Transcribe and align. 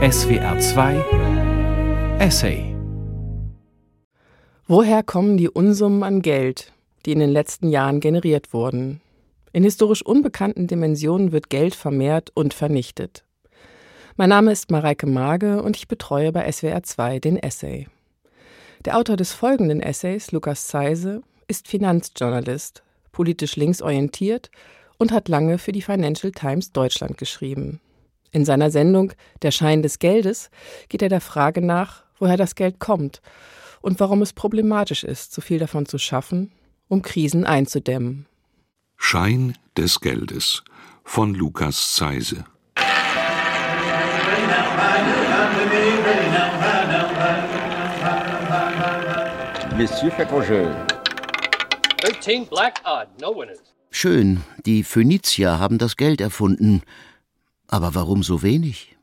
SWR 0.00 0.56
2 0.60 2.18
Essay 2.20 2.72
Woher 4.68 5.02
kommen 5.02 5.36
die 5.36 5.48
Unsummen 5.48 6.04
an 6.04 6.22
Geld, 6.22 6.72
die 7.04 7.10
in 7.10 7.18
den 7.18 7.30
letzten 7.30 7.68
Jahren 7.68 7.98
generiert 7.98 8.52
wurden? 8.52 9.00
In 9.52 9.64
historisch 9.64 10.06
unbekannten 10.06 10.68
Dimensionen 10.68 11.32
wird 11.32 11.50
Geld 11.50 11.74
vermehrt 11.74 12.30
und 12.32 12.54
vernichtet. 12.54 13.24
Mein 14.16 14.28
Name 14.28 14.52
ist 14.52 14.70
Mareike 14.70 15.08
Mage 15.08 15.60
und 15.64 15.76
ich 15.76 15.88
betreue 15.88 16.30
bei 16.30 16.48
SWR 16.48 16.84
2 16.84 17.18
den 17.18 17.36
Essay. 17.36 17.88
Der 18.84 18.96
Autor 18.98 19.16
des 19.16 19.32
folgenden 19.32 19.80
Essays, 19.80 20.30
Lukas 20.30 20.68
Zeise, 20.68 21.22
ist 21.48 21.66
Finanzjournalist, 21.66 22.84
politisch 23.10 23.56
linksorientiert 23.56 24.52
und 24.96 25.10
hat 25.10 25.26
lange 25.26 25.58
für 25.58 25.72
die 25.72 25.82
Financial 25.82 26.30
Times 26.30 26.70
Deutschland 26.70 27.18
geschrieben. 27.18 27.80
In 28.30 28.44
seiner 28.44 28.70
Sendung 28.70 29.12
Der 29.42 29.50
Schein 29.50 29.82
des 29.82 29.98
Geldes 29.98 30.50
geht 30.88 31.02
er 31.02 31.08
der 31.08 31.20
Frage 31.20 31.60
nach, 31.60 32.04
woher 32.18 32.36
das 32.36 32.54
Geld 32.54 32.78
kommt 32.78 33.20
und 33.80 34.00
warum 34.00 34.22
es 34.22 34.32
problematisch 34.32 35.04
ist, 35.04 35.32
so 35.32 35.40
viel 35.40 35.58
davon 35.58 35.86
zu 35.86 35.98
schaffen, 35.98 36.52
um 36.88 37.02
Krisen 37.02 37.44
einzudämmen. 37.44 38.26
Schein 38.96 39.56
des 39.76 40.00
Geldes 40.00 40.64
von 41.04 41.34
Lukas 41.34 41.94
Zeise 41.94 42.44
Monsieur 49.78 50.10
Fekroge. 50.10 50.74
13 51.98 52.46
black 52.46 52.80
odd, 52.84 53.06
no 53.20 53.32
winners. 53.32 53.60
Schön, 53.92 54.42
die 54.66 54.82
Phönizier 54.82 55.60
haben 55.60 55.78
das 55.78 55.96
Geld 55.96 56.20
erfunden. 56.20 56.82
Aber 57.68 57.94
warum 57.94 58.22
so 58.22 58.42
wenig? 58.42 58.96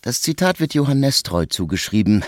Das 0.00 0.20
Zitat 0.20 0.58
wird 0.58 0.74
Johann 0.74 0.98
Nestreu 0.98 1.46
zugeschrieben. 1.46 2.24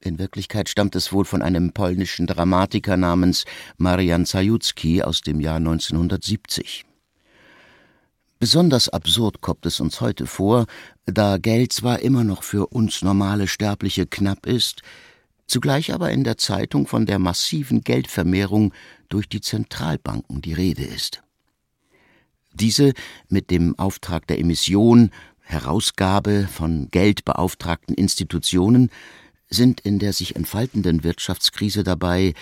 In 0.00 0.18
Wirklichkeit 0.18 0.68
stammt 0.68 0.96
es 0.96 1.12
wohl 1.12 1.24
von 1.24 1.40
einem 1.40 1.72
polnischen 1.72 2.26
Dramatiker 2.26 2.96
namens 2.96 3.44
Marian 3.76 4.26
Zajucki 4.26 5.02
aus 5.02 5.20
dem 5.20 5.38
Jahr 5.40 5.58
1970. 5.58 6.84
Besonders 8.40 8.88
absurd 8.88 9.40
kommt 9.40 9.64
es 9.66 9.78
uns 9.78 10.00
heute 10.00 10.26
vor, 10.26 10.66
da 11.06 11.38
Geld 11.38 11.72
zwar 11.72 12.00
immer 12.00 12.24
noch 12.24 12.42
für 12.42 12.66
uns 12.66 13.02
normale 13.02 13.46
Sterbliche 13.46 14.08
knapp 14.08 14.46
ist, 14.46 14.82
zugleich 15.46 15.94
aber 15.94 16.10
in 16.10 16.24
der 16.24 16.38
Zeitung 16.38 16.88
von 16.88 17.06
der 17.06 17.20
massiven 17.20 17.82
Geldvermehrung 17.82 18.74
durch 19.08 19.28
die 19.28 19.40
Zentralbanken 19.40 20.42
die 20.42 20.54
Rede 20.54 20.82
ist. 20.82 21.22
Diese 22.54 22.92
mit 23.28 23.50
dem 23.50 23.78
Auftrag 23.78 24.26
der 24.26 24.38
Emission, 24.38 25.10
Herausgabe 25.40 26.48
von 26.50 26.88
geldbeauftragten 26.90 27.94
Institutionen 27.94 28.90
sind 29.50 29.80
in 29.80 29.98
der 29.98 30.12
sich 30.12 30.36
entfaltenden 30.36 31.04
Wirtschaftskrise 31.04 31.82
dabei, 31.84 32.34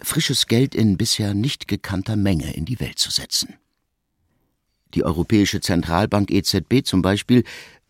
frisches 0.00 0.46
Geld 0.46 0.74
in 0.74 0.96
bisher 0.96 1.34
nicht 1.34 1.68
gekannter 1.68 2.16
Menge 2.16 2.52
in 2.54 2.64
die 2.64 2.80
Welt 2.80 2.98
zu 2.98 3.10
setzen. 3.10 3.54
Die 4.94 5.04
Europäische 5.04 5.60
Zentralbank 5.60 6.30
EZB 6.30 6.84
zum 6.84 7.00
Beispiel 7.00 7.44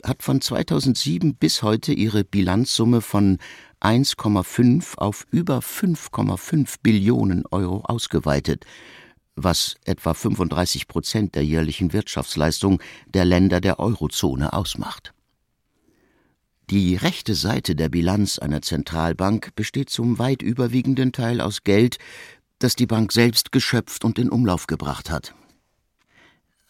hat 0.05 0.23
von 0.23 0.41
2007 0.41 1.35
bis 1.35 1.63
heute 1.63 1.93
ihre 1.93 2.25
Bilanzsumme 2.25 3.01
von 3.01 3.39
1,5 3.81 4.99
auf 4.99 5.27
über 5.31 5.61
5,5 5.61 6.77
Billionen 6.83 7.45
Euro 7.51 7.81
ausgeweitet, 7.85 8.67
was 9.45 9.77
etwa 9.85 10.15
35 10.15 10.89
Prozent 10.89 11.35
der 11.35 11.45
jährlichen 11.45 11.93
Wirtschaftsleistung 11.93 12.81
der 13.07 13.25
Länder 13.25 13.61
der 13.61 13.79
Eurozone 13.79 14.53
ausmacht. 14.53 15.13
Die 16.71 16.95
rechte 16.95 17.35
Seite 17.35 17.75
der 17.75 17.89
Bilanz 17.89 18.39
einer 18.39 18.63
Zentralbank 18.63 19.57
besteht 19.57 19.91
zum 19.91 20.21
weit 20.21 20.41
überwiegenden 20.41 21.11
Teil 21.11 21.41
aus 21.41 21.65
Geld, 21.65 21.99
das 22.61 22.77
die 22.77 22.87
Bank 22.87 23.11
selbst 23.11 23.51
geschöpft 23.51 24.05
und 24.05 24.19
in 24.19 24.31
Umlauf 24.31 24.69
gebracht 24.69 25.11
hat. 25.11 25.35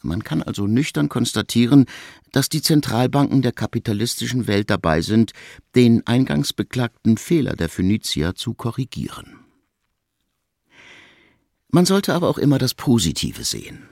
Man 0.03 0.25
kann 0.25 0.43
also 0.43 0.67
nüchtern 0.67 1.11
konstatieren, 1.11 1.85
dass 2.33 2.49
die 2.49 2.63
Zentralbanken 2.63 3.43
der 3.43 3.53
kapitalistischen 3.53 4.47
Welt 4.47 4.71
dabei 4.71 5.03
sind, 5.03 5.33
den 5.75 6.07
eingangs 6.07 6.55
beklagten 6.55 7.19
Fehler 7.19 7.55
der 7.55 7.69
Phönizier 7.69 8.35
zu 8.35 8.55
korrigieren. 8.55 9.40
Man 11.71 11.87
sollte 11.87 12.15
aber 12.15 12.29
auch 12.29 12.39
immer 12.39 12.59
das 12.59 12.75
Positive 12.75 13.45
sehen. 13.45 13.89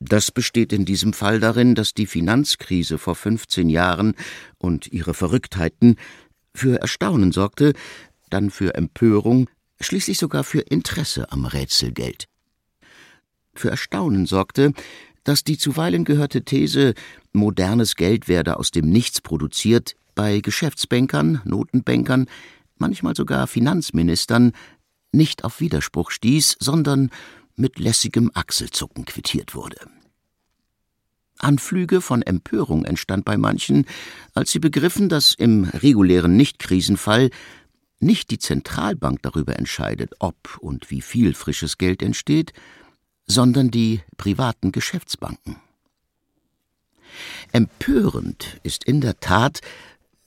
Das 0.00 0.30
besteht 0.30 0.72
in 0.72 0.84
diesem 0.84 1.12
Fall 1.12 1.40
darin, 1.40 1.74
dass 1.74 1.94
die 1.94 2.06
Finanzkrise 2.06 2.98
vor 2.98 3.14
15 3.14 3.68
Jahren 3.68 4.14
und 4.58 4.86
ihre 4.92 5.14
Verrücktheiten 5.14 5.96
für 6.54 6.80
Erstaunen 6.80 7.32
sorgte, 7.32 7.72
dann 8.30 8.50
für 8.50 8.74
Empörung, 8.74 9.48
schließlich 9.80 10.18
sogar 10.18 10.44
für 10.44 10.60
Interesse 10.60 11.32
am 11.32 11.44
Rätselgeld. 11.46 12.26
Für 13.54 13.70
Erstaunen 13.70 14.26
sorgte, 14.26 14.72
dass 15.24 15.44
die 15.44 15.58
zuweilen 15.58 16.04
gehörte 16.04 16.44
These, 16.44 16.94
modernes 17.32 17.96
Geld 17.96 18.28
werde 18.28 18.56
aus 18.56 18.70
dem 18.70 18.88
Nichts 18.88 19.20
produziert, 19.20 19.96
bei 20.14 20.40
Geschäftsbankern, 20.40 21.40
Notenbankern, 21.44 22.26
manchmal 22.76 23.16
sogar 23.16 23.46
Finanzministern 23.46 24.52
nicht 25.18 25.44
auf 25.44 25.60
Widerspruch 25.60 26.10
stieß, 26.10 26.56
sondern 26.58 27.10
mit 27.56 27.78
lässigem 27.78 28.30
Achselzucken 28.32 29.04
quittiert 29.04 29.54
wurde. 29.54 29.76
Anflüge 31.38 32.00
von 32.00 32.22
Empörung 32.22 32.84
entstand 32.84 33.24
bei 33.24 33.36
manchen, 33.36 33.84
als 34.34 34.50
sie 34.50 34.58
begriffen, 34.58 35.08
dass 35.08 35.34
im 35.34 35.64
regulären 35.64 36.36
Nichtkrisenfall 36.36 37.30
nicht 38.00 38.30
die 38.30 38.38
Zentralbank 38.38 39.22
darüber 39.22 39.58
entscheidet, 39.58 40.14
ob 40.18 40.58
und 40.60 40.90
wie 40.90 41.00
viel 41.02 41.34
frisches 41.34 41.78
Geld 41.78 42.02
entsteht, 42.02 42.52
sondern 43.26 43.70
die 43.70 44.00
privaten 44.16 44.72
Geschäftsbanken. 44.72 45.56
Empörend 47.52 48.58
ist 48.62 48.84
in 48.84 49.00
der 49.00 49.20
Tat, 49.20 49.60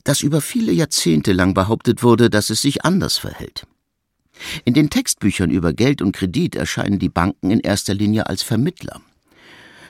dass 0.04 0.22
über 0.22 0.42
viele 0.42 0.72
Jahrzehnte 0.72 1.32
lang 1.32 1.54
behauptet 1.54 2.04
wurde, 2.04 2.30
dass 2.30 2.50
es 2.50 2.62
sich 2.62 2.84
anders 2.84 3.18
verhält. 3.18 3.68
In 4.66 4.74
den 4.74 4.90
Textbüchern 4.90 5.50
über 5.50 5.74
Geld 5.74 6.02
und 6.02 6.14
Kredit 6.14 6.56
erscheinen 6.56 7.00
die 7.00 7.10
Banken 7.10 7.52
in 7.52 7.60
erster 7.60 7.94
Linie 7.94 8.28
als 8.28 8.44
Vermittler. 8.44 9.02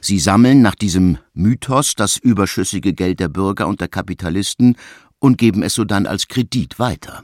Sie 0.01 0.19
sammeln 0.19 0.61
nach 0.61 0.75
diesem 0.75 1.19
Mythos 1.33 1.95
das 1.95 2.17
überschüssige 2.17 2.93
Geld 2.93 3.19
der 3.19 3.29
Bürger 3.29 3.67
und 3.67 3.81
der 3.81 3.87
Kapitalisten 3.87 4.75
und 5.19 5.37
geben 5.37 5.61
es 5.61 5.75
sodann 5.75 6.07
als 6.07 6.27
Kredit 6.27 6.79
weiter. 6.79 7.23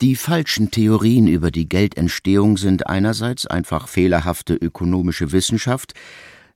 Die 0.00 0.14
falschen 0.14 0.70
Theorien 0.70 1.26
über 1.26 1.50
die 1.50 1.68
Geldentstehung 1.68 2.56
sind 2.56 2.86
einerseits 2.86 3.48
einfach 3.48 3.88
fehlerhafte 3.88 4.54
ökonomische 4.54 5.32
Wissenschaft, 5.32 5.92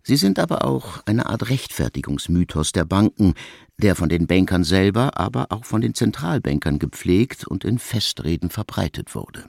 sie 0.02 0.16
sind 0.16 0.38
aber 0.38 0.64
auch 0.64 1.02
eine 1.06 1.26
Art 1.26 1.48
Rechtfertigungsmythos 1.48 2.72
der 2.72 2.84
Banken, 2.84 3.34
der 3.78 3.96
von 3.96 4.08
den 4.08 4.26
Bankern 4.26 4.64
selber, 4.64 5.18
aber 5.18 5.46
auch 5.50 5.64
von 5.64 5.80
den 5.80 5.94
Zentralbankern 5.94 6.78
gepflegt 6.78 7.46
und 7.46 7.64
in 7.64 7.78
Festreden 7.78 8.50
verbreitet 8.50 9.14
wurde. 9.14 9.44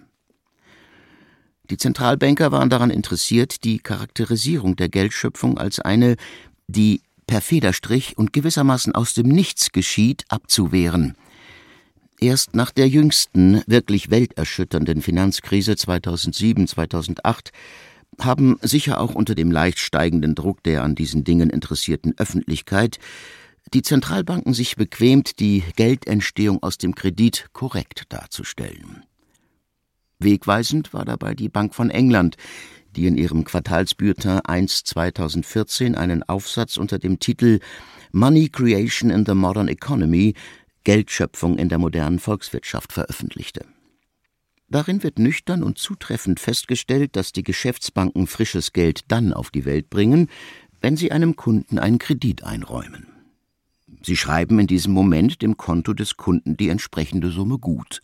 Die 1.69 1.77
Zentralbanker 1.77 2.51
waren 2.51 2.69
daran 2.69 2.89
interessiert, 2.89 3.63
die 3.63 3.79
Charakterisierung 3.79 4.75
der 4.75 4.89
Geldschöpfung 4.89 5.57
als 5.57 5.79
eine, 5.79 6.17
die 6.67 7.01
per 7.25 7.41
Federstrich 7.41 8.17
und 8.17 8.33
gewissermaßen 8.33 8.93
aus 8.93 9.13
dem 9.13 9.29
Nichts 9.29 9.71
geschieht, 9.71 10.25
abzuwehren. 10.27 11.15
Erst 12.19 12.55
nach 12.55 12.71
der 12.71 12.87
jüngsten, 12.87 13.63
wirklich 13.65 14.09
welterschütternden 14.09 15.01
Finanzkrise 15.01 15.73
2007-2008 15.73 17.49
haben 18.19 18.57
sicher 18.61 18.99
auch 18.99 19.15
unter 19.15 19.35
dem 19.35 19.51
leicht 19.51 19.79
steigenden 19.79 20.35
Druck 20.35 20.63
der 20.63 20.83
an 20.83 20.95
diesen 20.95 21.23
Dingen 21.23 21.49
interessierten 21.49 22.13
Öffentlichkeit 22.17 22.99
die 23.73 23.81
Zentralbanken 23.81 24.53
sich 24.53 24.75
bequemt, 24.75 25.39
die 25.39 25.63
Geldentstehung 25.75 26.61
aus 26.61 26.77
dem 26.77 26.95
Kredit 26.95 27.47
korrekt 27.53 28.03
darzustellen. 28.09 29.03
Wegweisend 30.19 30.93
war 30.93 31.05
dabei 31.05 31.33
die 31.33 31.49
Bank 31.49 31.73
von 31.73 31.89
England, 31.89 32.37
die 32.95 33.07
in 33.07 33.17
ihrem 33.17 33.43
Quartalsbulletin 33.43 34.41
1 34.41 34.83
2014 34.83 35.95
einen 35.95 36.23
Aufsatz 36.23 36.77
unter 36.77 36.99
dem 36.99 37.19
Titel 37.19 37.59
Money 38.11 38.49
Creation 38.49 39.09
in 39.09 39.25
the 39.25 39.33
Modern 39.33 39.67
Economy 39.67 40.35
Geldschöpfung 40.83 41.57
in 41.57 41.69
der 41.69 41.79
modernen 41.79 42.19
Volkswirtschaft 42.19 42.93
veröffentlichte. 42.93 43.65
Darin 44.73 45.03
wird 45.03 45.19
nüchtern 45.19 45.61
und 45.61 45.77
zutreffend 45.77 46.39
festgestellt, 46.39 47.15
dass 47.15 47.31
die 47.31 47.43
Geschäftsbanken 47.43 48.25
frisches 48.25 48.73
Geld 48.73 49.01
dann 49.07 49.31
auf 49.31 49.51
die 49.51 49.65
Welt 49.65 49.91
bringen, 49.91 50.31
wenn 50.81 50.97
sie 50.97 51.11
einem 51.11 51.35
Kunden 51.35 51.77
einen 51.77 51.99
Kredit 51.99 52.43
einräumen. 52.43 53.05
Sie 54.01 54.17
schreiben 54.17 54.57
in 54.57 54.65
diesem 54.65 54.91
Moment 54.91 55.43
dem 55.43 55.57
Konto 55.57 55.93
des 55.93 56.17
Kunden 56.17 56.57
die 56.57 56.69
entsprechende 56.69 57.29
Summe 57.29 57.59
gut. 57.59 58.01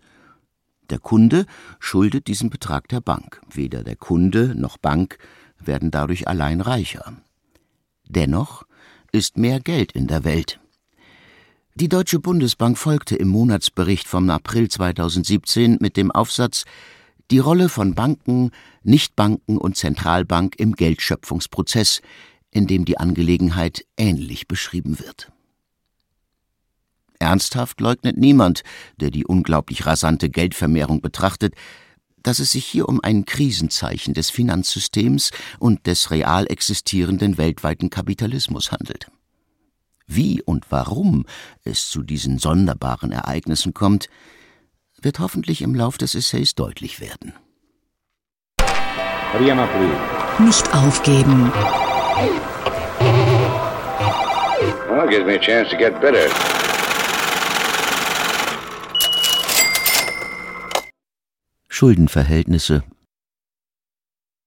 Der 0.92 1.00
Kunde 1.00 1.48
schuldet 1.80 2.28
diesen 2.28 2.52
Betrag 2.52 2.88
der 2.90 3.02
Bank. 3.02 3.42
Weder 3.52 3.84
der 3.84 3.96
Kunde 3.96 4.54
noch 4.54 4.78
Bank 4.78 5.18
werden 5.58 5.90
dadurch 5.90 6.28
allein 6.28 6.62
reicher. 6.62 7.18
Dennoch 8.08 8.64
ist 9.12 9.40
mehr 9.40 9.60
Geld 9.60 9.94
in 9.94 10.06
der 10.06 10.24
Welt. 10.24 10.60
Die 11.80 11.88
Deutsche 11.88 12.20
Bundesbank 12.20 12.78
folgte 12.78 13.16
im 13.16 13.30
Monatsbericht 13.30 14.06
vom 14.06 14.30
April 14.30 14.68
2017 14.68 15.78
mit 15.80 15.96
dem 15.96 16.12
Aufsatz 16.12 16.66
Die 17.32 17.40
Rolle 17.40 17.70
von 17.70 17.96
Banken, 17.96 18.52
Nichtbanken 18.84 19.58
und 19.58 19.78
Zentralbank 19.78 20.56
im 20.58 20.74
Geldschöpfungsprozess, 20.74 22.02
in 22.52 22.68
dem 22.68 22.84
die 22.84 22.98
Angelegenheit 22.98 23.86
ähnlich 23.96 24.50
beschrieben 24.50 25.00
wird. 25.00 25.32
Ernsthaft 27.18 27.80
leugnet 27.80 28.18
niemand, 28.18 28.64
der 29.00 29.10
die 29.10 29.26
unglaublich 29.26 29.86
rasante 29.86 30.30
Geldvermehrung 30.30 31.00
betrachtet, 31.00 31.54
dass 32.24 32.40
es 32.40 32.52
sich 32.52 32.66
hier 32.66 32.90
um 32.90 33.00
ein 33.02 33.24
Krisenzeichen 33.24 34.14
des 34.14 34.30
Finanzsystems 34.30 35.32
und 35.60 35.88
des 35.88 36.12
real 36.12 36.46
existierenden 36.46 37.38
weltweiten 37.38 37.90
Kapitalismus 37.90 38.74
handelt. 38.74 39.10
Wie 40.12 40.42
und 40.42 40.66
warum 40.72 41.26
es 41.64 41.88
zu 41.88 42.02
diesen 42.02 42.40
sonderbaren 42.40 43.12
Ereignissen 43.12 43.76
kommt, 43.76 44.10
wird 45.00 45.20
hoffentlich 45.20 45.62
im 45.62 45.76
Lauf 45.76 46.00
des 46.00 46.16
Essays 46.16 46.56
deutlich 46.56 47.00
werden. 47.00 47.34
Nicht 50.40 50.74
aufgeben. 50.74 51.52
Well, 54.90 55.08
gives 55.08 55.26
me 55.28 55.36
a 55.36 55.40
chance 55.40 55.70
to 55.70 55.78
get 55.78 56.02
better. 56.02 56.28
Schuldenverhältnisse. 61.68 62.84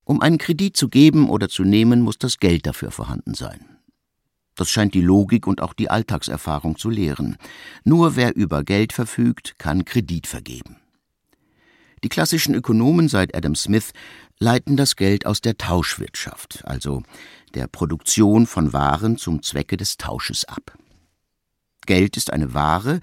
Um 0.05 0.20
einen 0.20 0.38
Kredit 0.38 0.76
zu 0.76 0.88
geben 0.88 1.31
oder 1.31 1.49
zu 1.49 1.62
nehmen, 1.62 2.00
muss 2.00 2.19
das 2.19 2.38
Geld 2.38 2.67
dafür 2.67 2.91
vorhanden 2.91 3.35
sein. 3.35 3.79
Das 4.54 4.70
scheint 4.70 4.94
die 4.94 5.00
Logik 5.00 5.46
und 5.46 5.62
auch 5.62 5.72
die 5.72 5.90
Alltagserfahrung 5.90 6.76
zu 6.76 6.90
lehren. 6.90 7.37
Nur 7.84 8.16
wer 8.16 8.37
über 8.37 8.64
Geld 8.64 8.93
verfügt, 8.93 9.58
kann 9.58 9.84
Kredit 9.84 10.26
vergeben. 10.26 10.76
Die 12.04 12.08
klassischen 12.08 12.54
Ökonomen 12.54 13.08
seit 13.08 13.34
Adam 13.34 13.54
Smith 13.54 13.93
leiten 14.38 14.76
das 14.76 14.96
Geld 14.96 15.25
aus 15.25 15.40
der 15.40 15.56
Tauschwirtschaft, 15.56 16.62
also 16.64 17.02
der 17.54 17.69
Produktion 17.69 18.46
von 18.46 18.72
Waren 18.72 19.16
zum 19.16 19.43
Zwecke 19.43 19.76
des 19.76 19.99
Tausches 19.99 20.44
ab. 20.44 20.76
Geld 21.87 22.16
ist 22.16 22.32
eine 22.32 22.54
Ware, 22.54 23.00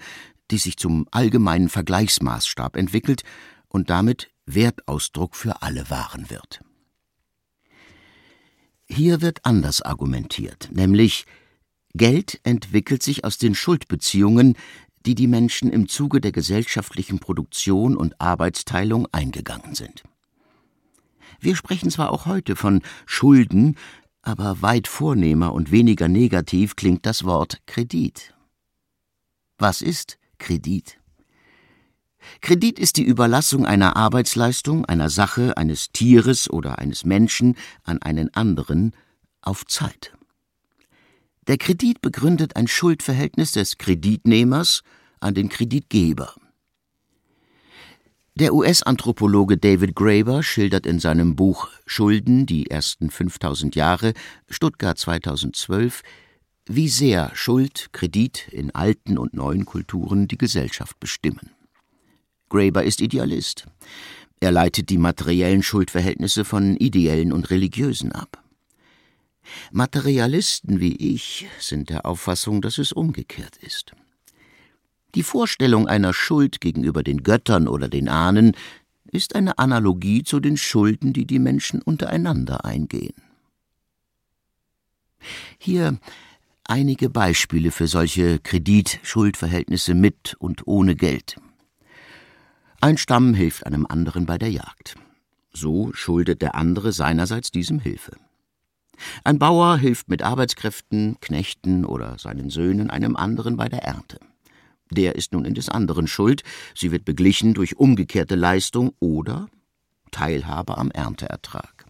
die 0.51 0.57
sich 0.57 0.77
zum 0.77 1.07
allgemeinen 1.11 1.69
Vergleichsmaßstab 1.69 2.75
entwickelt 2.75 3.23
und 3.67 3.89
damit 3.89 4.29
Wertausdruck 4.45 5.35
für 5.35 5.61
alle 5.61 5.89
Waren 5.89 6.29
wird. 6.29 6.61
Hier 8.89 9.21
wird 9.21 9.45
anders 9.45 9.81
argumentiert, 9.81 10.69
nämlich 10.71 11.25
Geld 11.93 12.39
entwickelt 12.43 13.03
sich 13.03 13.23
aus 13.23 13.37
den 13.37 13.55
Schuldbeziehungen, 13.55 14.55
die 15.05 15.15
die 15.15 15.27
Menschen 15.27 15.71
im 15.71 15.87
Zuge 15.87 16.19
der 16.21 16.31
gesellschaftlichen 16.31 17.19
Produktion 17.19 17.95
und 17.95 18.19
Arbeitsteilung 18.19 19.07
eingegangen 19.11 19.75
sind. 19.75 20.03
Wir 21.39 21.55
sprechen 21.55 21.89
zwar 21.89 22.11
auch 22.11 22.25
heute 22.25 22.55
von 22.55 22.81
Schulden, 23.05 23.77
aber 24.21 24.61
weit 24.61 24.87
vornehmer 24.87 25.53
und 25.53 25.71
weniger 25.71 26.07
negativ 26.07 26.75
klingt 26.75 27.05
das 27.05 27.23
Wort 27.23 27.61
Kredit. 27.65 28.33
Was 29.57 29.81
ist 29.81 30.17
Kredit? 30.37 30.98
Kredit 32.41 32.79
ist 32.79 32.97
die 32.97 33.03
Überlassung 33.03 33.65
einer 33.65 33.95
Arbeitsleistung, 33.95 34.85
einer 34.85 35.09
Sache, 35.09 35.57
eines 35.57 35.89
Tieres 35.91 36.49
oder 36.49 36.79
eines 36.79 37.05
Menschen 37.05 37.55
an 37.83 38.01
einen 38.01 38.33
anderen 38.33 38.93
auf 39.41 39.65
Zeit. 39.65 40.13
Der 41.47 41.57
Kredit 41.57 42.01
begründet 42.01 42.55
ein 42.55 42.67
Schuldverhältnis 42.67 43.53
des 43.53 43.77
Kreditnehmers 43.77 44.83
an 45.19 45.33
den 45.33 45.49
Kreditgeber. 45.49 46.35
Der 48.35 48.53
US-Anthropologe 48.53 49.57
David 49.57 49.95
Graeber 49.95 50.43
schildert 50.43 50.85
in 50.85 50.99
seinem 50.99 51.35
Buch 51.35 51.67
Schulden, 51.85 52.45
die 52.45 52.69
ersten 52.69 53.09
5000 53.09 53.75
Jahre, 53.75 54.13
Stuttgart 54.49 54.97
2012, 54.97 56.03
wie 56.65 56.87
sehr 56.87 57.31
Schuld, 57.33 57.89
Kredit 57.91 58.47
in 58.51 58.73
alten 58.73 59.17
und 59.17 59.33
neuen 59.33 59.65
Kulturen 59.65 60.27
die 60.27 60.37
Gesellschaft 60.37 60.99
bestimmen. 60.99 61.51
Graeber 62.49 62.83
ist 62.83 63.01
Idealist. 63.01 63.65
Er 64.39 64.51
leitet 64.51 64.89
die 64.89 64.97
materiellen 64.97 65.63
Schuldverhältnisse 65.63 66.45
von 66.45 66.75
ideellen 66.77 67.33
und 67.33 67.49
religiösen 67.49 68.11
ab. 68.11 68.43
Materialisten 69.71 70.79
wie 70.79 70.95
ich 70.95 71.47
sind 71.59 71.89
der 71.89 72.05
Auffassung, 72.05 72.61
dass 72.61 72.77
es 72.77 72.91
umgekehrt 72.91 73.57
ist. 73.57 73.93
Die 75.15 75.23
Vorstellung 75.23 75.87
einer 75.87 76.13
Schuld 76.13 76.61
gegenüber 76.61 77.03
den 77.03 77.23
Göttern 77.23 77.67
oder 77.67 77.87
den 77.89 78.09
Ahnen 78.09 78.55
ist 79.11 79.35
eine 79.35 79.57
Analogie 79.57 80.23
zu 80.23 80.39
den 80.39 80.55
Schulden, 80.55 81.13
die 81.13 81.25
die 81.25 81.39
Menschen 81.39 81.81
untereinander 81.81 82.63
eingehen. 82.63 83.15
Hier 85.57 85.97
einige 86.63 87.09
Beispiele 87.09 87.71
für 87.71 87.87
solche 87.87 88.39
Kredit-Schuldverhältnisse 88.39 89.95
mit 89.95 90.35
und 90.39 90.67
ohne 90.67 90.95
Geld. 90.95 91.37
Ein 92.81 92.97
Stamm 92.97 93.33
hilft 93.33 93.65
einem 93.65 93.85
anderen 93.85 94.25
bei 94.25 94.37
der 94.37 94.51
Jagd. 94.51 94.95
So 95.51 95.91
schuldet 95.91 96.41
der 96.41 96.55
andere 96.55 96.93
seinerseits 96.93 97.51
diesem 97.51 97.79
Hilfe. 97.79 98.13
Ein 99.25 99.37
Bauer 99.37 99.77
hilft 99.77 100.07
mit 100.07 100.21
Arbeitskräften, 100.21 101.17
Knechten 101.19 101.83
oder 101.83 102.17
seinen 102.17 102.49
Söhnen 102.49 102.89
einem 102.89 103.17
anderen 103.17 103.57
bei 103.57 103.67
der 103.67 103.83
Ernte. 103.83 104.19
Der 104.91 105.15
ist 105.15 105.33
nun 105.33 105.43
in 105.43 105.55
des 105.55 105.67
anderen 105.67 106.07
Schuld, 106.07 106.43
sie 106.73 106.91
wird 106.91 107.03
beglichen 107.03 107.53
durch 107.53 107.75
umgekehrte 107.77 108.35
Leistung 108.35 108.93
oder 108.99 109.49
Teilhabe 110.11 110.77
am 110.77 110.89
Ernteertrag. 110.89 111.85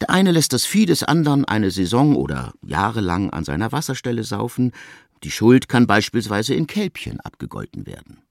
Der 0.00 0.10
eine 0.10 0.32
lässt 0.32 0.52
das 0.52 0.64
Vieh 0.64 0.86
des 0.86 1.04
anderen 1.04 1.44
eine 1.44 1.70
Saison 1.70 2.16
oder 2.16 2.52
jahrelang 2.62 3.30
an 3.30 3.44
seiner 3.44 3.70
Wasserstelle 3.70 4.24
saufen, 4.24 4.72
die 5.22 5.30
Schuld 5.30 5.68
kann 5.68 5.86
beispielsweise 5.86 6.54
in 6.54 6.66
Kälbchen 6.66 7.20
abgegolten 7.20 7.86
werden. 7.86 8.21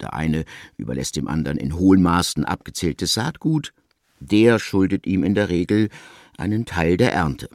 Der 0.00 0.14
eine 0.14 0.44
überlässt 0.76 1.16
dem 1.16 1.28
anderen 1.28 1.58
in 1.58 1.74
hohen 1.74 2.02
Maßen 2.02 2.44
abgezähltes 2.44 3.14
Saatgut, 3.14 3.72
der 4.20 4.58
schuldet 4.58 5.06
ihm 5.06 5.22
in 5.22 5.34
der 5.34 5.48
Regel 5.48 5.88
einen 6.36 6.66
Teil 6.66 6.96
der 6.96 7.12
Ernte. 7.12 7.48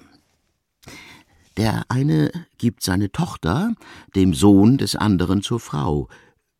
Der 1.57 1.83
eine 1.89 2.31
gibt 2.57 2.83
seine 2.83 3.11
Tochter 3.11 3.73
dem 4.15 4.33
Sohn 4.33 4.77
des 4.77 4.95
anderen 4.95 5.41
zur 5.41 5.59
Frau, 5.59 6.07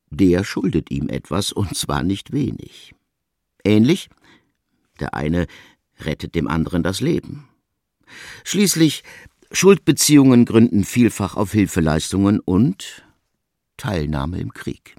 der 0.10 0.44
schuldet 0.44 0.92
ihm 0.92 1.08
etwas, 1.08 1.52
und 1.52 1.76
zwar 1.76 2.04
nicht 2.04 2.34
wenig. 2.34 2.94
Ähnlich, 3.64 4.10
der 5.00 5.14
eine 5.14 5.48
rettet 6.00 6.36
dem 6.36 6.48
anderen 6.48 6.84
das 6.84 7.00
Leben. 7.00 7.48
Schließlich, 8.44 9.04
Schuldbeziehungen 9.52 10.46
gründen 10.46 10.84
vielfach 10.84 11.36
auf 11.36 11.52
Hilfeleistungen 11.52 12.40
und 12.40 13.04
Teilnahme 13.78 14.40
im 14.40 14.54
Krieg. 14.54 14.96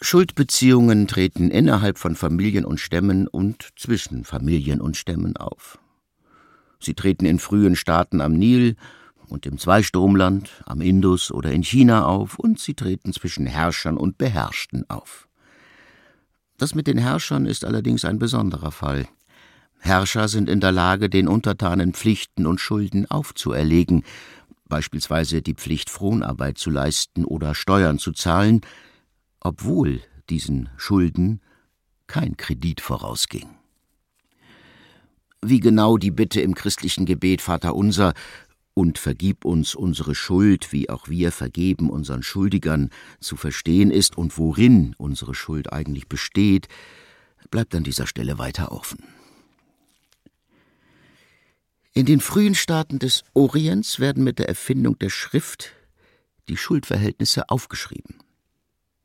Schuldbeziehungen 0.00 1.06
treten 1.08 1.50
innerhalb 1.50 1.98
von 1.98 2.14
Familien 2.14 2.64
und 2.64 2.78
Stämmen 2.78 3.26
und 3.26 3.70
zwischen 3.76 4.24
Familien 4.24 4.80
und 4.80 4.96
Stämmen 4.96 5.36
auf. 5.36 5.78
Sie 6.78 6.94
treten 6.94 7.24
in 7.24 7.38
frühen 7.38 7.76
Staaten 7.76 8.20
am 8.20 8.34
Nil 8.34 8.76
und 9.28 9.46
im 9.46 9.58
Zweistromland, 9.58 10.50
am 10.66 10.80
Indus 10.80 11.30
oder 11.30 11.52
in 11.52 11.62
China 11.62 12.04
auf, 12.04 12.38
und 12.38 12.60
sie 12.60 12.74
treten 12.74 13.12
zwischen 13.12 13.46
Herrschern 13.46 13.96
und 13.96 14.18
Beherrschten 14.18 14.88
auf. 14.90 15.26
Das 16.58 16.74
mit 16.74 16.86
den 16.86 16.98
Herrschern 16.98 17.46
ist 17.46 17.64
allerdings 17.64 18.04
ein 18.04 18.18
besonderer 18.18 18.70
Fall. 18.70 19.08
Herrscher 19.80 20.28
sind 20.28 20.48
in 20.48 20.60
der 20.60 20.72
Lage, 20.72 21.10
den 21.10 21.28
Untertanen 21.28 21.94
Pflichten 21.94 22.46
und 22.46 22.60
Schulden 22.60 23.10
aufzuerlegen, 23.10 24.04
beispielsweise 24.68 25.42
die 25.42 25.54
Pflicht, 25.54 25.90
Fronarbeit 25.90 26.58
zu 26.58 26.70
leisten 26.70 27.24
oder 27.24 27.54
Steuern 27.54 27.98
zu 27.98 28.12
zahlen, 28.12 28.60
obwohl 29.44 30.00
diesen 30.28 30.70
Schulden 30.76 31.40
kein 32.08 32.36
Kredit 32.36 32.80
vorausging. 32.80 33.48
Wie 35.40 35.60
genau 35.60 35.98
die 35.98 36.10
Bitte 36.10 36.40
im 36.40 36.54
christlichen 36.54 37.04
Gebet 37.04 37.42
Vater 37.42 37.76
unser 37.76 38.14
und 38.72 38.98
vergib 38.98 39.44
uns 39.44 39.74
unsere 39.74 40.14
Schuld, 40.14 40.72
wie 40.72 40.90
auch 40.90 41.08
wir 41.08 41.30
vergeben 41.30 41.90
unseren 41.90 42.22
Schuldigern, 42.22 42.90
zu 43.20 43.36
verstehen 43.36 43.90
ist 43.90 44.18
und 44.18 44.36
worin 44.36 44.94
unsere 44.98 45.34
Schuld 45.34 45.72
eigentlich 45.72 46.08
besteht, 46.08 46.66
bleibt 47.50 47.74
an 47.74 47.84
dieser 47.84 48.06
Stelle 48.06 48.38
weiter 48.38 48.72
offen. 48.72 49.04
In 51.92 52.06
den 52.06 52.20
frühen 52.20 52.56
Staaten 52.56 52.98
des 52.98 53.22
Orients 53.34 54.00
werden 54.00 54.24
mit 54.24 54.40
der 54.40 54.48
Erfindung 54.48 54.98
der 54.98 55.10
Schrift 55.10 55.70
die 56.48 56.56
Schuldverhältnisse 56.56 57.48
aufgeschrieben. 57.50 58.23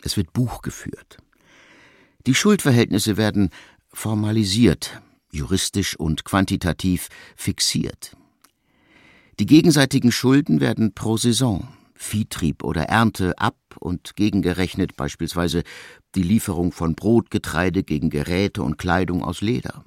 Es 0.01 0.17
wird 0.17 0.33
Buch 0.33 0.61
geführt. 0.61 1.17
Die 2.25 2.35
Schuldverhältnisse 2.35 3.17
werden 3.17 3.49
formalisiert, 3.91 5.01
juristisch 5.31 5.95
und 5.95 6.25
quantitativ 6.25 7.09
fixiert. 7.35 8.15
Die 9.39 9.45
gegenseitigen 9.45 10.11
Schulden 10.11 10.59
werden 10.59 10.93
pro 10.93 11.17
Saison, 11.17 11.67
Viehtrieb 11.95 12.63
oder 12.63 12.83
Ernte 12.83 13.37
ab 13.37 13.57
und 13.79 14.15
gegengerechnet 14.15 14.95
beispielsweise 14.95 15.63
die 16.15 16.23
Lieferung 16.23 16.71
von 16.71 16.95
Brot, 16.95 17.31
Getreide 17.31 17.83
gegen 17.83 18.09
Geräte 18.09 18.63
und 18.63 18.77
Kleidung 18.77 19.23
aus 19.23 19.41
Leder. 19.41 19.85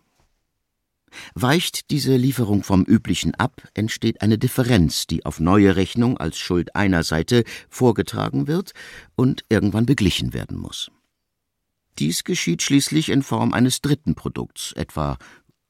Weicht 1.35 1.91
diese 1.91 2.17
Lieferung 2.17 2.63
vom 2.63 2.85
üblichen 2.85 3.35
ab, 3.35 3.63
entsteht 3.75 4.23
eine 4.23 4.39
Differenz, 4.39 5.07
die 5.07 5.25
auf 5.25 5.41
neue 5.41 5.77
Rechnung 5.77 6.19
als 6.19 6.39
Schuld 6.39 6.75
einer 6.75 7.03
Seite 7.03 7.45
vorgetragen 7.69 8.47
wird 8.47 8.73
und 9.15 9.45
irgendwann 9.49 9.87
beglichen 9.87 10.33
werden 10.33 10.59
muss. 10.59 10.91
Dies 11.99 12.25
geschieht 12.25 12.63
schließlich 12.63 13.11
in 13.11 13.23
Form 13.23 13.53
eines 13.53 13.81
dritten 13.83 14.15
Produkts, 14.15 14.73
etwa 14.73 15.19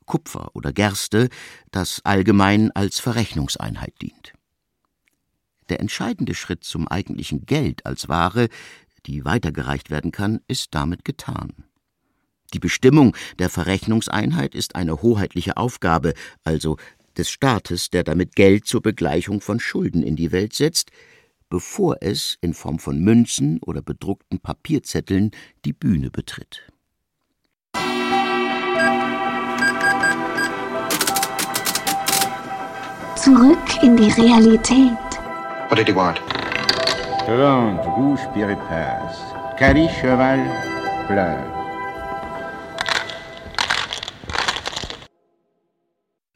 Kupfer 0.06 0.50
oder 0.54 0.72
Gerste, 0.72 1.28
das 1.70 2.00
allgemein 2.04 2.70
als 2.72 3.00
Verrechnungseinheit 3.00 3.94
dient. 4.00 4.32
Der 5.68 5.80
entscheidende 5.80 6.34
Schritt 6.34 6.64
zum 6.64 6.86
eigentlichen 6.86 7.46
Geld 7.46 7.86
als 7.86 8.08
Ware, 8.08 8.48
die 9.06 9.24
weitergereicht 9.24 9.90
werden 9.90 10.12
kann, 10.12 10.40
ist 10.46 10.74
damit 10.74 11.04
getan. 11.04 11.64
Die 12.52 12.58
Bestimmung 12.58 13.16
der 13.38 13.48
Verrechnungseinheit 13.48 14.54
ist 14.54 14.76
eine 14.76 15.00
hoheitliche 15.00 15.56
Aufgabe, 15.56 16.12
also 16.44 16.76
des 17.16 17.30
Staates, 17.30 17.90
der 17.90 18.04
damit 18.04 18.36
Geld 18.36 18.66
zur 18.66 18.82
Begleichung 18.82 19.40
von 19.40 19.60
Schulden 19.60 20.02
in 20.02 20.16
die 20.16 20.32
Welt 20.32 20.54
setzt, 20.54 20.90
bevor 21.48 21.96
es 22.00 22.38
in 22.40 22.54
Form 22.54 22.78
von 22.78 22.98
Münzen 23.00 23.58
oder 23.60 23.82
bedruckten 23.82 24.40
Papierzetteln 24.40 25.30
die 25.64 25.72
Bühne 25.72 26.10
betritt. 26.10 26.62
Zurück 33.16 33.82
in 33.82 33.96
die 33.96 34.10
Realität. 34.10 34.98
What 35.68 35.78
did 35.78 35.86
he 35.86 35.94
want? 35.94 36.20
Rouge 37.28 38.26
piripas. 38.34 39.16
Cali 39.58 39.86
cheval 39.88 40.40
fleur. 41.06 41.61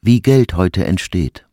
Wie 0.07 0.23
Geld 0.23 0.55
heute 0.55 0.85
entsteht. 0.85 1.47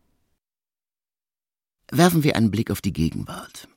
Werfen 1.89 2.23
wir 2.23 2.35
einen 2.35 2.51
Blick 2.51 2.69
auf 2.69 2.81
die 2.81 2.93
Gegenwart. 2.93 3.67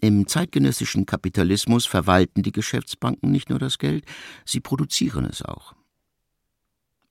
Im 0.00 0.26
zeitgenössischen 0.26 1.04
Kapitalismus 1.04 1.84
verwalten 1.84 2.42
die 2.42 2.52
Geschäftsbanken 2.52 3.30
nicht 3.30 3.50
nur 3.50 3.58
das 3.58 3.76
Geld, 3.76 4.06
sie 4.46 4.60
produzieren 4.60 5.26
es 5.26 5.42
auch. 5.42 5.74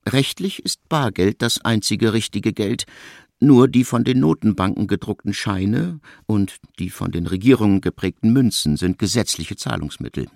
Rechtlich 0.04 0.64
ist 0.64 0.88
Bargeld 0.88 1.42
das 1.42 1.64
einzige 1.64 2.12
richtige 2.12 2.52
Geld, 2.52 2.86
nur 3.38 3.68
die 3.68 3.84
von 3.84 4.02
den 4.02 4.18
Notenbanken 4.18 4.88
gedruckten 4.88 5.32
Scheine 5.32 6.00
und 6.26 6.56
die 6.80 6.90
von 6.90 7.12
den 7.12 7.28
Regierungen 7.28 7.82
geprägten 7.82 8.32
Münzen 8.32 8.76
sind 8.76 8.98
gesetzliche 8.98 9.54
Zahlungsmittel. 9.54 10.26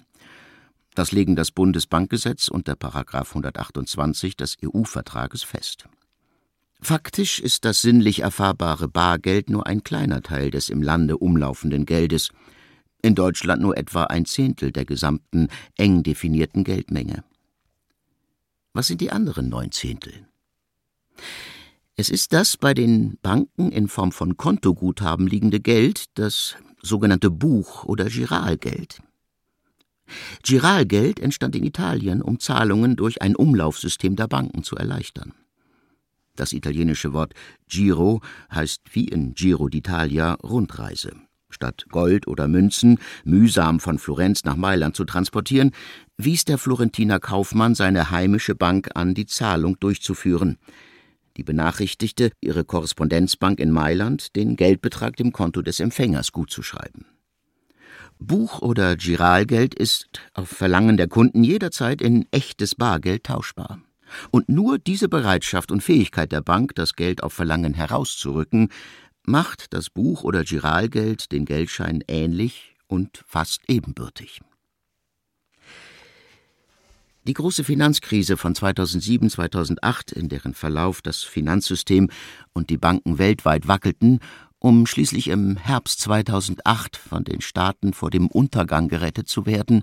Das 0.94 1.10
legen 1.10 1.34
das 1.34 1.50
Bundesbankgesetz 1.50 2.46
und 2.46 2.68
der 2.68 2.76
Paragraph 2.76 3.30
128 3.30 4.36
des 4.36 4.56
EU-Vertrages 4.64 5.42
fest. 5.42 5.88
Faktisch 6.80 7.40
ist 7.40 7.64
das 7.64 7.82
sinnlich 7.82 8.20
erfahrbare 8.20 8.88
Bargeld 8.88 9.50
nur 9.50 9.66
ein 9.66 9.82
kleiner 9.82 10.22
Teil 10.22 10.50
des 10.50 10.68
im 10.68 10.82
Lande 10.82 11.18
umlaufenden 11.18 11.86
Geldes, 11.86 12.30
in 13.02 13.14
Deutschland 13.14 13.62
nur 13.62 13.76
etwa 13.76 14.04
ein 14.04 14.24
Zehntel 14.24 14.72
der 14.72 14.84
gesamten 14.84 15.48
eng 15.76 16.02
definierten 16.02 16.64
Geldmenge. 16.64 17.24
Was 18.72 18.86
sind 18.86 19.00
die 19.00 19.10
anderen 19.10 19.48
neun 19.48 19.72
Zehntel? 19.72 20.26
Es 21.96 22.10
ist 22.10 22.32
das 22.32 22.56
bei 22.56 22.74
den 22.74 23.18
Banken 23.22 23.72
in 23.72 23.88
Form 23.88 24.12
von 24.12 24.36
Kontoguthaben 24.36 25.26
liegende 25.26 25.58
Geld, 25.58 26.06
das 26.14 26.54
sogenannte 26.80 27.30
Buch- 27.30 27.84
oder 27.84 28.04
Giralgeld. 28.04 29.02
Giralgeld 30.44 31.18
entstand 31.18 31.56
in 31.56 31.64
Italien, 31.64 32.22
um 32.22 32.38
Zahlungen 32.38 32.94
durch 32.94 33.20
ein 33.20 33.34
Umlaufsystem 33.34 34.14
der 34.14 34.28
Banken 34.28 34.62
zu 34.62 34.76
erleichtern. 34.76 35.34
Das 36.38 36.52
italienische 36.52 37.12
Wort 37.12 37.34
Giro 37.68 38.20
heißt 38.54 38.82
wie 38.92 39.08
in 39.08 39.34
Giro 39.34 39.64
d'Italia 39.66 40.40
Rundreise. 40.40 41.10
Statt 41.50 41.86
Gold 41.88 42.28
oder 42.28 42.46
Münzen 42.46 43.00
mühsam 43.24 43.80
von 43.80 43.98
Florenz 43.98 44.44
nach 44.44 44.54
Mailand 44.54 44.94
zu 44.94 45.04
transportieren, 45.04 45.72
wies 46.16 46.44
der 46.44 46.58
Florentiner 46.58 47.18
Kaufmann 47.18 47.74
seine 47.74 48.12
heimische 48.12 48.54
Bank 48.54 48.90
an, 48.94 49.14
die 49.14 49.26
Zahlung 49.26 49.80
durchzuführen. 49.80 50.58
Die 51.36 51.42
benachrichtigte 51.42 52.30
ihre 52.40 52.64
Korrespondenzbank 52.64 53.58
in 53.58 53.72
Mailand, 53.72 54.36
den 54.36 54.54
Geldbetrag 54.54 55.16
dem 55.16 55.32
Konto 55.32 55.60
des 55.60 55.80
Empfängers 55.80 56.30
gutzuschreiben. 56.30 57.06
Buch- 58.20 58.62
oder 58.62 58.94
Giralgeld 58.94 59.74
ist 59.74 60.08
auf 60.34 60.50
Verlangen 60.50 60.98
der 60.98 61.08
Kunden 61.08 61.42
jederzeit 61.42 62.00
in 62.00 62.26
echtes 62.30 62.76
Bargeld 62.76 63.24
tauschbar. 63.24 63.80
Und 64.30 64.48
nur 64.48 64.78
diese 64.78 65.08
Bereitschaft 65.08 65.70
und 65.70 65.82
Fähigkeit 65.82 66.32
der 66.32 66.40
Bank, 66.40 66.74
das 66.74 66.94
Geld 66.94 67.22
auf 67.22 67.32
Verlangen 67.32 67.74
herauszurücken, 67.74 68.70
macht 69.24 69.72
das 69.74 69.90
Buch- 69.90 70.24
oder 70.24 70.44
Giralgeld 70.44 71.32
den 71.32 71.44
Geldschein 71.44 72.02
ähnlich 72.08 72.74
und 72.86 73.22
fast 73.26 73.60
ebenbürtig. 73.68 74.40
Die 77.24 77.34
große 77.34 77.62
Finanzkrise 77.62 78.38
von 78.38 78.54
2007, 78.54 79.28
2008, 79.28 80.12
in 80.12 80.30
deren 80.30 80.54
Verlauf 80.54 81.02
das 81.02 81.24
Finanzsystem 81.24 82.08
und 82.54 82.70
die 82.70 82.78
Banken 82.78 83.18
weltweit 83.18 83.68
wackelten, 83.68 84.20
um 84.58 84.86
schließlich 84.86 85.28
im 85.28 85.58
Herbst 85.58 86.00
2008 86.00 86.96
von 86.96 87.24
den 87.24 87.42
Staaten 87.42 87.92
vor 87.92 88.08
dem 88.08 88.28
Untergang 88.28 88.88
gerettet 88.88 89.28
zu 89.28 89.44
werden, 89.44 89.82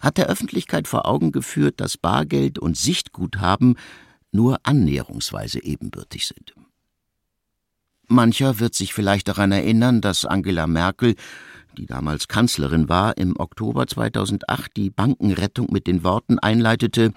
hat 0.00 0.18
der 0.18 0.26
Öffentlichkeit 0.26 0.88
vor 0.88 1.06
Augen 1.06 1.32
geführt, 1.32 1.80
dass 1.80 1.96
Bargeld 1.96 2.58
und 2.58 2.76
Sichtguthaben 2.76 3.76
nur 4.32 4.58
annäherungsweise 4.62 5.62
ebenbürtig 5.62 6.26
sind. 6.26 6.54
Mancher 8.06 8.58
wird 8.58 8.74
sich 8.74 8.92
vielleicht 8.92 9.28
daran 9.28 9.52
erinnern, 9.52 10.00
dass 10.00 10.24
Angela 10.24 10.66
Merkel, 10.66 11.14
die 11.78 11.86
damals 11.86 12.26
Kanzlerin 12.26 12.88
war, 12.88 13.16
im 13.16 13.38
Oktober 13.38 13.86
2008 13.86 14.76
die 14.76 14.90
Bankenrettung 14.90 15.68
mit 15.70 15.86
den 15.86 16.02
Worten 16.02 16.38
einleitete 16.38 17.12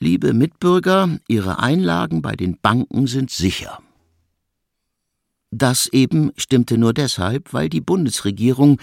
Liebe 0.00 0.32
Mitbürger, 0.34 1.20
Ihre 1.28 1.60
Einlagen 1.60 2.22
bei 2.22 2.34
den 2.34 2.58
Banken 2.60 3.06
sind 3.06 3.30
sicher. 3.30 3.78
Das 5.52 5.86
eben 5.86 6.32
stimmte 6.36 6.76
nur 6.76 6.92
deshalb, 6.92 7.52
weil 7.52 7.68
die 7.68 7.80
Bundesregierung 7.80 8.80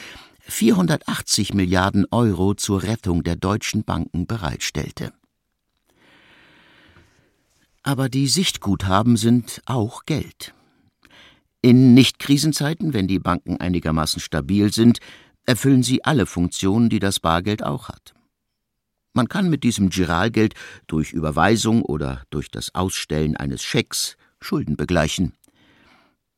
480 0.49 1.53
Milliarden 1.53 2.05
Euro 2.11 2.53
zur 2.53 2.83
Rettung 2.83 3.23
der 3.23 3.35
deutschen 3.35 3.83
Banken 3.83 4.27
bereitstellte. 4.27 5.13
Aber 7.83 8.09
die 8.09 8.27
Sichtguthaben 8.27 9.17
sind 9.17 9.61
auch 9.65 10.05
Geld. 10.05 10.53
In 11.61 11.93
Nicht-Krisenzeiten, 11.93 12.93
wenn 12.93 13.07
die 13.07 13.19
Banken 13.19 13.57
einigermaßen 13.57 14.21
stabil 14.21 14.71
sind, 14.71 14.99
erfüllen 15.45 15.83
sie 15.83 16.03
alle 16.03 16.25
Funktionen, 16.25 16.89
die 16.89 16.99
das 16.99 17.19
Bargeld 17.19 17.63
auch 17.63 17.89
hat. 17.89 18.13
Man 19.13 19.27
kann 19.27 19.49
mit 19.49 19.63
diesem 19.63 19.89
Giralgeld 19.89 20.53
durch 20.87 21.11
Überweisung 21.11 21.81
oder 21.81 22.23
durch 22.29 22.49
das 22.49 22.75
Ausstellen 22.75 23.35
eines 23.35 23.63
Schecks 23.63 24.15
Schulden 24.39 24.77
begleichen. 24.77 25.33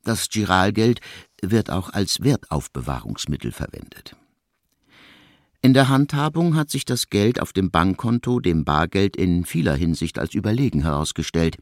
Das 0.04 0.28
Giralgeld 0.28 1.00
wird 1.40 1.70
auch 1.70 1.90
als 1.90 2.22
Wertaufbewahrungsmittel 2.22 3.52
verwendet. 3.52 4.16
In 5.60 5.74
der 5.74 5.88
Handhabung 5.88 6.56
hat 6.56 6.70
sich 6.70 6.84
das 6.84 7.08
Geld 7.08 7.40
auf 7.40 7.52
dem 7.52 7.70
Bankkonto 7.70 8.40
dem 8.40 8.64
Bargeld 8.64 9.16
in 9.16 9.44
vieler 9.44 9.76
Hinsicht 9.76 10.18
als 10.18 10.34
überlegen 10.34 10.82
herausgestellt. 10.82 11.56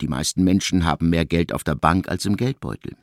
Die 0.00 0.08
meisten 0.08 0.42
Menschen 0.42 0.84
haben 0.84 1.08
mehr 1.08 1.24
Geld 1.24 1.52
auf 1.52 1.62
der 1.62 1.76
Bank 1.76 2.08
als 2.08 2.26
im 2.26 2.36
Geldbeutel. 2.36 2.96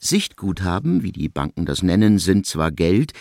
Sichtguthaben, 0.00 1.02
wie 1.02 1.12
die 1.12 1.28
Banken 1.28 1.66
das 1.66 1.82
nennen, 1.82 2.18
sind 2.18 2.46
zwar 2.46 2.72
Geld, 2.72 3.12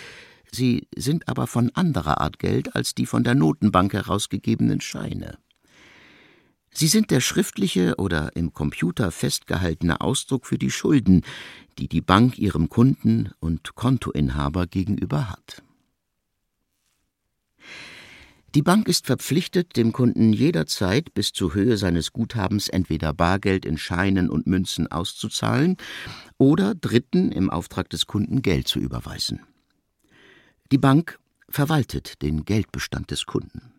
sie 0.52 0.88
sind 0.96 1.28
aber 1.28 1.48
von 1.48 1.70
anderer 1.76 2.22
Art 2.22 2.40
Geld 2.40 2.74
als 2.74 2.96
die 2.96 3.06
von 3.06 3.26
der 3.26 3.36
Notenbank 3.36 3.92
herausgegebenen 3.92 4.80
Scheine. 4.80 5.38
Sie 6.80 6.86
sind 6.86 7.10
der 7.10 7.22
schriftliche 7.22 7.96
oder 7.98 8.36
im 8.36 8.54
Computer 8.54 9.10
festgehaltene 9.10 10.00
Ausdruck 10.00 10.46
für 10.46 10.60
die 10.60 10.70
Schulden, 10.70 11.24
die 11.80 11.88
die 11.88 12.02
Bank 12.02 12.38
ihrem 12.38 12.70
Kunden 12.70 13.32
und 13.40 13.74
Kontoinhaber 13.74 14.68
gegenüber 14.68 15.28
hat. 15.32 15.64
Die 18.54 18.62
Bank 18.62 18.88
ist 18.88 19.08
verpflichtet, 19.08 19.76
dem 19.76 19.92
Kunden 19.92 20.34
jederzeit 20.34 21.16
bis 21.16 21.32
zur 21.34 21.56
Höhe 21.56 21.78
seines 21.78 22.14
Guthabens 22.14 22.70
entweder 22.70 23.12
Bargeld 23.12 23.66
in 23.66 23.80
Scheinen 23.80 24.30
und 24.30 24.46
Münzen 24.46 24.86
auszuzahlen 24.86 25.78
oder 26.38 26.76
Dritten 26.76 27.32
im 27.32 27.50
Auftrag 27.50 27.90
des 27.90 28.06
Kunden 28.06 28.44
Geld 28.44 28.68
zu 28.68 28.78
überweisen. 28.78 29.40
Die 30.72 30.78
Bank 30.78 31.18
verwaltet 31.50 32.22
den 32.22 32.46
Geldbestand 32.46 33.10
des 33.10 33.26
Kunden. 33.26 33.77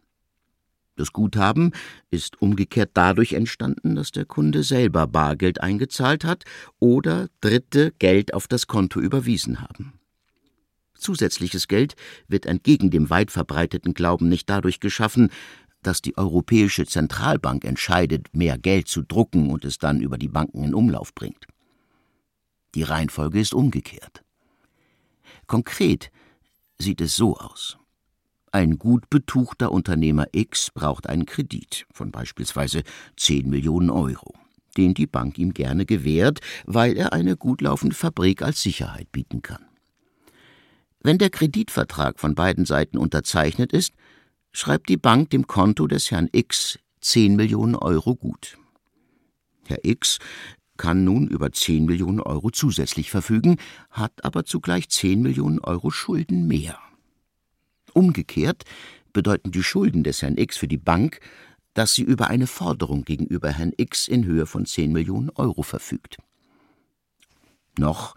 Das 0.99 1.13
Guthaben 1.13 1.71
ist 2.11 2.43
umgekehrt 2.43 2.91
dadurch 2.95 3.35
entstanden, 3.35 3.95
dass 3.95 4.11
der 4.11 4.25
Kunde 4.25 4.65
selber 4.65 5.07
Bargeld 5.07 5.61
eingezahlt 5.61 6.25
hat 6.25 6.45
oder 6.81 7.29
Dritte 7.41 7.93
Geld 8.01 8.35
auf 8.35 8.49
das 8.49 8.67
Konto 8.67 8.99
überwiesen 8.99 9.61
haben. 9.61 9.93
Zusätzliches 10.95 11.69
Geld 11.69 11.95
wird 12.27 12.47
entgegen 12.47 12.91
dem 12.91 13.11
weit 13.11 13.31
verbreiteten 13.31 13.95
Glauben 13.95 14.29
nicht 14.29 14.51
dadurch 14.51 14.81
geschaffen, 14.81 15.31
dass 15.85 16.03
die 16.03 16.19
Europäische 16.19 16.85
Zentralbank 16.85 17.65
entscheidet, 17.65 18.35
mehr 18.35 18.59
Geld 18.59 18.89
zu 18.89 19.03
drucken 19.03 19.51
und 19.51 19.65
es 19.65 19.79
dann 19.79 20.01
über 20.01 20.19
die 20.19 20.27
Banken 20.27 20.65
in 20.65 20.75
Umlauf 20.75 21.15
bringt. 21.15 21.47
Die 22.75 22.83
Reihenfolge 22.83 23.39
ist 23.39 23.55
umgekehrt. 23.55 24.25
Konkret 25.47 26.11
sieht 26.77 27.01
es 27.01 27.15
so 27.15 27.37
aus. 27.37 27.79
Ein 28.53 28.79
gut 28.79 29.11
betuchter 29.11 29.73
Unternehmer 29.73 30.27
X 30.33 30.71
braucht 30.73 31.09
einen 31.09 31.27
Kredit 31.27 31.87
von 31.93 32.11
beispielsweise 32.11 32.83
10 33.17 33.51
Millionen 33.51 33.91
Euro, 33.91 34.35
den 34.77 34.95
die 34.95 35.07
Bank 35.07 35.39
ihm 35.39 35.53
gerne 35.53 35.85
gewährt, 35.85 36.41
weil 36.65 36.97
er 36.97 37.13
eine 37.13 37.37
gut 37.37 37.61
laufende 37.61 37.95
Fabrik 37.95 38.43
als 38.43 38.63
Sicherheit 38.63 39.13
bieten 39.13 39.43
kann. 39.43 39.65
Wenn 41.01 41.19
der 41.19 41.31
Kreditvertrag 41.31 42.19
von 42.19 42.35
beiden 42.35 42.65
Seiten 42.65 42.99
unterzeichnet 42.99 43.73
ist, 43.73 43.93
schreibt 44.53 44.89
die 44.89 44.97
Bank 44.97 45.31
dem 45.31 45.47
Konto 45.47 45.87
des 45.87 46.11
Herrn 46.11 46.29
X 46.33 46.79
10 47.01 47.37
Millionen 47.37 47.77
Euro 47.77 48.17
gut. 48.17 48.59
Herr 49.67 49.85
X 49.85 50.19
kann 50.79 51.05
nun 51.05 51.29
über 51.29 51.53
10 51.53 51.85
Millionen 51.85 52.21
Euro 52.21 52.51
zusätzlich 52.51 53.11
verfügen, 53.11 53.59
hat 53.91 54.25
aber 54.25 54.45
zugleich 54.45 54.89
10 54.89 55.21
Millionen 55.21 55.59
Euro 55.59 55.91
Schulden 55.91 56.47
mehr. 56.47 56.79
Umgekehrt 57.93 58.65
bedeuten 59.13 59.51
die 59.51 59.63
Schulden 59.63 60.05
des 60.05 60.23
Herrn 60.23 60.39
X 60.39 60.57
für 60.57 60.69
die 60.69 60.79
Bank, 60.79 61.21
dass 61.75 61.95
sie 61.95 62.03
über 62.03 62.29
eine 62.29 62.47
Forderung 62.47 63.05
gegenüber 63.05 63.51
Herrn 63.51 63.73
X 63.77 64.09
in 64.09 64.25
Höhe 64.25 64.47
von 64.47 64.67
10 64.67 64.93
Millionen 64.93 65.31
Euro 65.31 65.63
verfügt. 65.63 66.17
Noch 67.79 68.15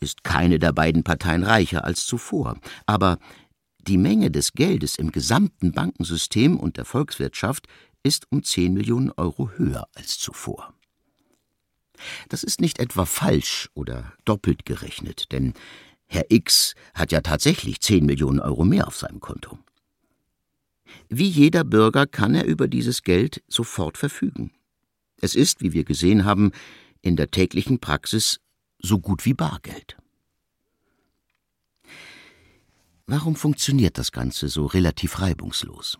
ist 0.00 0.24
keine 0.24 0.58
der 0.58 0.72
beiden 0.72 1.04
Parteien 1.04 1.42
reicher 1.42 1.84
als 1.84 2.06
zuvor, 2.06 2.58
aber 2.86 3.18
die 3.78 3.98
Menge 3.98 4.30
des 4.30 4.52
Geldes 4.52 4.96
im 4.96 5.12
gesamten 5.12 5.72
Bankensystem 5.72 6.58
und 6.58 6.76
der 6.76 6.84
Volkswirtschaft 6.84 7.66
ist 8.02 8.26
um 8.30 8.42
10 8.42 8.74
Millionen 8.74 9.10
Euro 9.12 9.50
höher 9.56 9.88
als 9.94 10.18
zuvor. 10.18 10.74
Das 12.28 12.42
ist 12.42 12.60
nicht 12.60 12.78
etwa 12.78 13.06
falsch 13.06 13.70
oder 13.74 14.12
doppelt 14.24 14.64
gerechnet, 14.64 15.32
denn 15.32 15.54
Herr 16.06 16.26
X 16.28 16.74
hat 16.94 17.12
ja 17.12 17.20
tatsächlich 17.20 17.80
10 17.80 18.06
Millionen 18.06 18.40
Euro 18.40 18.64
mehr 18.64 18.86
auf 18.86 18.96
seinem 18.96 19.20
Konto. 19.20 19.58
Wie 21.08 21.28
jeder 21.28 21.64
Bürger 21.64 22.06
kann 22.06 22.34
er 22.34 22.44
über 22.44 22.68
dieses 22.68 23.02
Geld 23.02 23.42
sofort 23.48 23.98
verfügen. 23.98 24.52
Es 25.20 25.34
ist, 25.34 25.62
wie 25.62 25.72
wir 25.72 25.84
gesehen 25.84 26.24
haben, 26.24 26.52
in 27.02 27.16
der 27.16 27.30
täglichen 27.30 27.80
Praxis 27.80 28.40
so 28.80 28.98
gut 28.98 29.24
wie 29.24 29.34
Bargeld. 29.34 29.96
Warum 33.06 33.36
funktioniert 33.36 33.98
das 33.98 34.10
Ganze 34.10 34.48
so 34.48 34.66
relativ 34.66 35.20
reibungslos? 35.20 35.98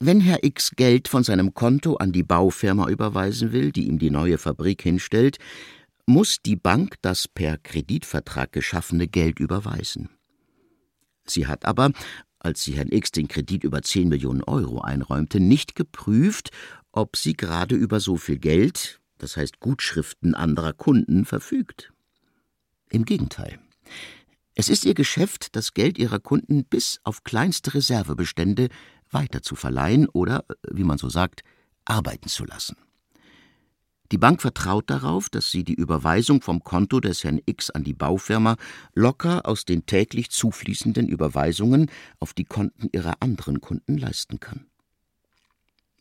Wenn 0.00 0.20
Herr 0.20 0.42
X 0.42 0.72
Geld 0.74 1.06
von 1.06 1.22
seinem 1.22 1.54
Konto 1.54 1.94
an 1.94 2.10
die 2.10 2.24
Baufirma 2.24 2.88
überweisen 2.88 3.52
will, 3.52 3.70
die 3.70 3.86
ihm 3.86 4.00
die 4.00 4.10
neue 4.10 4.36
Fabrik 4.36 4.82
hinstellt, 4.82 5.38
muss 6.06 6.38
die 6.44 6.56
Bank 6.56 6.96
das 7.02 7.28
per 7.28 7.58
Kreditvertrag 7.58 8.52
geschaffene 8.52 9.06
Geld 9.08 9.38
überweisen. 9.40 10.10
Sie 11.24 11.46
hat 11.46 11.64
aber, 11.64 11.92
als 12.38 12.62
sie 12.62 12.72
Herrn 12.72 12.90
X 12.90 13.12
den 13.12 13.28
Kredit 13.28 13.64
über 13.64 13.82
10 13.82 14.08
Millionen 14.08 14.42
Euro 14.42 14.80
einräumte, 14.80 15.38
nicht 15.38 15.74
geprüft, 15.74 16.50
ob 16.90 17.16
sie 17.16 17.34
gerade 17.34 17.76
über 17.76 18.00
so 18.00 18.16
viel 18.16 18.38
Geld, 18.38 19.00
das 19.18 19.36
heißt 19.36 19.60
Gutschriften 19.60 20.34
anderer 20.34 20.72
Kunden, 20.72 21.24
verfügt. 21.24 21.92
Im 22.90 23.04
Gegenteil. 23.04 23.60
Es 24.54 24.68
ist 24.68 24.84
ihr 24.84 24.94
Geschäft, 24.94 25.56
das 25.56 25.72
Geld 25.72 25.96
ihrer 25.98 26.18
Kunden 26.18 26.64
bis 26.64 27.00
auf 27.04 27.24
kleinste 27.24 27.74
Reservebestände 27.74 28.68
weiter 29.10 29.42
zu 29.42 29.54
verleihen 29.54 30.08
oder, 30.08 30.44
wie 30.70 30.84
man 30.84 30.98
so 30.98 31.08
sagt, 31.08 31.42
arbeiten 31.84 32.28
zu 32.28 32.44
lassen. 32.44 32.76
Die 34.12 34.18
Bank 34.18 34.42
vertraut 34.42 34.90
darauf, 34.90 35.30
dass 35.30 35.50
sie 35.50 35.64
die 35.64 35.72
Überweisung 35.72 36.42
vom 36.42 36.62
Konto 36.62 37.00
des 37.00 37.24
Herrn 37.24 37.40
X 37.46 37.70
an 37.70 37.82
die 37.82 37.94
Baufirma 37.94 38.56
locker 38.92 39.46
aus 39.46 39.64
den 39.64 39.86
täglich 39.86 40.30
zufließenden 40.30 41.08
Überweisungen 41.08 41.90
auf 42.20 42.34
die 42.34 42.44
Konten 42.44 42.90
ihrer 42.92 43.14
anderen 43.20 43.62
Kunden 43.62 43.96
leisten 43.96 44.38
kann. 44.38 44.66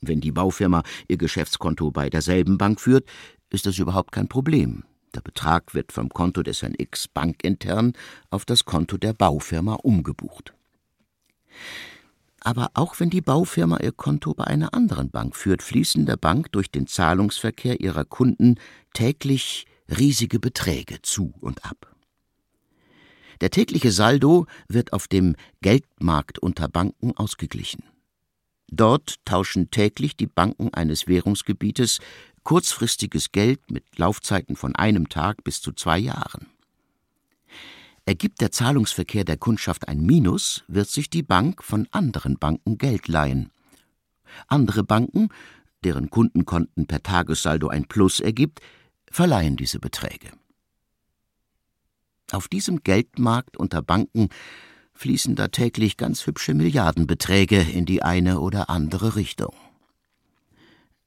Wenn 0.01 0.19
die 0.19 0.33
Baufirma 0.33 0.83
ihr 1.07 1.15
Geschäftskonto 1.15 1.89
bei 1.91 2.09
derselben 2.09 2.57
Bank 2.57 2.81
führt, 2.81 3.07
ist 3.49 3.65
das 3.65 3.79
überhaupt 3.79 4.11
kein 4.11 4.27
Problem. 4.27 4.83
Der 5.15 5.21
Betrag 5.21 5.73
wird 5.73 5.93
vom 5.93 6.09
Konto 6.09 6.43
des 6.43 6.61
Herrn 6.61 6.75
X 6.77 7.07
bankintern 7.07 7.93
auf 8.29 8.43
das 8.43 8.65
Konto 8.65 8.97
der 8.97 9.13
Baufirma 9.13 9.75
umgebucht. 9.75 10.53
Aber 12.41 12.71
auch 12.73 12.99
wenn 12.99 13.11
die 13.11 13.21
Baufirma 13.21 13.77
ihr 13.81 13.91
Konto 13.91 14.33
bei 14.33 14.45
einer 14.45 14.73
anderen 14.73 15.11
Bank 15.11 15.35
führt, 15.35 15.61
fließen 15.61 16.07
der 16.07 16.17
Bank 16.17 16.51
durch 16.51 16.71
den 16.71 16.87
Zahlungsverkehr 16.87 17.79
ihrer 17.79 18.03
Kunden 18.03 18.55
täglich 18.93 19.67
riesige 19.87 20.39
Beträge 20.39 21.01
zu 21.03 21.33
und 21.39 21.63
ab. 21.63 21.95
Der 23.41 23.51
tägliche 23.51 23.91
Saldo 23.91 24.47
wird 24.67 24.91
auf 24.93 25.07
dem 25.07 25.35
Geldmarkt 25.61 26.39
unter 26.39 26.67
Banken 26.67 27.15
ausgeglichen. 27.15 27.83
Dort 28.67 29.23
tauschen 29.25 29.69
täglich 29.69 30.15
die 30.15 30.27
Banken 30.27 30.73
eines 30.73 31.07
Währungsgebietes 31.07 31.99
kurzfristiges 32.43 33.31
Geld 33.31 33.69
mit 33.69 33.83
Laufzeiten 33.97 34.55
von 34.55 34.75
einem 34.75 35.09
Tag 35.09 35.43
bis 35.43 35.61
zu 35.61 35.73
zwei 35.73 35.99
Jahren. 35.99 36.47
Ergibt 38.11 38.41
der 38.41 38.51
Zahlungsverkehr 38.51 39.23
der 39.23 39.37
Kundschaft 39.37 39.87
ein 39.87 40.01
Minus, 40.01 40.65
wird 40.67 40.89
sich 40.89 41.09
die 41.09 41.23
Bank 41.23 41.63
von 41.63 41.87
anderen 41.91 42.37
Banken 42.37 42.77
Geld 42.77 43.07
leihen. 43.07 43.51
Andere 44.47 44.83
Banken, 44.83 45.29
deren 45.85 46.09
Kundenkonten 46.09 46.87
per 46.87 47.03
Tagessaldo 47.03 47.69
ein 47.69 47.85
Plus 47.85 48.19
ergibt, 48.19 48.59
verleihen 49.09 49.55
diese 49.55 49.79
Beträge. 49.79 50.29
Auf 52.33 52.49
diesem 52.49 52.83
Geldmarkt 52.83 53.55
unter 53.55 53.81
Banken 53.81 54.27
fließen 54.93 55.37
da 55.37 55.47
täglich 55.47 55.95
ganz 55.95 56.27
hübsche 56.27 56.53
Milliardenbeträge 56.53 57.61
in 57.61 57.85
die 57.85 58.03
eine 58.03 58.41
oder 58.41 58.69
andere 58.69 59.15
Richtung. 59.15 59.55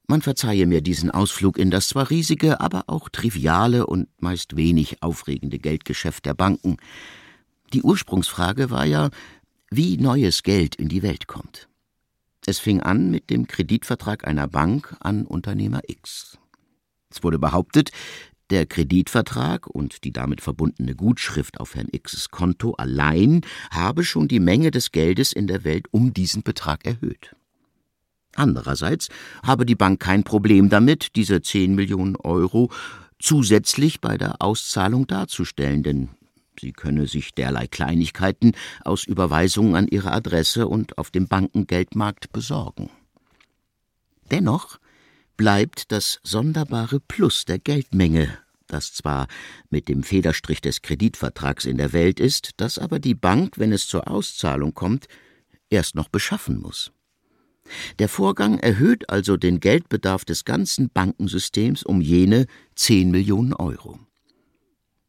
Man 0.07 0.21
verzeihe 0.21 0.67
mir 0.67 0.81
diesen 0.81 1.09
Ausflug 1.09 1.57
in 1.57 1.71
das 1.71 1.87
zwar 1.87 2.09
riesige, 2.11 2.59
aber 2.59 2.83
auch 2.87 3.09
triviale 3.09 3.87
und 3.87 4.07
meist 4.21 4.55
wenig 4.55 5.01
aufregende 5.01 5.57
Geldgeschäft 5.57 6.25
der 6.25 6.35
Banken. 6.35 6.77
Die 7.73 7.81
Ursprungsfrage 7.81 8.69
war 8.69 8.85
ja, 8.85 9.09
wie 9.71 9.97
neues 9.97 10.43
Geld 10.43 10.75
in 10.75 10.89
die 10.89 11.01
Welt 11.01 11.27
kommt. 11.27 11.67
Es 12.45 12.59
fing 12.59 12.81
an 12.81 13.09
mit 13.09 13.31
dem 13.31 13.47
Kreditvertrag 13.47 14.27
einer 14.27 14.47
Bank 14.47 14.95
an 14.99 15.25
Unternehmer 15.25 15.81
X. 15.87 16.37
Es 17.09 17.23
wurde 17.23 17.39
behauptet, 17.39 17.89
der 18.51 18.67
Kreditvertrag 18.67 19.65
und 19.65 20.03
die 20.03 20.13
damit 20.13 20.41
verbundene 20.41 20.93
Gutschrift 20.95 21.59
auf 21.59 21.73
Herrn 21.73 21.89
Xs 21.91 22.29
Konto 22.29 22.73
allein 22.73 23.41
habe 23.71 24.03
schon 24.03 24.27
die 24.27 24.39
Menge 24.39 24.69
des 24.69 24.91
Geldes 24.91 25.33
in 25.33 25.47
der 25.47 25.63
Welt 25.63 25.87
um 25.89 26.13
diesen 26.13 26.43
Betrag 26.43 26.85
erhöht. 26.85 27.35
Andererseits 28.35 29.07
habe 29.43 29.65
die 29.65 29.75
Bank 29.75 29.99
kein 29.99 30.23
Problem 30.23 30.69
damit, 30.69 31.15
diese 31.15 31.41
10 31.41 31.73
Millionen 31.73 32.15
Euro 32.17 32.69
zusätzlich 33.19 34.01
bei 34.01 34.17
der 34.17 34.41
Auszahlung 34.41 35.07
darzustellen, 35.07 35.83
denn 35.83 36.09
sie 36.59 36.73
könne 36.73 37.07
sich 37.07 37.33
derlei 37.33 37.67
Kleinigkeiten 37.67 38.51
aus 38.83 39.05
Überweisungen 39.05 39.75
an 39.75 39.87
ihre 39.87 40.11
Adresse 40.11 40.67
und 40.67 40.97
auf 40.97 41.11
dem 41.11 41.27
Bankengeldmarkt 41.27 42.31
besorgen. 42.31 42.89
Dennoch 44.31 44.79
bleibt 45.37 45.91
das 45.91 46.19
sonderbare 46.23 46.99
Plus 46.99 47.45
der 47.45 47.59
Geldmenge, 47.59 48.37
das 48.67 48.93
zwar 48.93 49.27
mit 49.69 49.87
dem 49.87 50.03
Federstrich 50.03 50.61
des 50.61 50.81
Kreditvertrags 50.81 51.65
in 51.65 51.77
der 51.77 51.93
Welt 51.93 52.19
ist, 52.19 52.51
das 52.57 52.79
aber 52.79 52.99
die 52.99 53.15
Bank, 53.15 53.57
wenn 53.57 53.71
es 53.71 53.87
zur 53.87 54.09
Auszahlung 54.09 54.73
kommt, 54.73 55.07
erst 55.69 55.95
noch 55.95 56.09
beschaffen 56.09 56.59
muss. 56.59 56.91
Der 57.99 58.09
Vorgang 58.09 58.59
erhöht 58.59 59.09
also 59.09 59.37
den 59.37 59.59
Geldbedarf 59.59 60.25
des 60.25 60.45
ganzen 60.45 60.89
Bankensystems 60.89 61.83
um 61.83 62.01
jene 62.01 62.45
10 62.75 63.11
Millionen 63.11 63.53
Euro. 63.53 63.99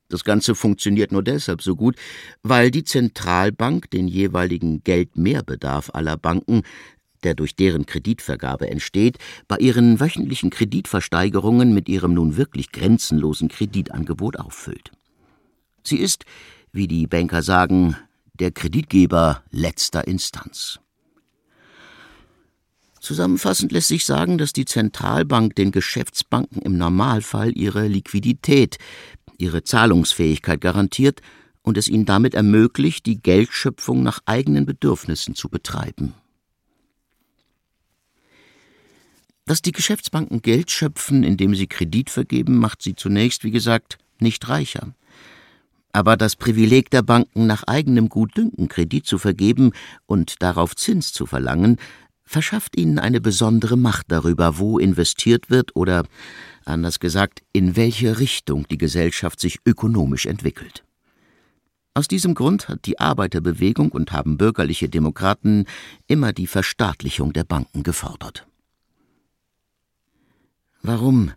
Das 0.08 0.22
Ganze 0.22 0.54
funktioniert 0.54 1.10
nur 1.10 1.22
deshalb 1.22 1.62
so 1.62 1.74
gut, 1.74 1.96
weil 2.42 2.70
die 2.70 2.84
Zentralbank 2.84 3.90
den 3.90 4.06
jeweiligen 4.06 4.84
Geldmehrbedarf 4.84 5.90
aller 5.92 6.16
Banken, 6.16 6.62
der 7.24 7.34
durch 7.34 7.56
deren 7.56 7.86
Kreditvergabe 7.86 8.70
entsteht, 8.70 9.18
bei 9.48 9.56
ihren 9.56 9.98
wöchentlichen 9.98 10.50
Kreditversteigerungen 10.50 11.74
mit 11.74 11.88
ihrem 11.88 12.14
nun 12.14 12.36
wirklich 12.36 12.70
grenzenlosen 12.70 13.48
Kreditangebot 13.48 14.38
auffüllt. 14.38 14.92
Sie 15.82 15.96
ist, 15.98 16.24
wie 16.72 16.86
die 16.86 17.06
Banker 17.06 17.42
sagen, 17.42 17.96
der 18.34 18.52
Kreditgeber 18.52 19.42
letzter 19.50 20.06
Instanz. 20.06 20.78
Zusammenfassend 23.06 23.70
lässt 23.70 23.86
sich 23.86 24.04
sagen, 24.04 24.36
dass 24.36 24.52
die 24.52 24.64
Zentralbank 24.64 25.54
den 25.54 25.70
Geschäftsbanken 25.70 26.60
im 26.62 26.76
Normalfall 26.76 27.56
ihre 27.56 27.86
Liquidität, 27.86 28.78
ihre 29.38 29.62
Zahlungsfähigkeit 29.62 30.60
garantiert 30.60 31.20
und 31.62 31.78
es 31.78 31.86
ihnen 31.86 32.04
damit 32.04 32.34
ermöglicht, 32.34 33.06
die 33.06 33.22
Geldschöpfung 33.22 34.02
nach 34.02 34.18
eigenen 34.26 34.66
Bedürfnissen 34.66 35.36
zu 35.36 35.48
betreiben. 35.48 36.14
Dass 39.44 39.62
die 39.62 39.70
Geschäftsbanken 39.70 40.42
Geld 40.42 40.72
schöpfen, 40.72 41.22
indem 41.22 41.54
sie 41.54 41.68
Kredit 41.68 42.10
vergeben, 42.10 42.58
macht 42.58 42.82
sie 42.82 42.96
zunächst, 42.96 43.44
wie 43.44 43.52
gesagt, 43.52 43.98
nicht 44.18 44.48
reicher. 44.48 44.96
Aber 45.92 46.16
das 46.16 46.34
Privileg 46.34 46.90
der 46.90 47.02
Banken, 47.02 47.46
nach 47.46 47.62
eigenem 47.62 48.08
Gutdünken 48.08 48.66
Kredit 48.66 49.06
zu 49.06 49.16
vergeben 49.16 49.70
und 50.06 50.42
darauf 50.42 50.74
Zins 50.74 51.12
zu 51.12 51.24
verlangen, 51.24 51.78
verschafft 52.26 52.76
ihnen 52.76 52.98
eine 52.98 53.20
besondere 53.20 53.76
Macht 53.76 54.06
darüber, 54.08 54.58
wo 54.58 54.78
investiert 54.78 55.48
wird 55.48 55.74
oder, 55.76 56.04
anders 56.64 57.00
gesagt, 57.00 57.42
in 57.52 57.76
welche 57.76 58.18
Richtung 58.18 58.66
die 58.68 58.78
Gesellschaft 58.78 59.40
sich 59.40 59.60
ökonomisch 59.64 60.26
entwickelt. 60.26 60.84
Aus 61.94 62.08
diesem 62.08 62.34
Grund 62.34 62.68
hat 62.68 62.84
die 62.84 63.00
Arbeiterbewegung 63.00 63.90
und 63.90 64.12
haben 64.12 64.36
bürgerliche 64.36 64.90
Demokraten 64.90 65.64
immer 66.08 66.34
die 66.34 66.46
Verstaatlichung 66.46 67.32
der 67.32 67.44
Banken 67.44 67.84
gefordert. 67.84 68.46
Warum 70.82 71.32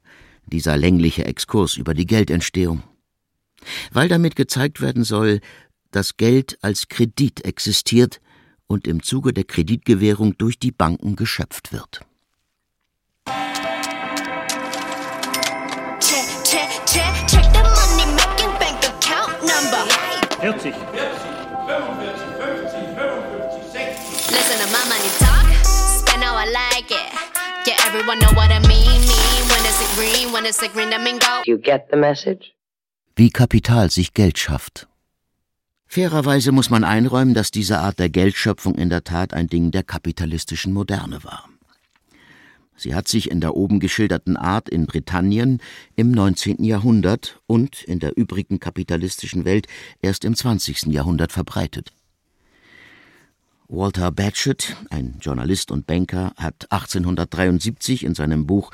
dieser 0.48 0.76
längliche 0.76 1.24
Exkurs 1.24 1.78
über 1.78 1.94
die 1.94 2.06
Geldentstehung? 2.06 2.84
Weil 3.92 4.10
damit 4.10 4.36
gezeigt 4.36 4.82
werden 4.82 5.04
soll, 5.04 5.40
dass 5.92 6.18
Geld 6.18 6.58
als 6.62 6.88
Kredit 6.90 7.46
existiert 7.46 8.20
und 8.70 8.88
im 8.88 9.04
Zuge 9.04 9.34
der 9.34 9.44
Kreditgewährung 9.44 10.38
durch 10.38 10.60
die 10.60 10.72
Banken 10.72 11.16
geschöpft 11.16 11.74
wird. 11.74 12.02
Number. 19.42 19.88
40. 20.42 20.74
40, 20.74 20.76
45, 21.68 22.22
50, 22.38 22.80
55, 22.96 23.72
60. 23.72 24.32
Listen 24.32 24.60
to 24.60 24.68
my 24.72 24.84
money 24.88 25.10
talk, 25.18 25.48
spend 25.64 26.24
how 26.24 26.36
I 26.36 26.46
like 26.46 26.92
it. 26.92 27.12
Yeah, 27.66 27.76
everyone 27.88 28.20
know 28.20 28.32
what 28.36 28.52
I 28.52 28.60
mean, 28.68 29.02
mean. 29.02 29.42
When 29.50 29.66
it's 29.66 29.82
a 29.82 29.96
green, 29.96 30.32
when 30.32 30.46
it's 30.46 30.62
a 30.62 30.68
green, 30.68 30.94
I 30.94 30.98
mean 30.98 31.20
go. 31.20 31.42
You 31.46 31.58
get 31.58 31.90
the 31.90 31.98
message? 31.98 32.54
Wie 33.16 33.30
Kapital 33.30 33.90
sich 33.90 34.14
Geld 34.14 34.38
schafft. 34.38 34.88
Fairerweise 35.92 36.52
muss 36.52 36.70
man 36.70 36.84
einräumen, 36.84 37.34
dass 37.34 37.50
diese 37.50 37.80
Art 37.80 37.98
der 37.98 38.10
Geldschöpfung 38.10 38.76
in 38.76 38.92
der 38.92 39.04
Tat 39.04 39.34
ein 39.34 39.48
Ding 39.48 39.72
der 39.72 39.82
kapitalistischen 39.82 40.72
Moderne 40.72 41.24
war. 41.24 41.50
Sie 42.76 42.94
hat 42.94 43.08
sich 43.08 43.32
in 43.32 43.42
der 43.42 43.56
oben 43.56 43.80
geschilderten 43.80 44.38
Art 44.38 44.70
in 44.70 44.86
Britannien 44.86 45.60
im 45.96 46.12
19. 46.12 46.64
Jahrhundert 46.64 47.42
und 47.48 47.82
in 47.82 47.98
der 47.98 48.16
übrigen 48.16 48.60
kapitalistischen 48.60 49.46
Welt 49.46 49.66
erst 50.00 50.26
im 50.26 50.36
20. 50.36 50.84
Jahrhundert 50.94 51.32
verbreitet. 51.32 51.92
Walter 53.68 54.12
Batchett, 54.12 54.76
ein 54.92 55.18
Journalist 55.20 55.72
und 55.72 55.88
Banker, 55.88 56.34
hat 56.38 56.72
1873 56.72 58.04
in 58.04 58.14
seinem 58.14 58.46
Buch 58.46 58.70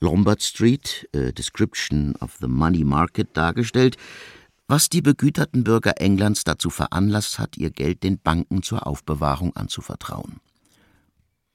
Lombard 0.00 0.42
Street, 0.42 1.08
A 1.16 1.32
Description 1.32 2.14
of 2.20 2.36
the 2.42 2.46
Money 2.46 2.84
Market 2.84 3.28
dargestellt, 3.32 3.96
was 4.68 4.90
die 4.90 5.02
begüterten 5.02 5.64
Bürger 5.64 6.00
Englands 6.00 6.44
dazu 6.44 6.68
veranlasst 6.70 7.38
hat, 7.38 7.56
ihr 7.56 7.70
Geld 7.70 8.02
den 8.02 8.20
Banken 8.20 8.62
zur 8.62 8.86
Aufbewahrung 8.86 9.56
anzuvertrauen. 9.56 10.40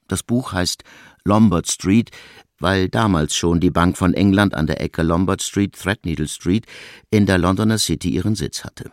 Das 0.08 0.22
Buch 0.22 0.52
heißt 0.52 0.82
Lombard 1.24 1.70
Street, 1.70 2.10
weil 2.58 2.88
damals 2.88 3.36
schon 3.36 3.60
die 3.60 3.70
Bank 3.70 3.96
von 3.96 4.14
England 4.14 4.54
an 4.54 4.66
der 4.66 4.80
Ecke 4.80 5.02
Lombard 5.02 5.42
Street, 5.42 5.74
Threadneedle 5.76 6.28
Street 6.28 6.66
in 7.10 7.24
der 7.24 7.38
Londoner 7.38 7.78
City 7.78 8.10
ihren 8.10 8.34
Sitz 8.34 8.64
hatte. 8.64 8.90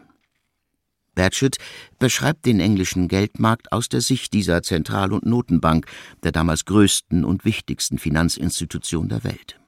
Batchett 1.15 1.57
beschreibt 1.99 2.45
den 2.45 2.59
englischen 2.59 3.07
Geldmarkt 3.07 3.71
aus 3.71 3.89
der 3.89 4.01
Sicht 4.01 4.33
dieser 4.33 4.63
Zentral- 4.63 5.11
und 5.11 5.25
Notenbank, 5.25 5.85
der 6.23 6.31
damals 6.31 6.65
größten 6.65 7.25
und 7.25 7.43
wichtigsten 7.43 7.97
Finanzinstitution 7.97 9.09
der 9.09 9.23
Welt. 9.23 9.60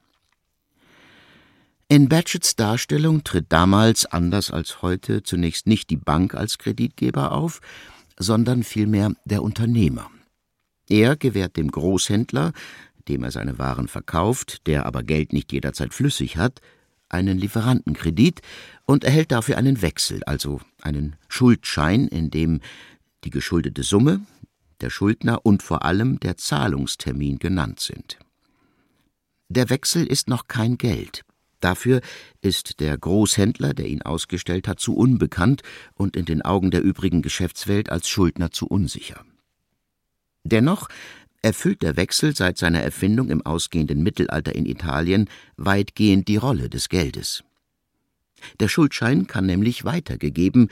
In 1.87 2.09
Batchetts 2.09 2.55
Darstellung 2.55 3.23
tritt 3.23 3.47
damals, 3.49 4.05
anders 4.05 4.51
als 4.51 4.81
heute, 4.81 5.23
zunächst 5.23 5.67
nicht 5.67 5.89
die 5.89 5.97
Bank 5.97 6.33
als 6.33 6.57
Kreditgeber 6.57 7.31
auf, 7.33 7.59
sondern 8.17 8.63
vielmehr 8.63 9.13
der 9.25 9.43
Unternehmer. 9.43 10.09
Er 10.89 11.15
gewährt 11.15 11.57
dem 11.57 11.69
Großhändler, 11.69 12.53
dem 13.07 13.23
er 13.23 13.31
seine 13.31 13.59
Waren 13.59 13.87
verkauft, 13.87 14.65
der 14.67 14.85
aber 14.85 15.03
Geld 15.03 15.33
nicht 15.33 15.51
jederzeit 15.51 15.93
flüssig 15.93 16.37
hat, 16.37 16.61
einen 17.09 17.37
Lieferantenkredit 17.37 18.41
und 18.85 19.03
erhält 19.03 19.31
dafür 19.31 19.57
einen 19.57 19.81
Wechsel, 19.81 20.23
also 20.23 20.61
einen 20.81 21.15
Schuldschein, 21.27 22.07
in 22.07 22.31
dem 22.31 22.61
die 23.23 23.29
geschuldete 23.29 23.83
Summe, 23.83 24.21
der 24.81 24.89
Schuldner 24.89 25.45
und 25.45 25.63
vor 25.63 25.85
allem 25.85 26.19
der 26.19 26.37
Zahlungstermin 26.37 27.39
genannt 27.39 27.79
sind. 27.79 28.17
Der 29.49 29.69
Wechsel 29.69 30.05
ist 30.05 30.27
noch 30.27 30.47
kein 30.47 30.77
Geld, 30.77 31.23
Dafür 31.63 32.01
ist 32.41 32.81
der 32.81 32.97
Großhändler, 32.97 33.73
der 33.73 33.87
ihn 33.87 34.01
ausgestellt 34.01 34.67
hat, 34.67 34.81
zu 34.81 34.97
unbekannt 34.97 35.61
und 35.93 36.17
in 36.17 36.25
den 36.25 36.41
Augen 36.41 36.71
der 36.71 36.81
übrigen 36.81 37.21
Geschäftswelt 37.21 37.89
als 37.89 38.09
Schuldner 38.09 38.51
zu 38.51 38.67
unsicher. 38.67 39.23
Dennoch 40.43 40.89
erfüllt 41.41 41.81
der 41.81 41.95
Wechsel 41.95 42.35
seit 42.35 42.57
seiner 42.57 42.81
Erfindung 42.81 43.29
im 43.29 43.45
ausgehenden 43.45 44.03
Mittelalter 44.03 44.53
in 44.53 44.65
Italien 44.65 45.29
weitgehend 45.55 46.27
die 46.27 46.35
Rolle 46.35 46.69
des 46.69 46.89
Geldes. 46.89 47.45
Der 48.59 48.67
Schuldschein 48.67 49.25
kann 49.27 49.45
nämlich 49.45 49.85
weitergegeben, 49.85 50.67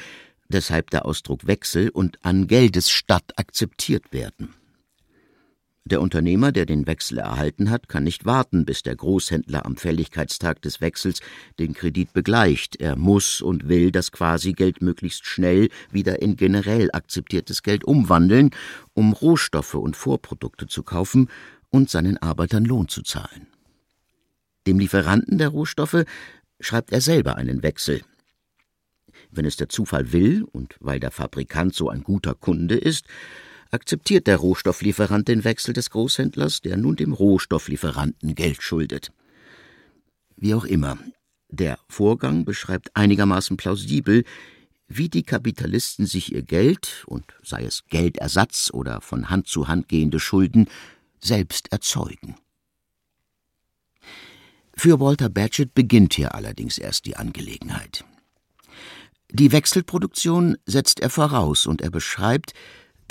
deshalb 0.49 0.89
der 0.89 1.05
Ausdruck 1.05 1.47
Wechsel 1.47 1.87
und 1.87 2.17
an 2.25 2.47
Geldesstatt 2.47 3.31
akzeptiert 3.37 4.11
werden. 4.11 4.53
Der 5.83 5.99
Unternehmer, 5.99 6.51
der 6.51 6.67
den 6.67 6.85
Wechsel 6.85 7.17
erhalten 7.17 7.71
hat, 7.71 7.89
kann 7.89 8.03
nicht 8.03 8.25
warten, 8.25 8.65
bis 8.65 8.83
der 8.83 8.95
Großhändler 8.95 9.65
am 9.65 9.77
Fälligkeitstag 9.77 10.61
des 10.61 10.79
Wechsels 10.79 11.21
den 11.57 11.73
Kredit 11.73 12.13
begleicht. 12.13 12.75
Er 12.75 12.95
muss 12.95 13.41
und 13.41 13.67
will 13.67 13.91
das 13.91 14.11
Quasi-Geld 14.11 14.83
möglichst 14.83 15.25
schnell 15.25 15.69
wieder 15.91 16.21
in 16.21 16.35
generell 16.35 16.89
akzeptiertes 16.93 17.63
Geld 17.63 17.83
umwandeln, 17.83 18.51
um 18.93 19.13
Rohstoffe 19.13 19.73
und 19.73 19.95
Vorprodukte 19.95 20.67
zu 20.67 20.83
kaufen 20.83 21.29
und 21.71 21.89
seinen 21.89 22.17
Arbeitern 22.17 22.63
Lohn 22.63 22.87
zu 22.87 23.01
zahlen. 23.01 23.47
Dem 24.67 24.77
Lieferanten 24.77 25.39
der 25.39 25.49
Rohstoffe 25.49 26.05
schreibt 26.59 26.91
er 26.91 27.01
selber 27.01 27.37
einen 27.37 27.63
Wechsel. 27.63 28.01
Wenn 29.31 29.45
es 29.45 29.55
der 29.55 29.69
Zufall 29.69 30.11
will 30.11 30.43
und 30.43 30.75
weil 30.79 30.99
der 30.99 31.09
Fabrikant 31.09 31.73
so 31.73 31.89
ein 31.89 32.03
guter 32.03 32.35
Kunde 32.35 32.75
ist, 32.75 33.07
akzeptiert 33.71 34.27
der 34.27 34.37
Rohstofflieferant 34.37 35.27
den 35.27 35.43
Wechsel 35.43 35.73
des 35.73 35.89
Großhändlers, 35.89 36.61
der 36.61 36.77
nun 36.77 36.95
dem 36.95 37.13
Rohstofflieferanten 37.13 38.35
Geld 38.35 38.61
schuldet. 38.61 39.11
Wie 40.35 40.53
auch 40.53 40.65
immer, 40.65 40.97
der 41.49 41.79
Vorgang 41.87 42.45
beschreibt 42.45 42.95
einigermaßen 42.95 43.57
plausibel, 43.57 44.23
wie 44.87 45.09
die 45.09 45.23
Kapitalisten 45.23 46.05
sich 46.05 46.33
ihr 46.33 46.41
Geld, 46.41 47.03
und 47.07 47.25
sei 47.43 47.63
es 47.63 47.85
Geldersatz 47.89 48.69
oder 48.73 48.99
von 49.01 49.29
Hand 49.29 49.47
zu 49.47 49.67
Hand 49.67 49.87
gehende 49.87 50.19
Schulden, 50.19 50.67
selbst 51.19 51.71
erzeugen. 51.71 52.35
Für 54.75 54.99
Walter 54.99 55.29
Batchett 55.29 55.73
beginnt 55.73 56.15
hier 56.15 56.33
allerdings 56.33 56.77
erst 56.77 57.05
die 57.05 57.15
Angelegenheit. 57.15 58.03
Die 59.29 59.51
Wechselproduktion 59.51 60.57
setzt 60.65 60.99
er 60.99 61.09
voraus 61.09 61.65
und 61.65 61.81
er 61.81 61.91
beschreibt, 61.91 62.53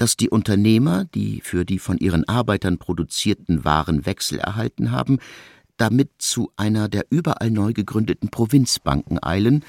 dass 0.01 0.17
die 0.17 0.31
Unternehmer, 0.31 1.05
die 1.05 1.43
für 1.43 1.67
die 1.67 1.79
von 1.79 1.99
ihren 1.99 2.27
Arbeitern 2.27 2.79
produzierten 2.79 3.67
Waren 3.67 4.07
Wechsel 4.07 4.39
erhalten 4.39 4.93
haben, 4.93 5.19
damit 5.77 6.11
zu 6.17 6.51
einer 6.57 6.89
der 6.89 7.05
überall 7.11 7.51
neu 7.51 7.75
gegründeten 7.75 8.31
Provinzbanken 8.31 9.23
eilen, 9.23 9.63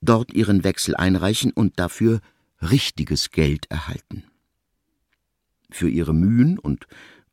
dort 0.00 0.32
ihren 0.32 0.62
Wechsel 0.62 0.94
einreichen 0.94 1.50
und 1.50 1.80
dafür 1.80 2.20
richtiges 2.62 3.32
Geld 3.32 3.68
erhalten. 3.68 4.22
Für 5.72 5.88
ihre 5.88 6.14
Mühen 6.14 6.60
und 6.60 6.86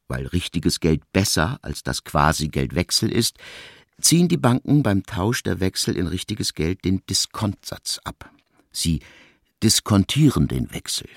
weil 0.08 0.26
richtiges 0.26 0.80
Geld 0.80 1.04
besser 1.14 1.60
als 1.62 1.84
das 1.84 2.04
Quasi-Geldwechsel 2.04 3.12
ist, 3.12 3.38
ziehen 4.02 4.30
die 4.30 4.38
Banken 4.38 4.82
beim 4.82 5.04
Tausch 5.04 5.44
der 5.44 5.60
Wechsel 5.60 5.96
in 5.96 6.08
richtiges 6.08 6.56
Geld 6.56 6.86
den 6.86 7.06
Diskontsatz 7.08 8.00
ab. 8.04 8.32
Sie 8.72 9.02
diskontieren 9.62 10.48
den 10.48 10.74
Wechsel. 10.74 11.08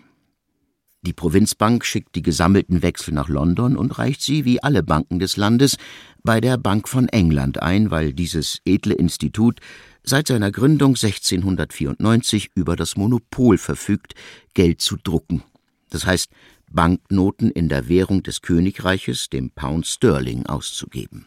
Die 1.06 1.12
Provinzbank 1.12 1.84
schickt 1.84 2.14
die 2.14 2.22
gesammelten 2.22 2.80
Wechsel 2.80 3.12
nach 3.12 3.28
London 3.28 3.76
und 3.76 3.98
reicht 3.98 4.22
sie, 4.22 4.46
wie 4.46 4.62
alle 4.62 4.82
Banken 4.82 5.18
des 5.18 5.36
Landes, 5.36 5.76
bei 6.22 6.40
der 6.40 6.56
Bank 6.56 6.88
von 6.88 7.10
England 7.10 7.62
ein, 7.62 7.90
weil 7.90 8.14
dieses 8.14 8.60
edle 8.64 8.94
Institut 8.94 9.60
seit 10.02 10.28
seiner 10.28 10.50
Gründung 10.50 10.92
1694 10.92 12.52
über 12.54 12.74
das 12.74 12.96
Monopol 12.96 13.58
verfügt, 13.58 14.14
Geld 14.54 14.80
zu 14.80 14.96
drucken. 14.96 15.42
Das 15.90 16.06
heißt, 16.06 16.30
Banknoten 16.70 17.50
in 17.50 17.68
der 17.68 17.86
Währung 17.86 18.22
des 18.22 18.40
Königreiches, 18.40 19.28
dem 19.28 19.50
Pound 19.50 19.86
Sterling, 19.86 20.46
auszugeben. 20.46 21.26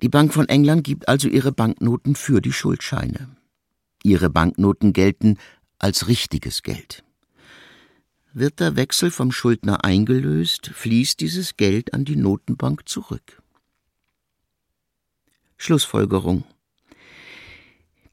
Die 0.00 0.08
Bank 0.08 0.32
von 0.32 0.48
England 0.48 0.84
gibt 0.84 1.06
also 1.06 1.28
ihre 1.28 1.52
Banknoten 1.52 2.14
für 2.14 2.40
die 2.40 2.52
Schuldscheine. 2.52 3.36
Ihre 4.02 4.30
Banknoten 4.30 4.94
gelten 4.94 5.36
als 5.78 6.08
richtiges 6.08 6.62
Geld. 6.62 7.04
Wird 8.34 8.60
der 8.60 8.76
Wechsel 8.76 9.10
vom 9.10 9.30
Schuldner 9.30 9.84
eingelöst, 9.84 10.70
fließt 10.72 11.20
dieses 11.20 11.58
Geld 11.58 11.92
an 11.92 12.06
die 12.06 12.16
Notenbank 12.16 12.88
zurück. 12.88 13.42
Schlussfolgerung 15.58 16.44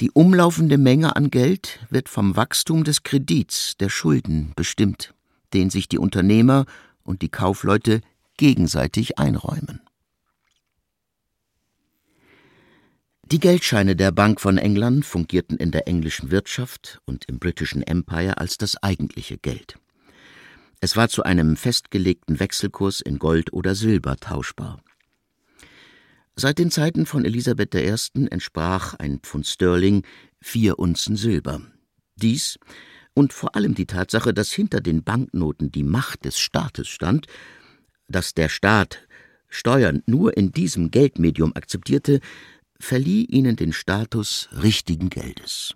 Die 0.01 0.11
umlaufende 0.11 0.77
Menge 0.77 1.15
an 1.15 1.31
Geld 1.31 1.79
wird 1.89 2.09
vom 2.09 2.35
Wachstum 2.35 2.83
des 2.83 3.03
Kredits, 3.03 3.77
der 3.77 3.87
Schulden, 3.87 4.51
bestimmt, 4.57 5.13
den 5.53 5.69
sich 5.69 5.87
die 5.87 5.97
Unternehmer 5.97 6.65
und 7.03 7.21
die 7.21 7.29
Kaufleute 7.29 8.01
gegenseitig 8.35 9.19
einräumen. 9.19 9.79
Die 13.23 13.39
Geldscheine 13.39 13.95
der 13.95 14.11
Bank 14.11 14.41
von 14.41 14.57
England 14.57 15.05
fungierten 15.05 15.55
in 15.57 15.71
der 15.71 15.87
englischen 15.87 16.29
Wirtschaft 16.29 16.99
und 17.05 17.23
im 17.29 17.39
britischen 17.39 17.83
Empire 17.83 18.37
als 18.37 18.57
das 18.57 18.75
eigentliche 18.83 19.37
Geld. 19.37 19.77
Es 20.81 20.95
war 20.95 21.09
zu 21.09 21.23
einem 21.23 21.57
festgelegten 21.57 22.39
Wechselkurs 22.39 23.01
in 23.01 23.19
Gold 23.19 23.51
oder 23.51 23.75
Silber 23.75 24.15
tauschbar. 24.15 24.81
Seit 26.35 26.57
den 26.57 26.71
Zeiten 26.71 27.05
von 27.05 27.25
Elisabeth 27.25 27.75
I. 27.75 27.93
entsprach 28.29 28.93
ein 28.93 29.19
Pfund 29.19 29.45
Sterling 29.45 30.03
vier 30.39 30.79
Unzen 30.79 31.17
Silber. 31.17 31.61
Dies 32.15 32.57
und 33.13 33.33
vor 33.33 33.57
allem 33.57 33.75
die 33.75 33.87
Tatsache, 33.87 34.33
dass 34.33 34.51
hinter 34.51 34.79
den 34.79 35.03
Banknoten 35.03 35.69
die 35.69 35.83
Macht 35.83 36.23
des 36.23 36.39
Staates 36.39 36.87
stand, 36.87 37.27
dass 38.07 38.33
der 38.33 38.47
Staat 38.47 39.05
Steuern 39.49 40.01
nur 40.05 40.37
in 40.37 40.53
diesem 40.53 40.91
Geldmedium 40.91 41.53
akzeptierte, 41.55 42.21
verlieh 42.79 43.25
ihnen 43.25 43.57
den 43.57 43.73
Status 43.73 44.47
richtigen 44.61 45.09
Geldes. 45.09 45.75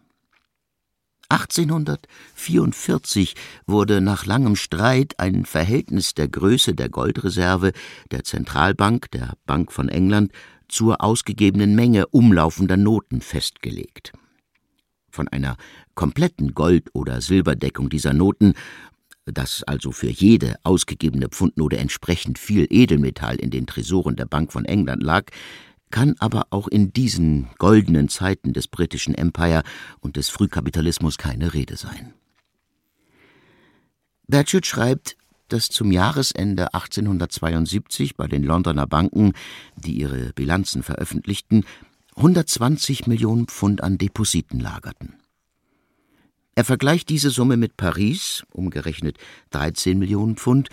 1844 1.34 3.34
wurde 3.66 4.02
nach 4.02 4.28
langem 4.28 4.56
Streit 4.56 5.20
ein 5.20 5.46
Verhältnis 5.46 6.14
der 6.14 6.28
Größe 6.28 6.76
der 6.76 6.90
Goldreserve 6.90 7.72
der 8.12 8.24
Zentralbank, 8.24 9.10
der 9.10 9.34
Bank 9.48 9.72
von 9.72 9.90
England, 9.90 10.32
zur 10.68 11.04
ausgegebenen 11.04 11.74
Menge 11.74 12.06
umlaufender 12.08 12.78
Noten 12.78 13.22
festgelegt. 13.22 14.14
Von 15.10 15.28
einer 15.28 15.58
kompletten 15.96 16.54
Gold- 16.54 16.92
oder 16.94 17.20
Silberdeckung 17.20 17.90
dieser 17.90 18.14
Noten, 18.14 18.54
dass 19.26 19.64
also 19.64 19.92
für 19.92 20.12
jede 20.12 20.58
ausgegebene 20.62 21.30
Pfundnote 21.30 21.78
entsprechend 21.78 22.38
viel 22.38 22.68
Edelmetall 22.70 23.38
in 23.38 23.50
den 23.50 23.66
Tresoren 23.66 24.16
der 24.16 24.26
Bank 24.26 24.52
von 24.52 24.66
England 24.66 25.02
lag, 25.02 25.32
kann 25.94 26.16
aber 26.18 26.48
auch 26.50 26.68
in 26.68 26.92
diesen 26.92 27.50
goldenen 27.60 28.10
Zeiten 28.10 28.52
des 28.52 28.68
britischen 28.68 29.14
Empire 29.14 29.62
und 30.00 30.18
des 30.18 30.30
Frühkapitalismus 30.30 31.20
keine 31.20 31.54
Rede 31.54 31.78
sein. 31.78 32.16
Batchett 34.28 34.66
schreibt, 34.66 35.18
dass 35.50 35.68
zum 35.68 35.92
Jahresende 35.92 36.74
1872 36.74 38.18
bei 38.18 38.26
den 38.26 38.42
Londoner 38.42 38.88
Banken, 38.88 39.34
die 39.76 40.00
ihre 40.00 40.34
Bilanzen 40.34 40.82
veröffentlichten, 40.82 41.64
120 42.16 43.06
Millionen 43.06 43.46
Pfund 43.46 43.84
an 43.84 44.00
Depositen 44.00 44.60
lagerten. 44.60 45.14
Er 46.56 46.64
vergleicht 46.64 47.10
diese 47.10 47.30
Summe 47.30 47.56
mit 47.56 47.78
Paris, 47.78 48.44
umgerechnet 48.52 49.20
13 49.52 50.00
Millionen 50.00 50.38
Pfund, 50.38 50.70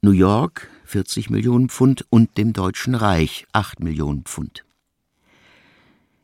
New 0.00 0.12
York 0.12 0.68
40 0.90 1.30
Millionen 1.30 1.68
Pfund 1.68 2.04
und 2.10 2.36
dem 2.36 2.52
Deutschen 2.52 2.96
Reich 2.96 3.46
8 3.52 3.78
Millionen 3.78 4.24
Pfund. 4.24 4.64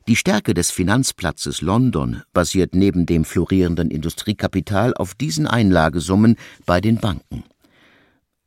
Die 0.08 0.16
Stärke 0.16 0.54
des 0.54 0.72
Finanzplatzes 0.72 1.60
London 1.60 2.22
basiert 2.32 2.74
neben 2.74 3.06
dem 3.06 3.24
florierenden 3.24 3.92
Industriekapital 3.92 4.92
auf 4.94 5.14
diesen 5.14 5.46
Einlagesummen 5.46 6.34
bei 6.64 6.80
den 6.80 6.98
Banken. 6.98 7.44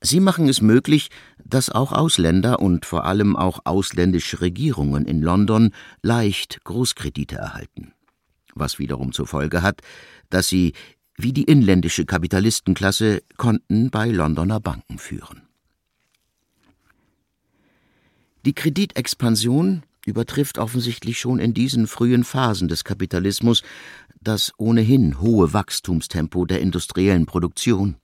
Sie 0.01 0.19
machen 0.19 0.49
es 0.49 0.61
möglich, 0.61 1.09
dass 1.45 1.69
auch 1.69 1.93
Ausländer 1.93 2.59
und 2.59 2.85
vor 2.85 3.05
allem 3.05 3.37
auch 3.37 3.61
ausländische 3.63 4.41
Regierungen 4.41 5.05
in 5.05 5.21
London 5.21 5.71
leicht 6.01 6.59
Großkredite 6.65 7.37
erhalten, 7.37 7.93
was 8.55 8.77
wiederum 8.77 9.13
zur 9.13 9.27
Folge 9.27 9.61
hat, 9.61 9.79
dass 10.29 10.49
sie 10.49 10.73
wie 11.15 11.31
die 11.31 11.43
inländische 11.43 12.05
Kapitalistenklasse 12.05 13.21
Konten 13.37 13.89
bei 13.89 14.09
Londoner 14.09 14.59
Banken 14.59 14.97
führen. 14.97 15.48
Die 18.49 18.55
Kreditexpansion 18.55 19.83
übertrifft 20.07 20.57
offensichtlich 20.57 21.19
schon 21.19 21.37
in 21.37 21.53
diesen 21.53 21.85
frühen 21.85 22.23
Phasen 22.23 22.67
des 22.67 22.83
Kapitalismus 22.83 23.61
das 24.21 24.53
ohnehin 24.57 25.21
hohe 25.21 25.53
Wachstumstempo 25.53 26.47
der 26.47 26.59
industriellen 26.59 27.27
Produktion. 27.27 27.97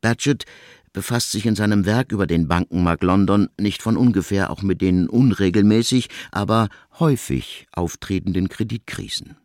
Batchett 0.00 0.44
befasst 0.92 1.30
sich 1.30 1.46
in 1.46 1.54
seinem 1.54 1.86
Werk 1.86 2.10
über 2.10 2.26
den 2.26 2.48
Bankenmarkt 2.48 3.04
London 3.04 3.48
nicht 3.56 3.80
von 3.80 3.96
ungefähr 3.96 4.50
auch 4.50 4.62
mit 4.62 4.80
den 4.80 5.08
unregelmäßig, 5.08 6.08
aber 6.32 6.68
häufig 6.98 7.68
auftretenden 7.70 8.48
Kreditkrisen. 8.48 9.36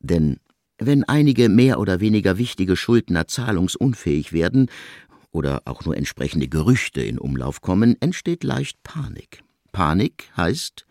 Denn 0.00 0.38
wenn 0.78 1.04
einige 1.04 1.50
mehr 1.50 1.80
oder 1.80 2.00
weniger 2.00 2.38
wichtige 2.38 2.76
Schuldner 2.76 3.28
zahlungsunfähig 3.28 4.32
werden 4.32 4.70
oder 5.32 5.62
auch 5.64 5.84
nur 5.84 5.96
entsprechende 5.96 6.48
Gerüchte 6.48 7.02
in 7.02 7.18
Umlauf 7.18 7.60
kommen, 7.60 7.96
entsteht 8.00 8.44
leicht 8.44 8.82
Panik. 8.82 9.42
Panik 9.72 10.30
heißt, 10.36 10.86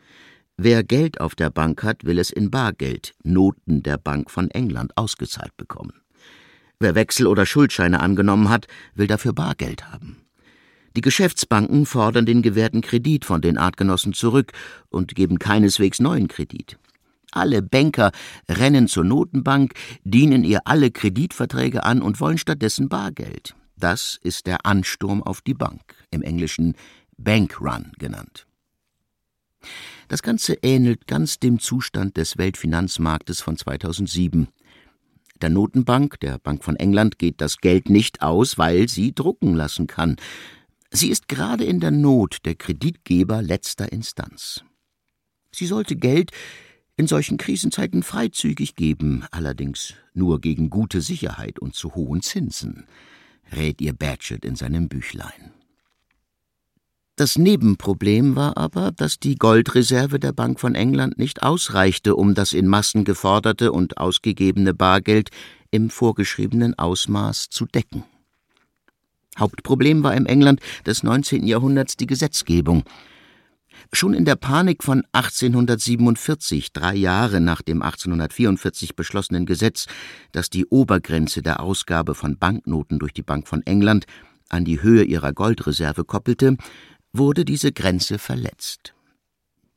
wer 0.58 0.84
Geld 0.84 1.22
auf 1.22 1.36
der 1.36 1.50
Bank 1.50 1.84
hat, 1.84 2.04
will 2.04 2.20
es 2.20 2.32
in 2.32 2.52
Bargeld, 2.52 3.14
Noten 3.24 3.84
der 3.84 3.98
Bank 3.98 4.30
von 4.30 4.50
England, 4.52 4.98
ausgezahlt 4.98 5.56
bekommen. 5.56 5.94
Wer 6.80 6.96
Wechsel 6.96 7.28
oder 7.28 7.46
Schuldscheine 7.46 8.00
angenommen 8.00 8.50
hat, 8.50 8.68
will 8.96 9.08
dafür 9.08 9.34
Bargeld 9.34 9.92
haben. 9.92 10.18
Die 10.96 11.02
Geschäftsbanken 11.02 11.86
fordern 11.86 12.26
den 12.26 12.42
gewährten 12.42 12.82
Kredit 12.82 13.24
von 13.24 13.40
den 13.40 13.58
Artgenossen 13.58 14.14
zurück 14.14 14.52
und 14.90 15.16
geben 15.16 15.40
keineswegs 15.40 16.00
neuen 16.00 16.28
Kredit. 16.28 16.78
Alle 17.32 17.62
Banker 17.62 18.12
rennen 18.50 18.88
zur 18.88 19.06
Notenbank, 19.06 19.74
dienen 20.04 20.44
ihr 20.44 20.62
alle 20.66 20.92
Kreditverträge 20.92 21.84
an 21.84 22.02
und 22.02 22.20
wollen 22.20 22.38
stattdessen 22.38 22.90
Bargeld. 22.90 23.56
Das 23.82 24.20
ist 24.22 24.46
der 24.46 24.66
Ansturm 24.68 25.24
auf 25.24 25.42
die 25.42 25.56
Bank, 25.56 25.82
im 26.12 26.22
Englischen 26.22 26.76
Bankrun 27.18 27.92
genannt. 27.98 28.46
Das 30.08 30.22
Ganze 30.22 30.54
ähnelt 30.62 31.08
ganz 31.08 31.40
dem 31.40 31.60
Zustand 31.60 32.16
des 32.16 32.38
Weltfinanzmarktes 32.38 33.42
von 33.42 33.58
2007. 33.58 34.50
Der 35.42 35.50
Notenbank, 35.50 36.20
der 36.20 36.38
Bank 36.38 36.64
von 36.64 36.76
England, 36.76 37.18
geht 37.18 37.42
das 37.42 37.58
Geld 37.58 37.90
nicht 37.90 38.22
aus, 38.22 38.60
weil 38.60 38.88
sie 38.88 39.16
drucken 39.16 39.56
lassen 39.56 39.88
kann. 39.88 40.18
Sie 40.92 41.10
ist 41.10 41.28
gerade 41.28 41.64
in 41.64 41.80
der 41.80 41.92
Not 41.92 42.46
der 42.46 42.54
Kreditgeber 42.54 43.42
letzter 43.42 43.92
Instanz. 43.92 44.64
Sie 45.52 45.66
sollte 45.66 45.96
Geld 45.96 46.32
in 46.98 47.08
solchen 47.08 47.38
Krisenzeiten 47.38 48.04
freizügig 48.04 48.76
geben, 48.76 49.26
allerdings 49.32 49.96
nur 50.14 50.40
gegen 50.40 50.70
gute 50.70 51.02
Sicherheit 51.02 51.58
und 51.58 51.74
zu 51.74 51.96
hohen 51.96 52.22
Zinsen, 52.22 52.86
rät 53.52 53.82
ihr 53.82 53.94
Batchett 53.94 54.46
in 54.46 54.56
seinem 54.56 54.88
Büchlein. 54.88 55.52
Das 57.16 57.38
Nebenproblem 57.38 58.36
war 58.36 58.58
aber, 58.58 58.92
dass 58.92 59.20
die 59.20 59.36
Goldreserve 59.36 60.20
der 60.20 60.32
Bank 60.32 60.60
von 60.60 60.74
England 60.74 61.20
nicht 61.20 61.44
ausreichte, 61.44 62.16
um 62.16 62.34
das 62.34 62.54
in 62.54 62.68
Massen 62.68 63.04
geforderte 63.04 63.72
und 63.72 63.98
ausgegebene 63.98 64.74
Bargeld 64.74 65.30
im 65.70 65.90
vorgeschriebenen 65.90 66.80
Ausmaß 66.80 67.50
zu 67.50 67.66
decken. 67.66 68.04
Hauptproblem 69.38 70.04
war 70.04 70.16
im 70.16 70.26
England 70.26 70.62
des 70.86 71.04
19. 71.04 71.46
Jahrhunderts 71.46 71.96
die 71.96 72.08
Gesetzgebung. 72.08 72.84
Schon 73.94 74.14
in 74.14 74.26
der 74.26 74.36
Panik 74.36 74.84
von 74.84 75.04
1847, 75.12 76.74
drei 76.74 76.96
Jahre 76.96 77.42
nach 77.42 77.62
dem 77.62 77.82
1844 77.82 78.96
beschlossenen 78.96 79.46
Gesetz, 79.46 79.88
das 80.32 80.50
die 80.50 80.66
Obergrenze 80.66 81.42
der 81.42 81.60
Ausgabe 81.60 82.16
von 82.16 82.38
Banknoten 82.38 83.00
durch 83.00 83.14
die 83.14 83.24
Bank 83.24 83.48
von 83.48 83.66
England 83.66 84.06
an 84.50 84.66
die 84.66 84.82
Höhe 84.82 85.04
ihrer 85.04 85.34
Goldreserve 85.34 86.04
koppelte, 86.04 86.58
wurde 87.14 87.46
diese 87.46 87.72
Grenze 87.72 88.20
verletzt. 88.20 88.94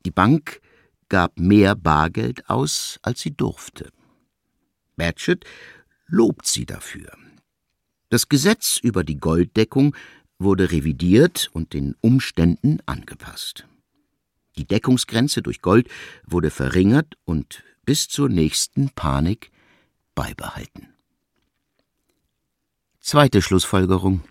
Die 0.05 0.11
Bank 0.11 0.61
gab 1.09 1.39
mehr 1.39 1.75
Bargeld 1.75 2.49
aus, 2.49 2.99
als 3.01 3.21
sie 3.21 3.31
durfte. 3.31 3.91
Batchett 4.95 5.45
lobt 6.07 6.47
sie 6.47 6.65
dafür. 6.65 7.11
Das 8.09 8.29
Gesetz 8.29 8.79
über 8.81 9.03
die 9.03 9.17
Golddeckung 9.17 9.95
wurde 10.37 10.71
revidiert 10.71 11.49
und 11.53 11.73
den 11.73 11.95
Umständen 12.01 12.79
angepasst. 12.85 13.67
Die 14.57 14.65
Deckungsgrenze 14.65 15.41
durch 15.41 15.61
Gold 15.61 15.89
wurde 16.25 16.49
verringert 16.49 17.15
und 17.25 17.63
bis 17.85 18.07
zur 18.07 18.29
nächsten 18.29 18.89
Panik 18.89 19.51
beibehalten. 20.15 20.89
Zweite 22.99 23.41
Schlussfolgerung. 23.41 24.21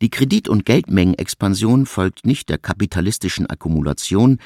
Die 0.00 0.08
Kredit- 0.08 0.48
und 0.48 0.64
Geldmengenexpansion 0.64 1.84
folgt 1.84 2.24
nicht 2.24 2.48
der 2.48 2.56
kapitalistischen 2.56 3.46
Akkumulation, 3.46 4.38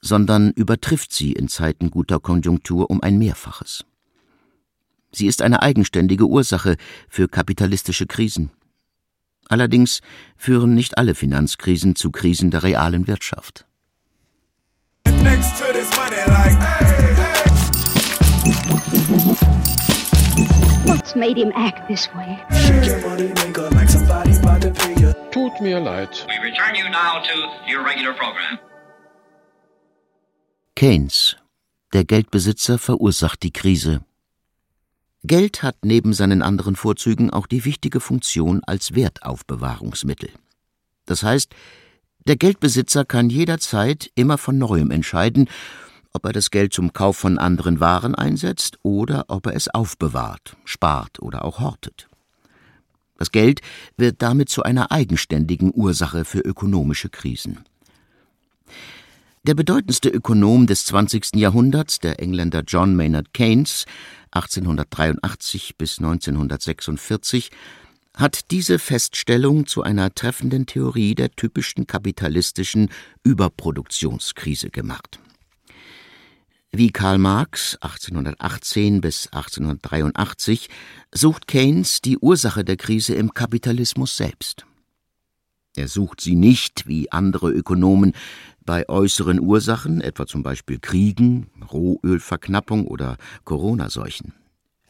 sondern 0.00 0.50
übertrifft 0.52 1.12
sie 1.12 1.32
in 1.32 1.48
Zeiten 1.48 1.90
guter 1.90 2.20
Konjunktur 2.20 2.90
um 2.90 3.02
ein 3.02 3.18
Mehrfaches. 3.18 3.84
Sie 5.12 5.26
ist 5.26 5.42
eine 5.42 5.62
eigenständige 5.62 6.26
Ursache 6.26 6.76
für 7.08 7.28
kapitalistische 7.28 8.06
Krisen. 8.06 8.50
Allerdings 9.48 10.00
führen 10.36 10.74
nicht 10.74 10.96
alle 10.96 11.14
Finanzkrisen 11.14 11.96
zu 11.96 12.10
Krisen 12.10 12.50
der 12.50 12.62
realen 12.62 13.06
Wirtschaft. 13.06 13.66
What's 20.86 21.14
made 21.16 21.36
him 21.36 21.52
act 21.54 21.88
this 21.88 22.08
way? 22.14 22.38
Tut 25.30 25.60
mir 25.60 25.80
leid. 25.80 26.10
We 26.28 26.38
return 26.42 26.74
you 26.74 26.88
now 26.90 27.22
to 27.22 27.36
your 27.66 27.84
regular 27.84 28.12
program. 28.14 28.58
Keynes, 30.76 31.36
der 31.92 32.04
Geldbesitzer, 32.04 32.78
verursacht 32.78 33.42
die 33.42 33.52
Krise. 33.52 34.04
Geld 35.22 35.62
hat 35.62 35.76
neben 35.84 36.12
seinen 36.12 36.42
anderen 36.42 36.76
Vorzügen 36.76 37.30
auch 37.30 37.46
die 37.46 37.64
wichtige 37.64 38.00
Funktion 38.00 38.60
als 38.66 38.94
Wertaufbewahrungsmittel. 38.94 40.30
Das 41.06 41.22
heißt, 41.22 41.54
der 42.26 42.36
Geldbesitzer 42.36 43.04
kann 43.04 43.30
jederzeit 43.30 44.10
immer 44.14 44.38
von 44.38 44.58
neuem 44.58 44.90
entscheiden, 44.90 45.48
ob 46.12 46.24
er 46.26 46.32
das 46.32 46.50
Geld 46.50 46.72
zum 46.72 46.92
Kauf 46.92 47.16
von 47.16 47.38
anderen 47.38 47.80
Waren 47.80 48.14
einsetzt 48.14 48.78
oder 48.82 49.24
ob 49.28 49.46
er 49.46 49.54
es 49.54 49.68
aufbewahrt, 49.68 50.56
spart 50.64 51.20
oder 51.20 51.44
auch 51.44 51.60
hortet. 51.60 52.08
Das 53.16 53.30
Geld 53.30 53.60
wird 53.96 54.22
damit 54.22 54.48
zu 54.48 54.62
einer 54.62 54.90
eigenständigen 54.90 55.72
Ursache 55.74 56.24
für 56.24 56.40
ökonomische 56.40 57.08
Krisen. 57.08 57.64
Der 59.46 59.54
bedeutendste 59.54 60.08
Ökonom 60.08 60.66
des 60.66 60.86
20. 60.86 61.36
Jahrhunderts, 61.36 61.98
der 61.98 62.20
Engländer 62.20 62.62
John 62.66 62.96
Maynard 62.96 63.34
Keynes, 63.34 63.84
1883 64.30 65.76
bis 65.76 65.98
1946, 65.98 67.50
hat 68.14 68.50
diese 68.50 68.78
Feststellung 68.78 69.66
zu 69.66 69.82
einer 69.82 70.14
treffenden 70.14 70.66
Theorie 70.66 71.14
der 71.14 71.32
typischen 71.32 71.86
kapitalistischen 71.86 72.90
Überproduktionskrise 73.24 74.70
gemacht. 74.70 75.18
Wie 76.70 76.90
Karl 76.90 77.18
Marx 77.18 77.76
1818 77.80 79.00
bis 79.00 79.26
1883 79.28 80.68
sucht 81.12 81.46
Keynes 81.46 82.00
die 82.00 82.18
Ursache 82.18 82.64
der 82.64 82.76
Krise 82.76 83.14
im 83.14 83.32
Kapitalismus 83.32 84.16
selbst. 84.16 84.66
Er 85.76 85.88
sucht 85.88 86.20
sie 86.20 86.34
nicht, 86.36 86.86
wie 86.86 87.10
andere 87.12 87.50
Ökonomen, 87.50 88.12
bei 88.64 88.88
äußeren 88.88 89.40
Ursachen, 89.40 90.00
etwa 90.00 90.26
zum 90.26 90.42
Beispiel 90.42 90.78
Kriegen, 90.78 91.48
Rohölverknappung 91.72 92.86
oder 92.86 93.18
Corona-Seuchen. 93.44 94.32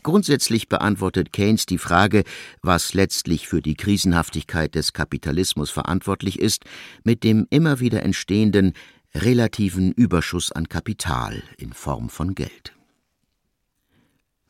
Grundsätzlich 0.04 0.68
beantwortet 0.68 1.32
Keynes 1.32 1.64
die 1.64 1.78
Frage, 1.78 2.24
was 2.60 2.92
letztlich 2.92 3.48
für 3.48 3.62
die 3.62 3.74
Krisenhaftigkeit 3.74 4.74
des 4.74 4.92
Kapitalismus 4.92 5.70
verantwortlich 5.70 6.38
ist, 6.38 6.64
mit 7.04 7.24
dem 7.24 7.46
immer 7.48 7.80
wieder 7.80 8.02
entstehenden 8.02 8.74
relativen 9.14 9.92
Überschuss 9.92 10.52
an 10.52 10.68
Kapital 10.68 11.42
in 11.56 11.72
Form 11.72 12.10
von 12.10 12.34
Geld. 12.34 12.74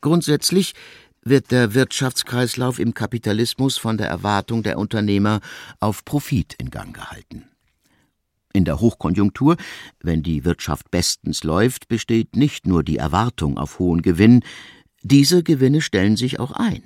Grundsätzlich 0.01 0.73
wird 1.21 1.51
der 1.51 1.73
Wirtschaftskreislauf 1.73 2.77
im 2.77 2.93
Kapitalismus 2.93 3.77
von 3.77 3.97
der 3.97 4.09
Erwartung 4.09 4.61
der 4.61 4.77
Unternehmer 4.77 5.39
auf 5.79 6.03
Profit 6.03 6.53
in 6.55 6.69
Gang 6.69 6.93
gehalten. 6.93 7.47
In 8.51 8.65
der 8.65 8.81
Hochkonjunktur, 8.81 9.55
wenn 10.01 10.21
die 10.21 10.43
Wirtschaft 10.43 10.91
bestens 10.91 11.43
läuft, 11.43 11.87
besteht 11.87 12.35
nicht 12.35 12.67
nur 12.67 12.83
die 12.83 12.97
Erwartung 12.97 13.57
auf 13.57 13.79
hohen 13.79 14.01
Gewinn, 14.01 14.43
diese 15.07 15.43
Gewinne 15.43 15.81
stellen 15.81 16.17
sich 16.17 16.39
auch 16.39 16.51
ein. 16.51 16.81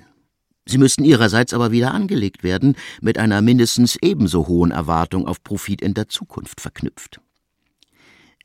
Sie 0.66 0.76
müssten 0.76 1.04
ihrerseits 1.04 1.54
aber 1.54 1.72
wieder 1.72 1.94
angelegt 1.94 2.42
werden, 2.42 2.76
mit 3.00 3.16
einer 3.16 3.40
mindestens 3.40 3.96
ebenso 4.02 4.46
hohen 4.46 4.72
Erwartung 4.72 5.26
auf 5.26 5.42
Profit 5.42 5.80
in 5.80 5.94
der 5.94 6.10
Zukunft 6.10 6.60
verknüpft. 6.60 7.22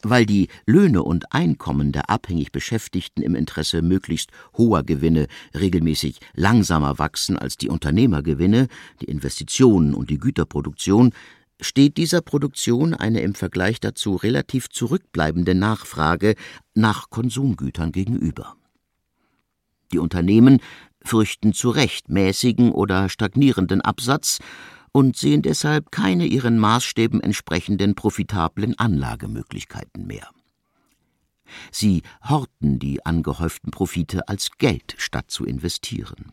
Weil 0.01 0.25
die 0.25 0.47
Löhne 0.65 1.03
und 1.03 1.33
Einkommen 1.33 1.91
der 1.91 2.09
abhängig 2.09 2.53
Beschäftigten 2.53 3.21
im 3.21 3.35
Interesse 3.35 3.81
möglichst 3.81 4.31
hoher 4.57 4.83
Gewinne 4.83 5.27
regelmäßig 5.53 6.19
langsamer 6.35 6.97
wachsen 6.97 7.37
als 7.37 7.57
die 7.57 7.67
Unternehmergewinne, 7.67 8.69
die 9.01 9.05
Investitionen 9.05 9.93
und 9.93 10.09
die 10.09 10.19
Güterproduktion, 10.19 11.11
steht 11.59 11.97
dieser 11.97 12.21
Produktion 12.21 12.93
eine 12.93 13.19
im 13.19 13.35
Vergleich 13.35 13.81
dazu 13.81 14.15
relativ 14.15 14.69
zurückbleibende 14.69 15.53
Nachfrage 15.53 16.35
nach 16.75 17.09
Konsumgütern 17.09 17.91
gegenüber. 17.91 18.55
Die 19.91 19.99
Unternehmen 19.99 20.61
fürchten 21.03 21.53
zu 21.53 21.69
Recht 21.69 22.09
mäßigen 22.09 22.71
oder 22.71 23.09
stagnierenden 23.09 23.81
Absatz 23.81 24.39
und 24.91 25.17
sehen 25.17 25.41
deshalb 25.41 25.91
keine 25.91 26.25
ihren 26.25 26.57
Maßstäben 26.57 27.21
entsprechenden 27.21 27.95
profitablen 27.95 28.79
Anlagemöglichkeiten 28.79 30.07
mehr. 30.07 30.29
Sie 31.71 32.01
horten 32.27 32.79
die 32.79 33.05
angehäuften 33.05 33.71
Profite 33.71 34.27
als 34.27 34.51
Geld 34.57 34.95
statt 34.97 35.29
zu 35.29 35.45
investieren. 35.45 36.31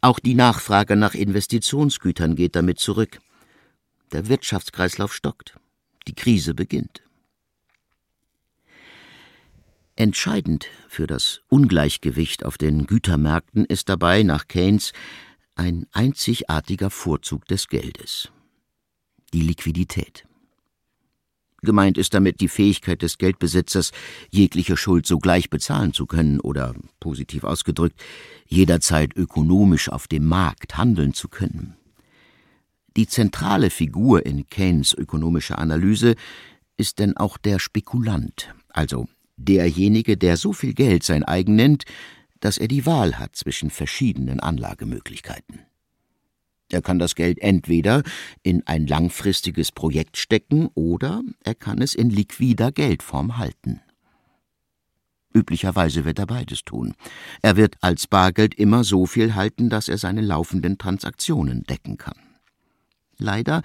Auch 0.00 0.18
die 0.18 0.34
Nachfrage 0.34 0.96
nach 0.96 1.14
Investitionsgütern 1.14 2.34
geht 2.34 2.56
damit 2.56 2.80
zurück. 2.80 3.20
Der 4.12 4.28
Wirtschaftskreislauf 4.28 5.14
stockt. 5.14 5.58
Die 6.06 6.14
Krise 6.14 6.54
beginnt. 6.54 7.02
Entscheidend 9.98 10.66
für 10.86 11.08
das 11.08 11.40
Ungleichgewicht 11.48 12.44
auf 12.44 12.56
den 12.56 12.86
Gütermärkten 12.86 13.64
ist 13.64 13.88
dabei 13.88 14.22
nach 14.22 14.46
Keynes 14.46 14.92
ein 15.56 15.86
einzigartiger 15.90 16.88
Vorzug 16.88 17.46
des 17.46 17.66
Geldes 17.66 18.30
die 19.34 19.40
Liquidität. 19.40 20.24
Gemeint 21.62 21.98
ist 21.98 22.14
damit 22.14 22.40
die 22.40 22.46
Fähigkeit 22.46 23.02
des 23.02 23.18
Geldbesitzers, 23.18 23.90
jegliche 24.30 24.76
Schuld 24.76 25.04
sogleich 25.04 25.50
bezahlen 25.50 25.92
zu 25.92 26.06
können 26.06 26.38
oder, 26.38 26.76
positiv 27.00 27.42
ausgedrückt, 27.42 28.00
jederzeit 28.46 29.16
ökonomisch 29.16 29.88
auf 29.88 30.06
dem 30.06 30.26
Markt 30.26 30.76
handeln 30.76 31.12
zu 31.12 31.28
können. 31.28 31.74
Die 32.96 33.08
zentrale 33.08 33.70
Figur 33.70 34.24
in 34.24 34.48
Keynes 34.48 34.94
ökonomischer 34.94 35.58
Analyse 35.58 36.14
ist 36.76 37.00
denn 37.00 37.16
auch 37.16 37.36
der 37.36 37.58
Spekulant, 37.58 38.54
also 38.68 39.08
derjenige, 39.38 40.16
der 40.16 40.36
so 40.36 40.52
viel 40.52 40.74
Geld 40.74 41.02
sein 41.02 41.24
eigen 41.24 41.56
nennt, 41.56 41.84
dass 42.40 42.58
er 42.58 42.68
die 42.68 42.86
Wahl 42.86 43.18
hat 43.18 43.36
zwischen 43.36 43.70
verschiedenen 43.70 44.40
Anlagemöglichkeiten. 44.40 45.60
Er 46.70 46.82
kann 46.82 46.98
das 46.98 47.14
Geld 47.14 47.38
entweder 47.38 48.02
in 48.42 48.66
ein 48.66 48.86
langfristiges 48.86 49.72
Projekt 49.72 50.18
stecken 50.18 50.68
oder 50.74 51.22
er 51.42 51.54
kann 51.54 51.80
es 51.80 51.94
in 51.94 52.10
liquider 52.10 52.72
Geldform 52.72 53.38
halten. 53.38 53.80
Üblicherweise 55.32 56.04
wird 56.04 56.18
er 56.18 56.26
beides 56.26 56.64
tun. 56.64 56.94
Er 57.42 57.56
wird 57.56 57.76
als 57.80 58.06
Bargeld 58.06 58.54
immer 58.54 58.84
so 58.84 59.06
viel 59.06 59.34
halten, 59.34 59.70
dass 59.70 59.88
er 59.88 59.98
seine 59.98 60.20
laufenden 60.20 60.78
Transaktionen 60.78 61.64
decken 61.64 61.96
kann. 61.96 62.16
Leider 63.18 63.62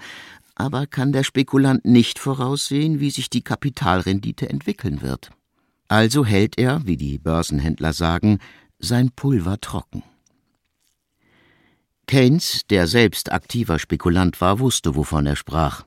aber 0.54 0.86
kann 0.86 1.12
der 1.12 1.24
Spekulant 1.24 1.84
nicht 1.84 2.18
voraussehen, 2.18 3.00
wie 3.00 3.10
sich 3.10 3.28
die 3.28 3.42
Kapitalrendite 3.42 4.48
entwickeln 4.48 5.02
wird. 5.02 5.30
Also 5.88 6.24
hält 6.24 6.58
er, 6.58 6.86
wie 6.86 6.96
die 6.96 7.18
Börsenhändler 7.18 7.92
sagen, 7.92 8.38
sein 8.78 9.10
Pulver 9.10 9.60
trocken. 9.60 10.02
Keynes, 12.06 12.62
der 12.68 12.86
selbst 12.86 13.32
aktiver 13.32 13.78
Spekulant 13.78 14.40
war, 14.40 14.58
wusste, 14.58 14.94
wovon 14.94 15.26
er 15.26 15.36
sprach. 15.36 15.84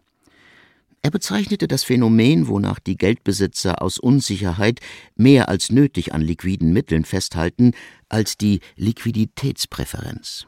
Er 1.03 1.11
bezeichnete 1.11 1.67
das 1.67 1.83
Phänomen, 1.83 2.47
wonach 2.47 2.79
die 2.79 2.97
Geldbesitzer 2.97 3.81
aus 3.81 3.99
Unsicherheit 3.99 4.79
mehr 5.15 5.47
als 5.47 5.71
nötig 5.71 6.13
an 6.13 6.21
liquiden 6.21 6.73
Mitteln 6.73 7.05
festhalten, 7.05 7.73
als 8.09 8.35
die 8.37 8.61
Liquiditätspräferenz. 8.75 10.47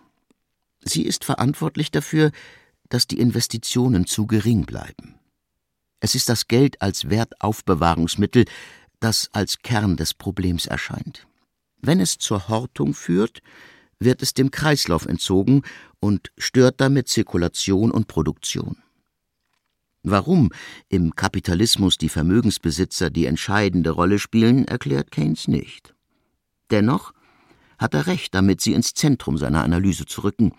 Sie 0.81 1.03
ist 1.03 1.23
verantwortlich 1.23 1.91
dafür, 1.91 2.31
dass 2.89 3.05
die 3.05 3.19
Investitionen 3.19 4.07
zu 4.07 4.25
gering 4.25 4.65
bleiben. 4.65 5.15
Es 5.99 6.15
ist 6.15 6.29
das 6.29 6.47
Geld 6.47 6.81
als 6.81 7.09
Wertaufbewahrungsmittel, 7.09 8.45
das 8.99 9.29
als 9.33 9.59
Kern 9.59 9.97
des 9.97 10.13
Problems 10.13 10.65
erscheint. 10.65 11.27
Wenn 11.81 11.99
es 11.99 12.17
zur 12.17 12.49
Hortung 12.49 12.93
führt, 12.93 13.41
wird 13.99 14.21
es 14.21 14.33
dem 14.33 14.51
Kreislauf 14.51 15.05
entzogen 15.05 15.63
und 15.99 16.31
stört 16.37 16.79
damit 16.81 17.07
Zirkulation 17.07 17.91
und 17.91 18.07
Produktion. 18.07 18.77
Warum 20.03 20.51
im 20.87 21.15
Kapitalismus 21.15 21.97
die 21.97 22.09
Vermögensbesitzer 22.09 23.09
die 23.09 23.25
entscheidende 23.25 23.91
Rolle 23.91 24.17
spielen, 24.17 24.65
erklärt 24.65 25.11
Keynes 25.11 25.47
nicht. 25.47 25.93
Dennoch 26.71 27.13
hat 27.77 27.93
er 27.93 28.07
recht 28.07 28.33
damit, 28.33 28.61
sie 28.61 28.73
ins 28.73 28.93
Zentrum 28.93 29.37
seiner 29.37 29.63
Analyse 29.63 30.05
zu 30.05 30.21
rücken. 30.21 30.53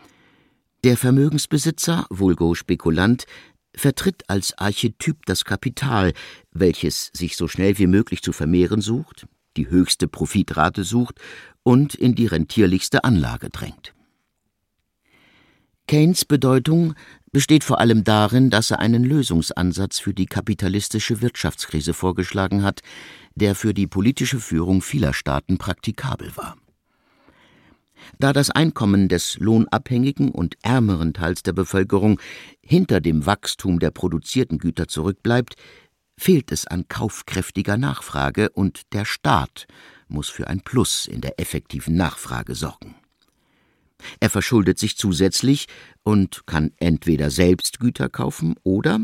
Der 0.84 0.96
Vermögensbesitzer, 0.96 2.06
vulgo 2.10 2.54
Spekulant, 2.54 3.26
vertritt 3.74 4.28
als 4.28 4.56
Archetyp 4.58 5.26
das 5.26 5.44
Kapital, 5.44 6.12
welches 6.52 7.10
sich 7.12 7.36
so 7.36 7.48
schnell 7.48 7.78
wie 7.78 7.86
möglich 7.86 8.22
zu 8.22 8.32
vermehren 8.32 8.80
sucht, 8.80 9.26
die 9.56 9.68
höchste 9.68 10.08
Profitrate 10.08 10.84
sucht 10.84 11.20
und 11.62 11.94
in 11.94 12.14
die 12.14 12.26
rentierlichste 12.26 13.04
Anlage 13.04 13.50
drängt. 13.50 13.94
Keynes 15.86 16.24
Bedeutung 16.24 16.94
besteht 17.32 17.64
vor 17.64 17.80
allem 17.80 18.04
darin, 18.04 18.48
dass 18.50 18.70
er 18.70 18.78
einen 18.78 19.02
Lösungsansatz 19.02 19.98
für 19.98 20.14
die 20.14 20.26
kapitalistische 20.26 21.20
Wirtschaftskrise 21.20 21.94
vorgeschlagen 21.94 22.62
hat, 22.62 22.80
der 23.34 23.54
für 23.54 23.74
die 23.74 23.86
politische 23.86 24.38
Führung 24.38 24.82
vieler 24.82 25.12
Staaten 25.12 25.58
praktikabel 25.58 26.36
war. 26.36 26.56
Da 28.18 28.32
das 28.32 28.50
Einkommen 28.50 29.08
des 29.08 29.38
lohnabhängigen 29.38 30.30
und 30.30 30.56
ärmeren 30.62 31.12
Teils 31.12 31.42
der 31.42 31.52
Bevölkerung 31.52 32.20
hinter 32.60 33.00
dem 33.00 33.26
Wachstum 33.26 33.78
der 33.78 33.90
produzierten 33.90 34.58
Güter 34.58 34.88
zurückbleibt, 34.88 35.56
fehlt 36.18 36.52
es 36.52 36.66
an 36.66 36.86
kaufkräftiger 36.88 37.76
Nachfrage 37.76 38.50
und 38.50 38.92
der 38.92 39.04
Staat 39.04 39.66
muss 40.08 40.28
für 40.28 40.48
ein 40.48 40.60
Plus 40.60 41.06
in 41.06 41.20
der 41.20 41.40
effektiven 41.40 41.94
Nachfrage 41.94 42.54
sorgen. 42.54 42.94
Er 44.18 44.30
verschuldet 44.30 44.78
sich 44.78 44.96
zusätzlich 44.96 45.66
und 46.02 46.46
kann 46.46 46.72
entweder 46.78 47.30
selbst 47.30 47.80
Güter 47.80 48.08
kaufen 48.08 48.54
oder 48.62 49.00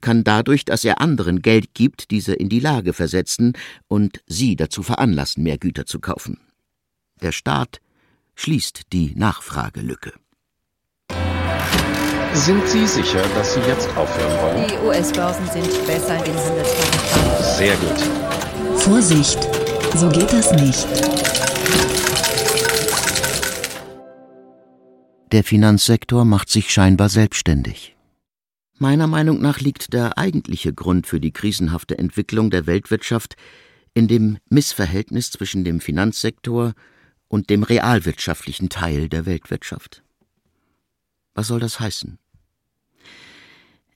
kann 0.00 0.24
dadurch, 0.24 0.64
dass 0.64 0.84
er 0.84 1.00
anderen 1.00 1.42
Geld 1.42 1.74
gibt, 1.74 2.10
diese 2.10 2.34
in 2.34 2.48
die 2.48 2.60
Lage 2.60 2.92
versetzen 2.92 3.52
und 3.88 4.20
sie 4.26 4.56
dazu 4.56 4.82
veranlassen, 4.82 5.44
mehr 5.44 5.58
Güter 5.58 5.86
zu 5.86 6.00
kaufen. 6.00 6.40
Der 7.22 7.32
Staat 7.32 7.80
schließt 8.34 8.92
die 8.92 9.12
Nachfragelücke. 9.14 10.12
Sind 12.34 12.66
Sie 12.66 12.86
sicher, 12.86 13.22
dass 13.34 13.54
Sie 13.54 13.60
jetzt 13.60 13.88
aufhören 13.96 14.42
wollen? 14.42 14.66
Die 14.66 14.86
US-Börsen 14.86 15.46
sind 15.50 15.86
besser 15.86 16.16
in 16.16 16.24
den 16.24 16.36
Handelstagen. 16.36 17.56
Sehr 17.58 17.76
gut. 17.76 18.80
Vorsicht, 18.80 19.38
so 19.94 20.08
geht 20.08 20.32
das 20.32 20.50
nicht. 20.52 20.86
Der 25.30 25.44
Finanzsektor 25.44 26.24
macht 26.24 26.48
sich 26.48 26.72
scheinbar 26.72 27.08
selbstständig. 27.08 27.96
Meiner 28.78 29.06
Meinung 29.06 29.40
nach 29.40 29.60
liegt 29.60 29.92
der 29.92 30.18
eigentliche 30.18 30.74
Grund 30.74 31.06
für 31.06 31.20
die 31.20 31.32
krisenhafte 31.32 31.98
Entwicklung 31.98 32.50
der 32.50 32.66
Weltwirtschaft 32.66 33.36
in 33.94 34.08
dem 34.08 34.38
Missverhältnis 34.48 35.30
zwischen 35.30 35.64
dem 35.64 35.80
Finanzsektor 35.80 36.72
und 37.32 37.48
dem 37.48 37.62
realwirtschaftlichen 37.62 38.68
Teil 38.68 39.08
der 39.08 39.24
Weltwirtschaft. 39.24 40.02
Was 41.32 41.46
soll 41.46 41.60
das 41.60 41.80
heißen? 41.80 42.18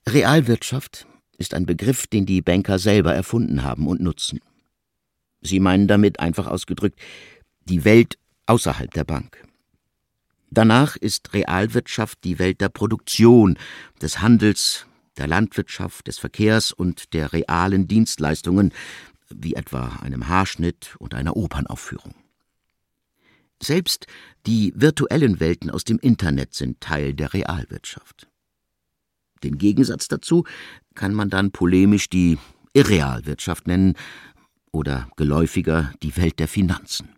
Realwirtschaft 0.09 1.05
ist 1.37 1.53
ein 1.53 1.67
Begriff, 1.67 2.07
den 2.07 2.25
die 2.25 2.41
Banker 2.41 2.79
selber 2.79 3.13
erfunden 3.13 3.61
haben 3.61 3.85
und 3.85 4.01
nutzen. 4.01 4.39
Sie 5.41 5.59
meinen 5.59 5.87
damit 5.87 6.19
einfach 6.19 6.47
ausgedrückt 6.47 6.99
die 7.65 7.85
Welt 7.85 8.17
außerhalb 8.47 8.91
der 8.91 9.03
Bank. 9.03 9.45
Danach 10.49 10.95
ist 10.95 11.31
Realwirtschaft 11.35 12.23
die 12.23 12.39
Welt 12.39 12.59
der 12.59 12.69
Produktion, 12.69 13.59
des 14.01 14.19
Handels, 14.19 14.87
der 15.17 15.27
Landwirtschaft, 15.27 16.07
des 16.07 16.17
Verkehrs 16.17 16.71
und 16.71 17.13
der 17.13 17.33
realen 17.33 17.87
Dienstleistungen, 17.87 18.73
wie 19.29 19.53
etwa 19.53 19.99
einem 20.01 20.27
Haarschnitt 20.27 20.95
und 20.97 21.13
einer 21.13 21.37
Opernaufführung. 21.37 22.15
Selbst 23.61 24.07
die 24.45 24.73
virtuellen 24.75 25.39
Welten 25.39 25.69
aus 25.69 25.83
dem 25.83 25.99
Internet 25.99 26.53
sind 26.53 26.79
Teil 26.79 27.13
der 27.13 27.33
Realwirtschaft. 27.33 28.27
Den 29.43 29.57
Gegensatz 29.57 30.07
dazu 30.07 30.45
kann 30.95 31.13
man 31.13 31.29
dann 31.29 31.51
polemisch 31.51 32.09
die 32.09 32.37
Irrealwirtschaft 32.73 33.67
nennen 33.67 33.95
oder 34.71 35.09
geläufiger 35.15 35.93
die 36.03 36.15
Welt 36.17 36.39
der 36.39 36.47
Finanzen. 36.47 37.09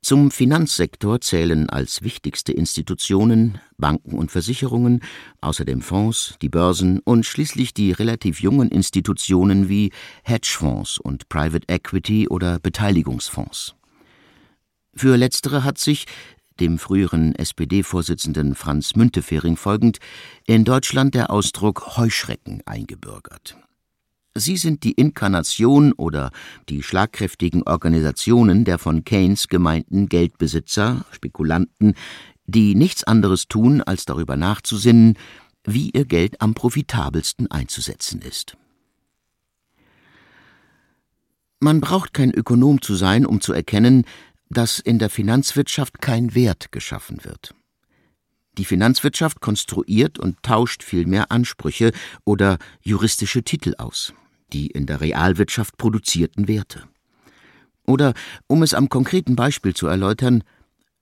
Zum 0.00 0.30
Finanzsektor 0.30 1.20
zählen 1.20 1.68
als 1.68 2.02
wichtigste 2.02 2.52
Institutionen 2.52 3.60
Banken 3.78 4.16
und 4.16 4.30
Versicherungen, 4.30 5.00
außerdem 5.40 5.82
Fonds, 5.82 6.36
die 6.40 6.48
Börsen 6.48 7.00
und 7.00 7.26
schließlich 7.26 7.74
die 7.74 7.92
relativ 7.92 8.40
jungen 8.40 8.70
Institutionen 8.70 9.68
wie 9.68 9.90
Hedgefonds 10.22 10.98
und 10.98 11.28
Private 11.28 11.66
Equity 11.68 12.28
oder 12.28 12.58
Beteiligungsfonds. 12.60 13.74
Für 14.98 15.16
letztere 15.16 15.62
hat 15.62 15.78
sich, 15.78 16.06
dem 16.58 16.76
früheren 16.76 17.32
SPD-Vorsitzenden 17.36 18.56
Franz 18.56 18.96
Müntefering 18.96 19.56
folgend, 19.56 19.98
in 20.44 20.64
Deutschland 20.64 21.14
der 21.14 21.30
Ausdruck 21.30 21.96
Heuschrecken 21.96 22.64
eingebürgert. 22.66 23.56
Sie 24.34 24.56
sind 24.56 24.82
die 24.82 24.90
Inkarnation 24.90 25.92
oder 25.92 26.32
die 26.68 26.82
schlagkräftigen 26.82 27.62
Organisationen 27.62 28.64
der 28.64 28.78
von 28.78 29.04
Keynes 29.04 29.46
gemeinten 29.46 30.08
Geldbesitzer, 30.08 31.04
Spekulanten, 31.12 31.94
die 32.46 32.74
nichts 32.74 33.04
anderes 33.04 33.46
tun, 33.46 33.82
als 33.82 34.04
darüber 34.04 34.36
nachzusinnen, 34.36 35.16
wie 35.62 35.90
ihr 35.90 36.06
Geld 36.06 36.40
am 36.40 36.54
profitabelsten 36.54 37.48
einzusetzen 37.52 38.20
ist. 38.20 38.56
Man 41.60 41.80
braucht 41.80 42.14
kein 42.14 42.32
Ökonom 42.32 42.80
zu 42.82 42.94
sein, 42.94 43.26
um 43.26 43.40
zu 43.40 43.52
erkennen, 43.52 44.04
dass 44.50 44.78
in 44.78 44.98
der 44.98 45.10
Finanzwirtschaft 45.10 46.00
kein 46.00 46.34
Wert 46.34 46.72
geschaffen 46.72 47.24
wird. 47.24 47.54
Die 48.56 48.64
Finanzwirtschaft 48.64 49.40
konstruiert 49.40 50.18
und 50.18 50.42
tauscht 50.42 50.82
vielmehr 50.82 51.30
Ansprüche 51.30 51.92
oder 52.24 52.58
juristische 52.82 53.42
Titel 53.42 53.74
aus 53.78 54.12
die 54.52 54.68
in 54.68 54.86
der 54.86 55.00
Realwirtschaft 55.00 55.76
produzierten 55.76 56.48
Werte. 56.48 56.84
Oder, 57.86 58.14
um 58.46 58.62
es 58.62 58.74
am 58.74 58.88
konkreten 58.88 59.36
Beispiel 59.36 59.74
zu 59.74 59.86
erläutern, 59.86 60.44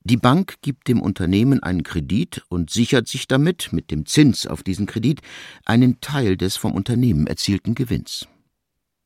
die 0.05 0.17
Bank 0.17 0.57
gibt 0.63 0.87
dem 0.87 1.01
Unternehmen 1.03 1.63
einen 1.63 1.83
Kredit 1.83 2.45
und 2.49 2.71
sichert 2.71 3.09
sich 3.09 3.27
damit, 3.27 3.73
mit 3.73 3.91
dem 3.91 4.07
Zins 4.07 4.47
auf 4.47 4.63
diesen 4.63 4.87
Kredit, 4.87 5.21
einen 5.65 6.01
Teil 6.01 6.37
des 6.37 6.57
vom 6.57 6.73
Unternehmen 6.73 7.27
erzielten 7.27 7.75
Gewinns. 7.75 8.29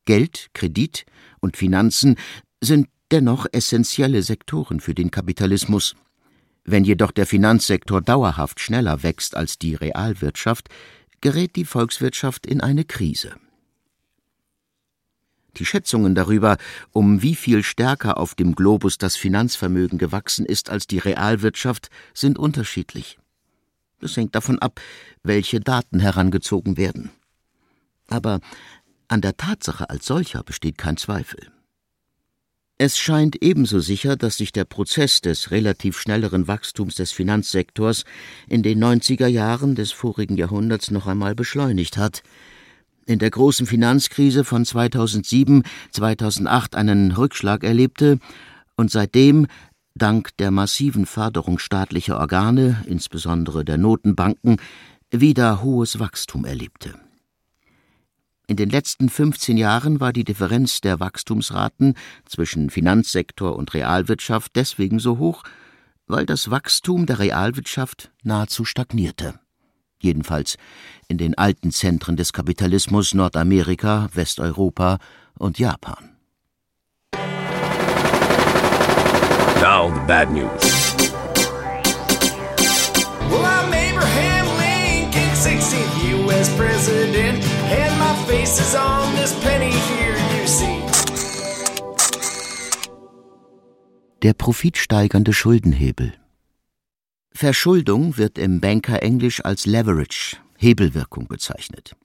Geld, 0.05 0.49
Kredit 0.53 1.07
und 1.41 1.57
Finanzen 1.57 2.17
sind 2.61 2.89
dennoch 3.13 3.47
essentielle 3.53 4.23
Sektoren 4.23 4.81
für 4.81 4.95
den 4.95 5.11
Kapitalismus. 5.11 5.97
Wenn 6.65 6.85
jedoch 6.85 7.11
der 7.11 7.27
Finanzsektor 7.27 8.01
dauerhaft 8.01 8.61
schneller 8.61 9.03
wächst 9.03 9.37
als 9.37 9.59
die 9.59 9.75
Realwirtschaft, 9.75 10.69
gerät 11.21 11.57
die 11.57 11.65
Volkswirtschaft 11.65 12.47
in 12.47 12.61
eine 12.61 12.85
Krise. 12.85 13.35
Die 15.57 15.67
Schätzungen 15.67 16.15
darüber, 16.15 16.59
um 16.93 17.23
wie 17.23 17.35
viel 17.35 17.63
stärker 17.65 18.19
auf 18.19 18.35
dem 18.35 18.55
Globus 18.55 18.99
das 18.99 19.17
Finanzvermögen 19.17 19.99
gewachsen 19.99 20.47
ist 20.47 20.71
als 20.71 20.87
die 20.87 20.99
Realwirtschaft, 20.99 21.91
sind 22.15 22.39
unterschiedlich. 22.39 23.19
Das 23.99 24.17
hängt 24.17 24.35
davon 24.35 24.59
ab, 24.61 24.81
welche 25.23 25.61
Daten 25.61 26.01
herangezogen 26.01 26.77
werden. 26.77 27.11
Aber 28.09 28.41
an 29.09 29.21
der 29.21 29.37
Tatsache 29.37 29.91
als 29.91 30.07
solcher 30.07 30.43
besteht 30.43 30.79
kein 30.79 30.97
Zweifel. 30.97 31.51
Es 32.83 32.97
scheint 32.97 33.43
ebenso 33.43 33.79
sicher, 33.81 34.17
dass 34.17 34.39
sich 34.39 34.53
der 34.53 34.65
Prozess 34.65 35.21
des 35.21 35.51
relativ 35.51 35.99
schnelleren 35.99 36.49
Wachstums 36.49 36.95
des 36.95 37.13
Finanzsektors 37.13 38.07
in 38.49 38.63
den 38.63 38.83
90er 38.83 39.27
Jahren 39.27 39.75
des 39.75 39.93
vorigen 39.93 40.39
Jahrhunderts 40.39 40.91
noch 40.91 41.07
einmal 41.07 41.35
beschleunigt 41.35 41.99
hat, 41.99 42.23
in 43.05 43.19
der 43.19 43.29
großen 43.29 43.67
Finanzkrise 43.67 44.45
von 44.45 44.65
2007, 44.65 45.65
2008 45.91 46.75
einen 46.75 47.13
Rückschlag 47.13 47.65
erlebte 47.65 48.19
und 48.77 48.91
seitdem 48.91 49.47
dank 49.95 50.35
der 50.39 50.51
massiven 50.51 51.05
Förderung 51.05 51.59
staatlicher 51.59 52.19
Organe, 52.19 52.83
insbesondere 52.87 53.63
der 53.63 53.77
Notenbanken, 53.77 54.57
wieder 55.11 55.63
hohes 55.63 55.99
Wachstum 55.99 56.47
erlebte. 56.47 56.95
In 58.51 58.57
den 58.57 58.69
letzten 58.69 59.09
15 59.09 59.57
Jahren 59.57 60.01
war 60.01 60.13
die 60.13 60.25
Differenz 60.25 60.81
der 60.81 60.99
Wachstumsraten 60.99 61.95
zwischen 62.25 62.69
Finanzsektor 62.69 63.55
und 63.55 63.75
Realwirtschaft 63.75 64.57
deswegen 64.57 64.99
so 64.99 65.19
hoch, 65.19 65.45
weil 66.09 66.27
das 66.27 66.51
Wachstum 66.51 67.07
der 67.07 67.21
Realwirtschaft 67.21 68.11
nahezu 68.25 68.65
stagnierte 68.65 69.39
jedenfalls 70.01 70.57
in 71.07 71.17
den 71.17 71.39
alten 71.39 71.71
Zentren 71.71 72.17
des 72.17 72.33
Kapitalismus 72.33 73.15
Nordamerika, 73.15 74.09
Westeuropa 74.15 74.99
und 75.39 75.61
Japan. 75.61 76.17
Now 79.61 79.93
the 79.95 80.01
bad 80.09 80.33
news. 80.33 80.97
Well, 83.31 83.45
I'm 83.45 83.73
Abraham 83.73 84.47
Lincoln, 84.59 85.31
16th 85.35 86.27
U.S. 86.27 86.49
President, 86.57 87.10
and 88.31 88.39
my 88.39 88.45
face 88.45 88.61
is 88.61 88.75
on 88.75 89.15
this 89.17 89.33
penny 89.43 89.73
here 89.73 90.17
you 90.39 90.47
see. 90.47 90.81
Der 94.23 94.35
profitsteigernde 94.35 95.33
Schuldenhebel. 95.33 96.13
Verschuldung 97.33 98.17
wird 98.19 98.39
im 98.39 98.61
Banker-Englisch 98.61 99.45
als 99.45 99.67
Leverage, 99.67 100.37
Hebelwirkung 100.59 101.27
bezeichnet. 101.29 101.97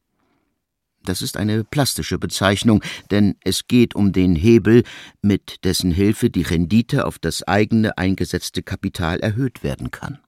Das 1.03 1.21
ist 1.21 1.37
eine 1.37 1.63
plastische 1.63 2.17
Bezeichnung, 2.17 2.81
denn 3.11 3.35
es 3.43 3.67
geht 3.67 3.95
um 3.95 4.11
den 4.11 4.35
Hebel, 4.35 4.83
mit 5.21 5.63
dessen 5.63 5.91
Hilfe 5.91 6.29
die 6.29 6.41
Rendite 6.41 7.05
auf 7.05 7.19
das 7.19 7.43
eigene 7.43 7.97
eingesetzte 7.97 8.63
Kapital 8.63 9.19
erhöht 9.19 9.61
werden 9.61 9.91
kann. 9.91 10.19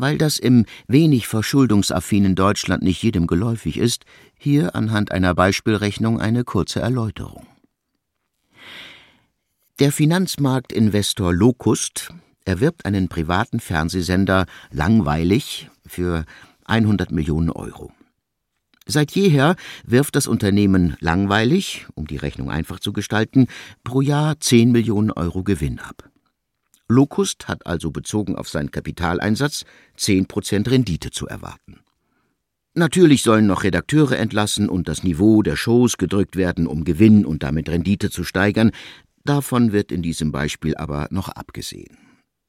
Weil 0.00 0.16
das 0.16 0.38
im 0.38 0.64
wenig 0.86 1.26
verschuldungsaffinen 1.26 2.36
Deutschland 2.36 2.84
nicht 2.84 3.02
jedem 3.02 3.26
geläufig 3.26 3.78
ist, 3.78 4.04
hier 4.38 4.76
anhand 4.76 5.10
einer 5.10 5.34
Beispielrechnung 5.34 6.20
eine 6.20 6.44
kurze 6.44 6.78
Erläuterung. 6.78 7.48
Der 9.80 9.90
Finanzmarktinvestor 9.90 11.34
Locust 11.34 12.14
erwirbt 12.44 12.86
einen 12.86 13.08
privaten 13.08 13.58
Fernsehsender 13.58 14.46
langweilig 14.70 15.68
für 15.84 16.24
100 16.64 17.10
Millionen 17.10 17.50
Euro. 17.50 17.90
Seit 18.86 19.10
jeher 19.10 19.56
wirft 19.84 20.14
das 20.14 20.28
Unternehmen 20.28 20.96
langweilig, 21.00 21.88
um 21.96 22.06
die 22.06 22.18
Rechnung 22.18 22.52
einfach 22.52 22.78
zu 22.78 22.92
gestalten, 22.92 23.48
pro 23.82 24.00
Jahr 24.00 24.38
10 24.38 24.70
Millionen 24.70 25.10
Euro 25.10 25.42
Gewinn 25.42 25.80
ab. 25.80 26.08
Locust 26.88 27.48
hat 27.48 27.66
also 27.66 27.90
bezogen 27.90 28.34
auf 28.34 28.48
seinen 28.48 28.70
Kapitaleinsatz 28.70 29.64
10 29.96 30.26
Prozent 30.26 30.70
Rendite 30.70 31.10
zu 31.10 31.26
erwarten. 31.26 31.80
Natürlich 32.74 33.22
sollen 33.22 33.46
noch 33.46 33.64
Redakteure 33.64 34.18
entlassen 34.18 34.68
und 34.68 34.88
das 34.88 35.02
Niveau 35.02 35.42
der 35.42 35.56
Shows 35.56 35.98
gedrückt 35.98 36.36
werden, 36.36 36.66
um 36.66 36.84
Gewinn 36.84 37.26
und 37.26 37.42
damit 37.42 37.68
Rendite 37.68 38.10
zu 38.10 38.24
steigern. 38.24 38.70
Davon 39.24 39.72
wird 39.72 39.92
in 39.92 40.00
diesem 40.00 40.32
Beispiel 40.32 40.76
aber 40.76 41.08
noch 41.10 41.28
abgesehen. 41.28 41.98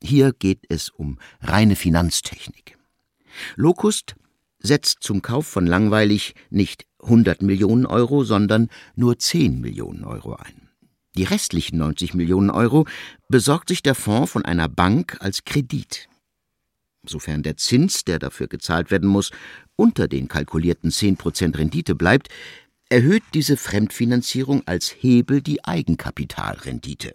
Hier 0.01 0.31
geht 0.31 0.65
es 0.69 0.89
um 0.89 1.19
reine 1.41 1.75
Finanztechnik. 1.75 2.77
Locust 3.55 4.15
setzt 4.59 5.03
zum 5.03 5.21
Kauf 5.21 5.47
von 5.47 5.65
Langweilig 5.65 6.35
nicht 6.49 6.85
100 7.01 7.41
Millionen 7.41 7.85
Euro, 7.85 8.23
sondern 8.23 8.69
nur 8.95 9.19
10 9.19 9.59
Millionen 9.59 10.03
Euro 10.03 10.35
ein. 10.35 10.68
Die 11.19 11.25
restlichen 11.25 11.79
90 11.79 12.13
Millionen 12.13 12.49
Euro 12.49 12.87
besorgt 13.27 13.67
sich 13.67 13.83
der 13.83 13.93
Fonds 13.93 14.31
von 14.31 14.45
einer 14.45 14.69
Bank 14.69 15.17
als 15.19 15.43
Kredit. 15.43 16.07
Sofern 17.05 17.43
der 17.43 17.57
Zins, 17.57 18.05
der 18.05 18.19
dafür 18.19 18.47
gezahlt 18.47 18.89
werden 18.89 19.09
muss, 19.09 19.31
unter 19.75 20.07
den 20.07 20.29
kalkulierten 20.29 20.91
10% 20.91 21.57
Rendite 21.57 21.93
bleibt, 21.93 22.29
erhöht 22.87 23.23
diese 23.33 23.57
Fremdfinanzierung 23.57 24.65
als 24.65 24.95
Hebel 24.97 25.41
die 25.41 25.61
Eigenkapitalrendite. 25.65 27.11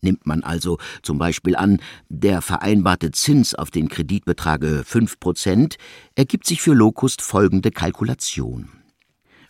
Nimmt 0.00 0.26
man 0.26 0.42
also 0.42 0.78
zum 1.02 1.18
Beispiel 1.18 1.56
an, 1.56 1.82
der 2.08 2.40
vereinbarte 2.40 3.10
Zins 3.10 3.54
auf 3.54 3.70
den 3.70 3.90
Kredit 3.90 4.24
betrage 4.24 4.82
5 4.86 5.20
Prozent, 5.20 5.76
ergibt 6.14 6.46
sich 6.46 6.62
für 6.62 6.72
Locust 6.72 7.20
folgende 7.20 7.70
Kalkulation. 7.70 8.77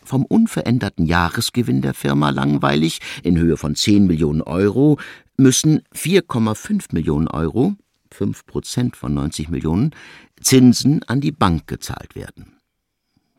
Vom 0.09 0.24
unveränderten 0.24 1.04
Jahresgewinn 1.04 1.82
der 1.82 1.92
Firma 1.92 2.30
langweilig 2.30 3.00
in 3.22 3.36
Höhe 3.36 3.59
von 3.59 3.74
10 3.74 4.06
Millionen 4.06 4.40
Euro 4.40 4.98
müssen 5.36 5.82
4,5 5.94 6.94
Millionen 6.94 7.28
Euro, 7.28 7.74
5 8.11 8.46
Prozent 8.46 8.96
von 8.96 9.12
90 9.12 9.50
Millionen, 9.50 9.90
Zinsen 10.40 11.02
an 11.02 11.20
die 11.20 11.30
Bank 11.30 11.66
gezahlt 11.66 12.14
werden. 12.14 12.56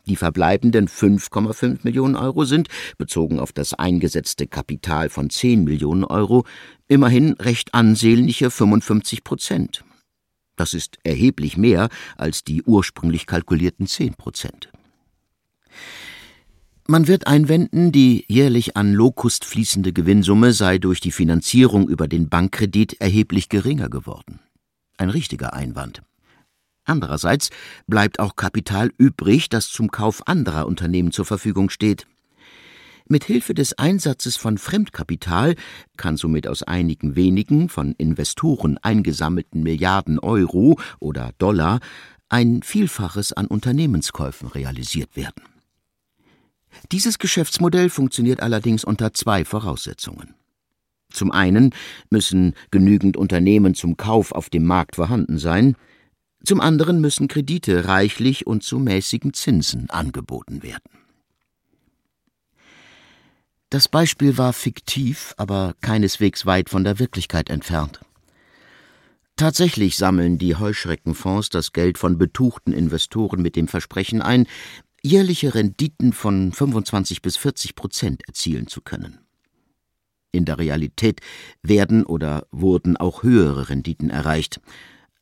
Die 0.05 0.15
verbleibenden 0.15 0.87
5,5 0.87 1.79
Millionen 1.81 2.15
Euro 2.15 2.45
sind, 2.45 2.67
bezogen 2.99 3.39
auf 3.39 3.51
das 3.51 3.73
eingesetzte 3.73 4.45
Kapital 4.45 5.09
von 5.09 5.31
10 5.31 5.63
Millionen 5.63 6.03
Euro, 6.03 6.45
immerhin 6.87 7.33
recht 7.33 7.73
ansehnliche 7.73 8.51
55 8.51 9.23
Prozent. 9.23 9.83
Das 10.55 10.75
ist 10.75 10.99
erheblich 11.03 11.57
mehr 11.57 11.89
als 12.15 12.43
die 12.43 12.61
ursprünglich 12.61 13.25
kalkulierten 13.25 13.87
10 13.87 14.13
Prozent. 14.13 14.68
Man 16.91 17.07
wird 17.07 17.27
einwenden, 17.27 17.91
die 17.91 18.25
jährlich 18.27 18.75
an 18.75 18.93
Locust 18.93 19.45
fließende 19.45 19.93
Gewinnsumme 19.93 20.53
sei 20.53 20.79
durch 20.79 20.99
die 20.99 21.11
Finanzierung 21.11 21.87
über 21.87 22.07
den 22.07 22.29
Bankkredit 22.29 22.99
erheblich 22.99 23.47
geringer 23.47 23.89
geworden. 23.89 24.39
Ein 24.97 25.11
richtiger 25.11 25.53
Einwand. 25.53 26.01
Andererseits 26.85 27.51
bleibt 27.85 28.19
auch 28.19 28.35
Kapital 28.35 28.89
übrig, 28.97 29.49
das 29.49 29.69
zum 29.69 29.91
Kauf 29.91 30.27
anderer 30.27 30.65
Unternehmen 30.65 31.11
zur 31.11 31.25
Verfügung 31.25 31.69
steht. 31.69 32.07
Mit 33.07 33.23
Hilfe 33.23 33.53
des 33.53 33.77
Einsatzes 33.77 34.35
von 34.35 34.57
Fremdkapital 34.57 35.53
kann 35.95 36.17
somit 36.17 36.47
aus 36.47 36.63
einigen 36.63 37.15
wenigen 37.15 37.69
von 37.69 37.93
Investoren 37.99 38.79
eingesammelten 38.79 39.61
Milliarden 39.61 40.17
Euro 40.17 40.79
oder 40.97 41.33
Dollar 41.37 41.81
ein 42.29 42.63
Vielfaches 42.63 43.31
an 43.31 43.45
Unternehmenskäufen 43.45 44.47
realisiert 44.47 45.15
werden. 45.15 45.58
Dieses 46.91 47.19
Geschäftsmodell 47.19 47.89
funktioniert 47.89 48.41
allerdings 48.41 48.83
unter 48.83 49.13
zwei 49.13 49.45
Voraussetzungen. 49.45 50.35
Zum 51.11 51.31
einen 51.31 51.73
müssen 52.09 52.53
genügend 52.71 53.17
Unternehmen 53.17 53.73
zum 53.73 53.97
Kauf 53.97 54.31
auf 54.31 54.49
dem 54.49 54.65
Markt 54.65 54.95
vorhanden 54.95 55.37
sein, 55.39 55.75
zum 56.43 56.61
anderen 56.61 57.01
müssen 57.01 57.27
Kredite 57.27 57.87
reichlich 57.87 58.47
und 58.47 58.63
zu 58.63 58.79
mäßigen 58.79 59.33
Zinsen 59.33 59.89
angeboten 59.89 60.63
werden. 60.63 60.89
Das 63.69 63.87
Beispiel 63.87 64.37
war 64.37 64.53
fiktiv, 64.53 65.33
aber 65.37 65.75
keineswegs 65.81 66.45
weit 66.45 66.69
von 66.69 66.83
der 66.83 66.97
Wirklichkeit 66.97 67.49
entfernt. 67.49 67.99
Tatsächlich 69.35 69.95
sammeln 69.95 70.37
die 70.37 70.55
Heuschreckenfonds 70.55 71.49
das 71.49 71.71
Geld 71.71 71.97
von 71.97 72.17
betuchten 72.17 72.73
Investoren 72.73 73.41
mit 73.41 73.55
dem 73.55 73.67
Versprechen 73.67 74.21
ein, 74.21 74.47
jährliche 75.03 75.55
Renditen 75.55 76.13
von 76.13 76.51
25 76.51 77.21
bis 77.21 77.37
40 77.37 77.75
Prozent 77.75 78.27
erzielen 78.27 78.67
zu 78.67 78.81
können. 78.81 79.19
In 80.31 80.45
der 80.45 80.59
Realität 80.59 81.21
werden 81.63 82.05
oder 82.05 82.47
wurden 82.51 82.97
auch 82.97 83.23
höhere 83.23 83.69
Renditen 83.69 84.09
erreicht. 84.09 84.61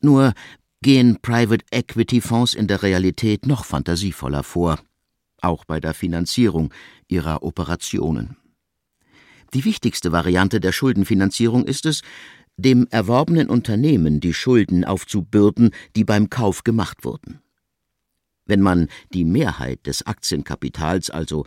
Nur 0.00 0.34
gehen 0.82 1.18
Private 1.22 1.64
Equity 1.70 2.20
Fonds 2.20 2.54
in 2.54 2.66
der 2.66 2.82
Realität 2.82 3.46
noch 3.46 3.64
fantasievoller 3.64 4.42
vor, 4.42 4.78
auch 5.40 5.64
bei 5.64 5.80
der 5.80 5.94
Finanzierung 5.94 6.72
ihrer 7.08 7.42
Operationen. 7.42 8.36
Die 9.54 9.64
wichtigste 9.64 10.12
Variante 10.12 10.60
der 10.60 10.72
Schuldenfinanzierung 10.72 11.64
ist 11.64 11.86
es, 11.86 12.02
dem 12.58 12.86
erworbenen 12.90 13.48
Unternehmen 13.48 14.20
die 14.20 14.34
Schulden 14.34 14.84
aufzubürden, 14.84 15.70
die 15.96 16.04
beim 16.04 16.28
Kauf 16.28 16.64
gemacht 16.64 17.04
wurden. 17.04 17.40
Wenn 18.48 18.60
man 18.60 18.88
die 19.12 19.24
Mehrheit 19.24 19.86
des 19.86 20.04
Aktienkapitals, 20.04 21.10
also 21.10 21.46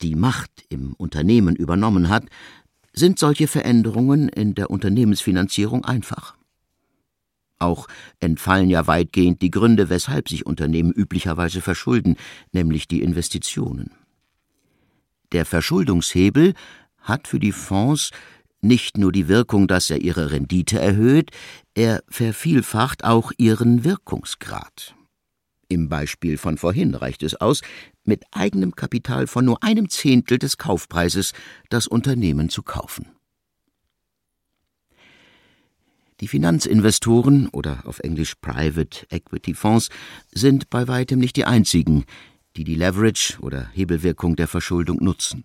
die 0.00 0.14
Macht 0.14 0.50
im 0.70 0.94
Unternehmen 0.94 1.54
übernommen 1.54 2.08
hat, 2.08 2.24
sind 2.94 3.18
solche 3.18 3.48
Veränderungen 3.48 4.30
in 4.30 4.54
der 4.54 4.70
Unternehmensfinanzierung 4.70 5.84
einfach. 5.84 6.36
Auch 7.58 7.88
entfallen 8.20 8.70
ja 8.70 8.86
weitgehend 8.86 9.42
die 9.42 9.50
Gründe, 9.50 9.88
weshalb 9.90 10.28
sich 10.28 10.46
Unternehmen 10.46 10.92
üblicherweise 10.92 11.60
verschulden, 11.60 12.16
nämlich 12.52 12.86
die 12.86 13.02
Investitionen. 13.02 13.90
Der 15.32 15.44
Verschuldungshebel 15.44 16.54
hat 17.00 17.28
für 17.28 17.40
die 17.40 17.52
Fonds 17.52 18.10
nicht 18.60 18.98
nur 18.98 19.12
die 19.12 19.28
Wirkung, 19.28 19.68
dass 19.68 19.90
er 19.90 20.00
ihre 20.00 20.30
Rendite 20.30 20.78
erhöht, 20.78 21.30
er 21.74 22.02
vervielfacht 22.08 23.04
auch 23.04 23.32
ihren 23.36 23.84
Wirkungsgrad. 23.84 24.95
Im 25.68 25.88
Beispiel 25.88 26.38
von 26.38 26.58
vorhin 26.58 26.94
reicht 26.94 27.22
es 27.22 27.34
aus, 27.34 27.62
mit 28.04 28.24
eigenem 28.30 28.76
Kapital 28.76 29.26
von 29.26 29.44
nur 29.44 29.62
einem 29.62 29.88
Zehntel 29.88 30.38
des 30.38 30.58
Kaufpreises 30.58 31.32
das 31.70 31.86
Unternehmen 31.88 32.48
zu 32.48 32.62
kaufen. 32.62 33.06
Die 36.20 36.28
Finanzinvestoren 36.28 37.48
oder 37.48 37.82
auf 37.84 37.98
Englisch 37.98 38.36
Private 38.36 39.06
Equity 39.10 39.52
Fonds 39.54 39.90
sind 40.32 40.70
bei 40.70 40.88
weitem 40.88 41.18
nicht 41.18 41.36
die 41.36 41.44
einzigen, 41.44 42.04
die 42.56 42.64
die 42.64 42.74
Leverage 42.74 43.38
oder 43.40 43.68
Hebelwirkung 43.74 44.34
der 44.36 44.48
Verschuldung 44.48 45.02
nutzen. 45.02 45.44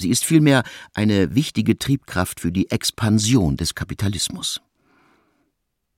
Sie 0.00 0.10
ist 0.10 0.24
vielmehr 0.24 0.62
eine 0.94 1.34
wichtige 1.34 1.78
Triebkraft 1.78 2.40
für 2.40 2.52
die 2.52 2.70
Expansion 2.70 3.56
des 3.56 3.74
Kapitalismus. 3.74 4.60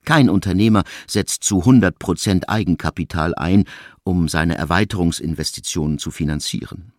Kein 0.09 0.31
Unternehmer 0.31 0.85
setzt 1.05 1.43
zu 1.43 1.59
100 1.59 1.99
Prozent 1.99 2.49
Eigenkapital 2.49 3.35
ein, 3.35 3.65
um 4.03 4.27
seine 4.27 4.55
Erweiterungsinvestitionen 4.55 5.99
zu 5.99 6.09
finanzieren. 6.09 6.93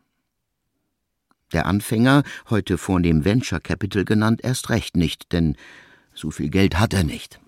Der 1.53 1.67
Anfänger, 1.67 2.23
heute 2.51 2.79
vornehm 2.79 3.25
Venture 3.25 3.59
Capital 3.59 4.05
genannt, 4.05 4.43
erst 4.45 4.71
recht 4.71 4.97
nicht, 4.97 5.33
denn 5.33 5.57
so 6.15 6.31
viel 6.31 6.51
Geld 6.51 6.79
hat 6.79 6.95
er 6.95 7.03
nicht. 7.03 7.41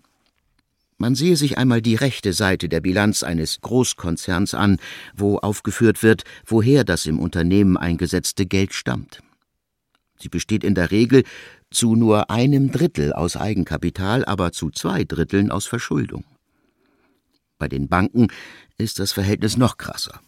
Man 0.98 1.14
sehe 1.14 1.36
sich 1.36 1.58
einmal 1.58 1.80
die 1.80 1.94
rechte 1.94 2.32
Seite 2.32 2.68
der 2.68 2.80
Bilanz 2.80 3.22
eines 3.22 3.60
Großkonzerns 3.60 4.54
an, 4.54 4.78
wo 5.14 5.38
aufgeführt 5.38 6.02
wird, 6.02 6.24
woher 6.44 6.82
das 6.82 7.06
im 7.06 7.20
Unternehmen 7.20 7.76
eingesetzte 7.76 8.46
Geld 8.46 8.74
stammt. 8.74 9.22
Sie 10.18 10.28
besteht 10.28 10.64
in 10.64 10.74
der 10.74 10.90
Regel 10.90 11.22
zu 11.72 11.96
nur 11.96 12.30
einem 12.30 12.70
Drittel 12.70 13.12
aus 13.12 13.36
Eigenkapital, 13.36 14.24
aber 14.24 14.52
zu 14.52 14.70
zwei 14.70 15.04
Dritteln 15.04 15.50
aus 15.50 15.66
Verschuldung. 15.66 16.24
Bei 17.58 17.68
den 17.68 17.88
Banken 17.88 18.28
ist 18.78 18.98
das 18.98 19.12
Verhältnis 19.12 19.56
noch 19.56 19.78
krasser. 19.78 20.20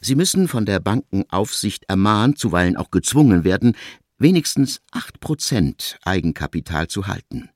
Sie 0.00 0.14
müssen 0.14 0.48
von 0.48 0.66
der 0.66 0.80
Bankenaufsicht 0.80 1.84
ermahnt, 1.88 2.38
zuweilen 2.38 2.76
auch 2.76 2.90
gezwungen 2.90 3.44
werden, 3.44 3.76
wenigstens 4.18 4.80
8 4.92 5.20
Prozent 5.20 5.98
Eigenkapital 6.04 6.88
zu 6.88 7.06
halten. 7.06 7.50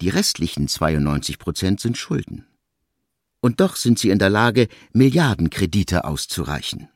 Die 0.00 0.08
restlichen 0.08 0.68
92 0.68 1.38
Prozent 1.38 1.80
sind 1.80 1.96
Schulden. 1.96 2.46
Und 3.40 3.60
doch 3.60 3.76
sind 3.76 3.98
sie 3.98 4.10
in 4.10 4.18
der 4.18 4.30
Lage, 4.30 4.68
Milliardenkredite 4.92 6.04
auszureichen. 6.04 6.88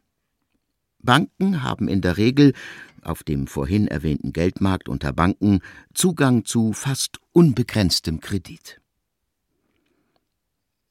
Banken 1.00 1.62
haben 1.62 1.88
in 1.88 2.00
der 2.00 2.16
Regel 2.16 2.54
auf 3.02 3.22
dem 3.22 3.46
vorhin 3.46 3.88
erwähnten 3.88 4.32
Geldmarkt 4.32 4.88
unter 4.88 5.12
Banken 5.12 5.60
Zugang 5.94 6.44
zu 6.44 6.72
fast 6.72 7.18
unbegrenztem 7.32 8.20
Kredit. 8.20 8.80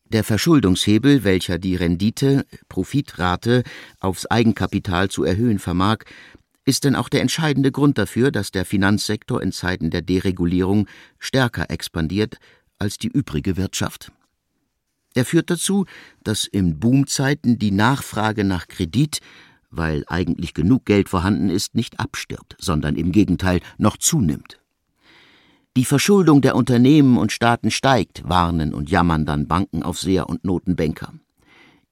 Der 0.10 0.24
Verschuldungshebel, 0.24 1.26
welcher 1.26 1.58
die 1.60 1.76
Rendite, 1.76 2.45
Profitrate 2.70 3.64
aufs 3.99 4.26
Eigenkapital 4.26 5.10
zu 5.10 5.26
erhöhen 5.26 5.60
vermag, 5.60 6.05
ist 6.64 6.84
denn 6.84 6.95
auch 6.95 7.10
der 7.10 7.22
entscheidende 7.22 7.72
Grund 7.72 7.97
dafür, 7.97 8.32
dass 8.32 8.51
der 8.51 8.66
Finanzsektor 8.66 9.41
in 9.41 9.51
Zeiten 9.51 9.89
der 9.89 10.01
Deregulierung 10.01 10.88
stärker 11.20 11.70
expandiert 11.70 12.38
als 12.78 12.97
die 12.97 13.08
übrige 13.08 13.58
Wirtschaft. 13.58 14.12
Er 15.14 15.26
führt 15.26 15.49
dazu, 15.49 15.86
dass 16.24 16.45
in 16.45 16.80
Boomzeiten 16.80 17.58
die 17.58 17.72
Nachfrage 17.72 18.43
nach 18.43 18.68
Kredit, 18.68 19.20
weil 19.78 20.04
eigentlich 20.08 20.54
genug 20.54 20.86
Geld 20.86 21.10
vorhanden 21.10 21.50
ist, 21.50 21.76
nicht 21.76 22.00
abstirbt, 22.00 22.56
sondern 22.60 22.96
im 22.96 23.12
Gegenteil 23.12 23.62
noch 23.78 23.98
zunimmt. 23.98 24.60
Die 25.78 25.86
Verschuldung 25.86 26.42
der 26.42 26.56
Unternehmen 26.56 27.18
und 27.18 27.32
Staaten 27.32 27.70
steigt, 27.70 28.28
warnen 28.28 28.74
und 28.74 28.90
jammern 28.90 29.26
dann 29.26 29.48
Bankenaufseher 29.48 30.28
und 30.28 30.44
Notenbanker. 30.44 31.14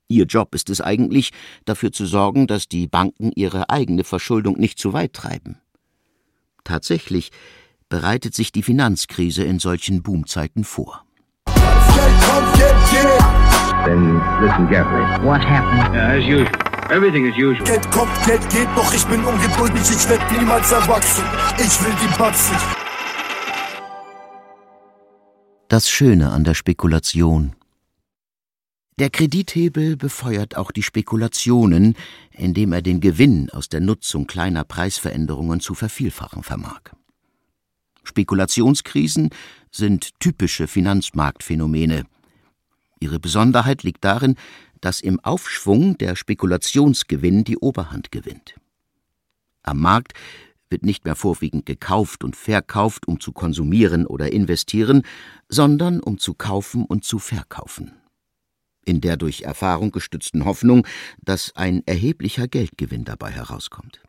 Ihr 0.07 0.25
Job 0.25 0.55
ist 0.55 0.69
es 0.69 0.81
eigentlich, 0.81 1.31
dafür 1.65 1.91
zu 1.91 2.05
sorgen, 2.05 2.47
dass 2.47 2.67
die 2.67 2.87
Banken 2.87 3.31
ihre 3.35 3.69
eigene 3.69 4.03
Verschuldung 4.03 4.57
nicht 4.57 4.79
zu 4.79 4.93
weit 4.93 5.13
treiben. 5.13 5.57
Tatsächlich 6.63 7.31
bereitet 7.89 8.33
sich 8.33 8.51
die 8.51 8.63
Finanzkrise 8.63 9.43
in 9.43 9.59
solchen 9.59 10.01
Boomzeiten 10.01 10.63
vor. 10.63 11.05
Then 13.85 14.19
listen 14.41 14.67
carefully. 14.67 15.23
What 15.23 15.41
happened? 15.41 15.95
Uh, 15.95 16.17
as 16.17 16.25
usual. 16.25 16.64
Everything 16.89 17.25
is 17.25 17.35
usual. 17.35 17.65
Geld 17.65 17.89
kommt, 17.89 18.11
Geld 18.25 18.47
geht, 18.51 18.67
doch 18.75 18.93
ich 18.93 19.03
bin 19.05 19.23
ungeduldig, 19.25 19.81
ich 19.89 20.07
werd 20.07 20.31
niemals 20.31 20.71
erwachsen. 20.71 21.23
Ich 21.57 21.83
will 21.83 21.95
die 21.99 22.17
Batzen. 22.19 22.55
Das 25.67 25.89
Schöne 25.89 26.29
an 26.29 26.43
der 26.43 26.53
Spekulation. 26.53 27.55
Der 28.99 29.09
Kredithebel 29.09 29.97
befeuert 29.97 30.57
auch 30.57 30.71
die 30.71 30.83
Spekulationen, 30.83 31.95
indem 32.31 32.71
er 32.71 32.83
den 32.83 33.01
Gewinn 33.01 33.49
aus 33.49 33.67
der 33.67 33.79
Nutzung 33.79 34.27
kleiner 34.27 34.63
Preisveränderungen 34.63 35.61
zu 35.61 35.73
vervielfachen 35.73 36.43
vermag. 36.43 36.81
Spekulationskrisen 38.03 39.31
sind 39.71 40.19
typische 40.19 40.67
Finanzmarktphänomene. 40.67 42.03
Ihre 42.99 43.19
Besonderheit 43.19 43.81
liegt 43.81 44.05
darin, 44.05 44.35
dass 44.81 45.01
im 45.01 45.19
Aufschwung 45.19 45.97
der 45.97 46.15
Spekulationsgewinn 46.15 47.43
die 47.43 47.57
Oberhand 47.57 48.11
gewinnt. 48.11 48.55
Am 49.63 49.79
Markt 49.79 50.13
wird 50.69 50.83
nicht 50.83 51.05
mehr 51.05 51.15
vorwiegend 51.15 51.65
gekauft 51.65 52.23
und 52.23 52.35
verkauft, 52.35 53.07
um 53.07 53.19
zu 53.19 53.31
konsumieren 53.31 54.05
oder 54.05 54.31
investieren, 54.31 55.03
sondern 55.49 55.99
um 55.99 56.17
zu 56.17 56.33
kaufen 56.33 56.85
und 56.85 57.03
zu 57.03 57.19
verkaufen. 57.19 57.93
In 58.83 59.01
der 59.01 59.17
durch 59.17 59.43
Erfahrung 59.43 59.91
gestützten 59.91 60.45
Hoffnung, 60.45 60.85
dass 61.23 61.55
ein 61.55 61.81
erheblicher 61.85 62.47
Geldgewinn 62.47 63.03
dabei 63.03 63.31
herauskommt. 63.31 64.01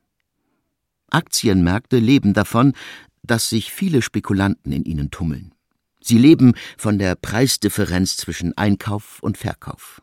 Aktienmärkte 1.11 1.99
leben 1.99 2.35
davon, 2.35 2.75
dass 3.23 3.49
sich 3.49 3.73
viele 3.73 4.03
Spekulanten 4.03 4.73
in 4.73 4.85
ihnen 4.85 5.11
tummeln. 5.11 5.53
Sie 6.01 6.19
leben 6.19 6.55
von 6.77 6.99
der 6.99 7.17
Preisdifferenz 7.17 8.17
zwischen 8.17 8.57
Einkauf 8.57 9.19
und 9.23 9.39
Verkauf. 9.39 10.03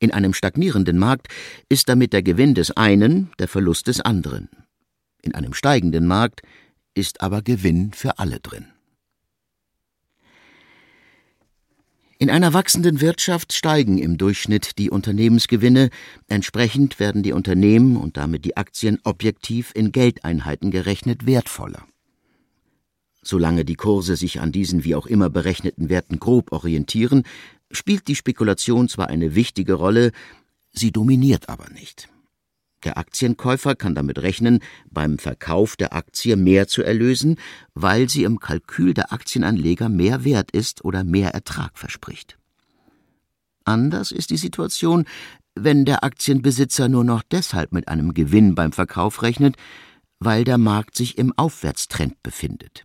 In 0.00 0.12
einem 0.12 0.32
stagnierenden 0.32 0.98
Markt 0.98 1.28
ist 1.68 1.90
damit 1.90 2.14
der 2.14 2.22
Gewinn 2.22 2.54
des 2.54 2.70
einen 2.72 3.30
der 3.38 3.48
Verlust 3.48 3.86
des 3.86 4.00
anderen. 4.00 4.48
In 5.20 5.34
einem 5.34 5.52
steigenden 5.52 6.06
Markt 6.06 6.40
ist 6.94 7.20
aber 7.20 7.42
Gewinn 7.42 7.92
für 7.92 8.18
alle 8.18 8.40
drin. 8.40 8.66
In 12.18 12.30
einer 12.30 12.54
wachsenden 12.54 13.00
Wirtschaft 13.00 13.52
steigen 13.52 13.98
im 13.98 14.16
Durchschnitt 14.16 14.78
die 14.78 14.90
Unternehmensgewinne, 14.90 15.90
entsprechend 16.28 16.98
werden 16.98 17.22
die 17.22 17.32
Unternehmen 17.32 17.96
und 17.96 18.16
damit 18.16 18.44
die 18.46 18.56
Aktien 18.56 18.98
objektiv 19.04 19.72
in 19.74 19.92
Geldeinheiten 19.92 20.70
gerechnet 20.70 21.26
wertvoller. 21.26 21.86
Solange 23.22 23.66
die 23.66 23.74
Kurse 23.74 24.16
sich 24.16 24.40
an 24.40 24.50
diesen 24.50 24.84
wie 24.84 24.94
auch 24.94 25.06
immer 25.06 25.28
berechneten 25.28 25.90
Werten 25.90 26.18
grob 26.18 26.52
orientieren, 26.52 27.24
spielt 27.70 28.08
die 28.08 28.16
Spekulation 28.16 28.88
zwar 28.88 29.08
eine 29.08 29.34
wichtige 29.34 29.74
Rolle, 29.74 30.12
sie 30.72 30.92
dominiert 30.92 31.48
aber 31.48 31.68
nicht. 31.70 32.08
Der 32.84 32.96
Aktienkäufer 32.96 33.74
kann 33.74 33.94
damit 33.94 34.18
rechnen, 34.20 34.60
beim 34.90 35.18
Verkauf 35.18 35.76
der 35.76 35.92
Aktie 35.92 36.36
mehr 36.36 36.66
zu 36.66 36.82
erlösen, 36.82 37.36
weil 37.74 38.08
sie 38.08 38.24
im 38.24 38.40
Kalkül 38.40 38.94
der 38.94 39.12
Aktienanleger 39.12 39.88
mehr 39.88 40.24
wert 40.24 40.50
ist 40.50 40.84
oder 40.84 41.04
mehr 41.04 41.34
Ertrag 41.34 41.76
verspricht. 41.78 42.38
Anders 43.64 44.12
ist 44.12 44.30
die 44.30 44.38
Situation, 44.38 45.04
wenn 45.54 45.84
der 45.84 46.04
Aktienbesitzer 46.04 46.88
nur 46.88 47.04
noch 47.04 47.22
deshalb 47.22 47.72
mit 47.72 47.88
einem 47.88 48.14
Gewinn 48.14 48.54
beim 48.54 48.72
Verkauf 48.72 49.22
rechnet, 49.22 49.56
weil 50.18 50.44
der 50.44 50.58
Markt 50.58 50.96
sich 50.96 51.18
im 51.18 51.36
Aufwärtstrend 51.36 52.22
befindet. 52.22 52.84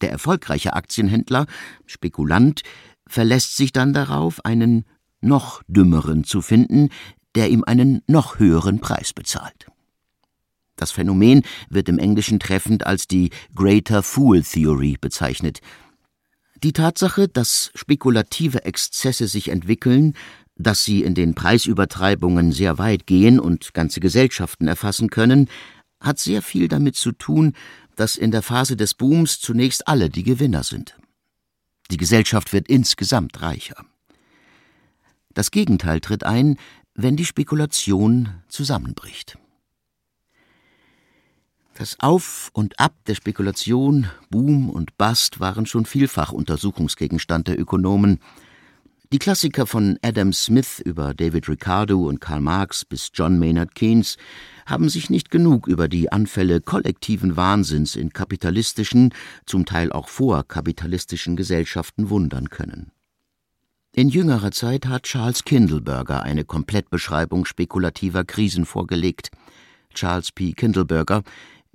Der 0.00 0.10
erfolgreiche 0.10 0.74
Aktienhändler, 0.74 1.46
Spekulant, 1.86 2.62
verlässt 3.06 3.56
sich 3.56 3.72
dann 3.72 3.92
darauf, 3.92 4.44
einen 4.44 4.84
noch 5.20 5.62
dümmeren 5.66 6.24
zu 6.24 6.42
finden, 6.42 6.90
der 7.34 7.50
ihm 7.50 7.64
einen 7.64 8.02
noch 8.06 8.38
höheren 8.38 8.80
Preis 8.80 9.12
bezahlt. 9.12 9.66
Das 10.76 10.90
Phänomen 10.90 11.42
wird 11.70 11.88
im 11.88 11.98
Englischen 11.98 12.38
treffend 12.38 12.86
als 12.86 13.08
die 13.08 13.30
Greater 13.54 14.02
Fool 14.02 14.42
Theory 14.42 14.96
bezeichnet. 15.00 15.60
Die 16.62 16.72
Tatsache, 16.72 17.28
dass 17.28 17.70
spekulative 17.74 18.64
Exzesse 18.64 19.26
sich 19.26 19.48
entwickeln, 19.48 20.14
dass 20.56 20.84
sie 20.84 21.02
in 21.02 21.14
den 21.14 21.34
Preisübertreibungen 21.34 22.52
sehr 22.52 22.78
weit 22.78 23.06
gehen 23.06 23.38
und 23.38 23.74
ganze 23.74 24.00
Gesellschaften 24.00 24.68
erfassen 24.68 25.10
können, 25.10 25.48
hat 26.00 26.18
sehr 26.18 26.42
viel 26.42 26.68
damit 26.68 26.96
zu 26.96 27.12
tun, 27.12 27.52
dass 27.94 28.16
in 28.16 28.30
der 28.30 28.42
Phase 28.42 28.76
des 28.76 28.94
Booms 28.94 29.40
zunächst 29.40 29.88
alle 29.88 30.10
die 30.10 30.22
Gewinner 30.22 30.62
sind. 30.62 30.96
Die 31.90 31.96
Gesellschaft 31.96 32.52
wird 32.52 32.68
insgesamt 32.68 33.40
reicher. 33.42 33.84
Das 35.34 35.50
Gegenteil 35.50 36.00
tritt 36.00 36.24
ein, 36.24 36.56
wenn 36.94 37.16
die 37.16 37.26
Spekulation 37.26 38.30
zusammenbricht. 38.48 39.38
Das 41.74 42.00
Auf 42.00 42.50
und 42.54 42.80
Ab 42.80 42.94
der 43.06 43.14
Spekulation, 43.14 44.08
Boom 44.30 44.70
und 44.70 44.96
Bust 44.96 45.40
waren 45.40 45.66
schon 45.66 45.84
vielfach 45.84 46.32
Untersuchungsgegenstand 46.32 47.48
der 47.48 47.60
Ökonomen. 47.60 48.20
Die 49.12 49.20
Klassiker 49.20 49.66
von 49.66 50.00
Adam 50.02 50.32
Smith 50.32 50.80
über 50.84 51.14
David 51.14 51.48
Ricardo 51.48 52.08
und 52.08 52.20
Karl 52.20 52.40
Marx 52.40 52.84
bis 52.84 53.10
John 53.14 53.38
Maynard 53.38 53.76
Keynes 53.76 54.16
haben 54.66 54.88
sich 54.88 55.10
nicht 55.10 55.30
genug 55.30 55.68
über 55.68 55.86
die 55.86 56.10
Anfälle 56.10 56.60
kollektiven 56.60 57.36
Wahnsinns 57.36 57.94
in 57.94 58.12
kapitalistischen, 58.12 59.14
zum 59.46 59.64
Teil 59.64 59.92
auch 59.92 60.08
vorkapitalistischen 60.08 61.36
Gesellschaften 61.36 62.10
wundern 62.10 62.50
können. 62.50 62.90
In 63.92 64.08
jüngerer 64.08 64.50
Zeit 64.50 64.86
hat 64.86 65.04
Charles 65.04 65.44
Kindleberger 65.44 66.24
eine 66.24 66.44
Komplettbeschreibung 66.44 67.44
spekulativer 67.44 68.24
Krisen 68.24 68.66
vorgelegt. 68.66 69.30
Charles 69.94 70.32
P. 70.32 70.52
Kindleberger, 70.52 71.22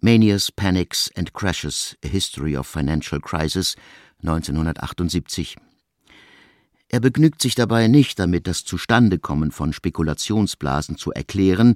Manias, 0.01 0.51
Panics 0.51 1.09
and 1.15 1.33
Crashes, 1.33 1.95
A 2.03 2.09
History 2.09 2.57
of 2.57 2.67
Financial 2.67 3.21
Crisis, 3.21 3.77
1978. 4.21 5.55
Er 6.93 6.99
begnügt 6.99 7.41
sich 7.41 7.55
dabei 7.55 7.87
nicht 7.87 8.19
damit, 8.19 8.47
das 8.47 8.65
Zustandekommen 8.65 9.51
von 9.51 9.71
Spekulationsblasen 9.71 10.97
zu 10.97 11.13
erklären, 11.13 11.75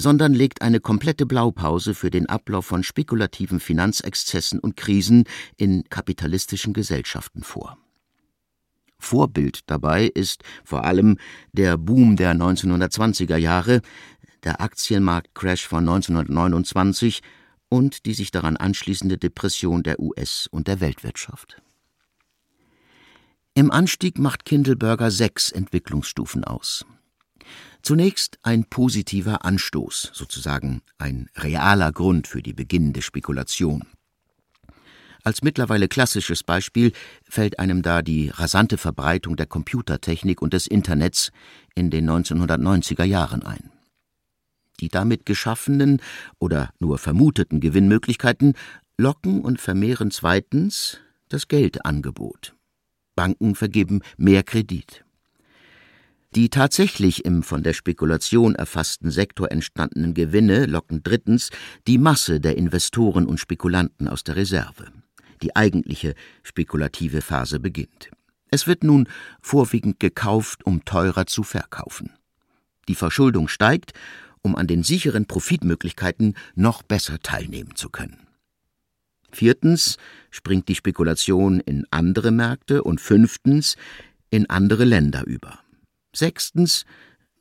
sondern 0.00 0.34
legt 0.34 0.62
eine 0.62 0.78
komplette 0.78 1.26
Blaupause 1.26 1.94
für 1.94 2.10
den 2.10 2.28
Ablauf 2.28 2.66
von 2.66 2.84
spekulativen 2.84 3.58
Finanzexzessen 3.58 4.60
und 4.60 4.76
Krisen 4.76 5.24
in 5.56 5.82
kapitalistischen 5.90 6.74
Gesellschaften 6.74 7.42
vor. 7.42 7.76
Vorbild 9.00 9.68
dabei 9.68 10.06
ist 10.06 10.44
vor 10.62 10.84
allem 10.84 11.18
der 11.52 11.76
Boom 11.76 12.14
der 12.14 12.32
1920er 12.32 13.38
Jahre, 13.38 13.82
der 14.44 14.60
Aktienmarktcrash 14.60 15.66
von 15.66 15.88
1929 15.88 17.20
und 17.68 18.06
die 18.06 18.14
sich 18.14 18.30
daran 18.30 18.56
anschließende 18.56 19.18
Depression 19.18 19.82
der 19.82 19.98
US- 19.98 20.46
und 20.46 20.68
der 20.68 20.80
Weltwirtschaft. 20.80 21.60
Im 23.54 23.70
Anstieg 23.70 24.18
macht 24.18 24.46
Kindleberger 24.46 25.10
sechs 25.10 25.52
Entwicklungsstufen 25.52 26.42
aus. 26.42 26.86
Zunächst 27.82 28.38
ein 28.42 28.64
positiver 28.64 29.44
Anstoß, 29.44 30.10
sozusagen 30.14 30.80
ein 30.96 31.28
realer 31.36 31.92
Grund 31.92 32.26
für 32.26 32.40
die 32.40 32.54
beginnende 32.54 33.02
Spekulation. 33.02 33.84
Als 35.22 35.42
mittlerweile 35.42 35.88
klassisches 35.88 36.42
Beispiel 36.42 36.92
fällt 37.28 37.58
einem 37.58 37.82
da 37.82 38.00
die 38.00 38.30
rasante 38.30 38.78
Verbreitung 38.78 39.36
der 39.36 39.46
Computertechnik 39.46 40.40
und 40.40 40.54
des 40.54 40.66
Internets 40.66 41.30
in 41.74 41.90
den 41.90 42.08
1990er 42.08 43.04
Jahren 43.04 43.42
ein. 43.42 43.70
Die 44.80 44.88
damit 44.88 45.26
geschaffenen 45.26 46.00
oder 46.38 46.72
nur 46.80 46.96
vermuteten 46.96 47.60
Gewinnmöglichkeiten 47.60 48.54
locken 48.96 49.42
und 49.42 49.60
vermehren 49.60 50.10
zweitens 50.10 50.98
das 51.28 51.48
Geldangebot. 51.48 52.54
Banken 53.14 53.54
vergeben 53.54 54.00
mehr 54.16 54.42
Kredit. 54.42 55.04
Die 56.34 56.48
tatsächlich 56.48 57.26
im 57.26 57.42
von 57.42 57.62
der 57.62 57.74
Spekulation 57.74 58.54
erfassten 58.54 59.10
Sektor 59.10 59.50
entstandenen 59.50 60.14
Gewinne 60.14 60.64
locken 60.64 61.02
drittens 61.02 61.50
die 61.86 61.98
Masse 61.98 62.40
der 62.40 62.56
Investoren 62.56 63.26
und 63.26 63.38
Spekulanten 63.38 64.08
aus 64.08 64.24
der 64.24 64.36
Reserve. 64.36 64.86
Die 65.42 65.54
eigentliche 65.54 66.14
spekulative 66.42 67.20
Phase 67.20 67.60
beginnt. 67.60 68.10
Es 68.50 68.66
wird 68.66 68.82
nun 68.82 69.08
vorwiegend 69.42 70.00
gekauft, 70.00 70.64
um 70.64 70.84
teurer 70.84 71.26
zu 71.26 71.42
verkaufen. 71.42 72.10
Die 72.88 72.94
Verschuldung 72.94 73.48
steigt, 73.48 73.92
um 74.42 74.56
an 74.56 74.66
den 74.66 74.82
sicheren 74.82 75.26
Profitmöglichkeiten 75.26 76.34
noch 76.54 76.82
besser 76.82 77.18
teilnehmen 77.20 77.76
zu 77.76 77.90
können. 77.90 78.21
Viertens 79.32 79.96
springt 80.30 80.68
die 80.68 80.74
Spekulation 80.74 81.60
in 81.60 81.86
andere 81.90 82.30
Märkte 82.30 82.84
und 82.84 83.00
fünftens 83.00 83.76
in 84.30 84.48
andere 84.48 84.84
Länder 84.84 85.24
über. 85.26 85.58
Sechstens 86.14 86.84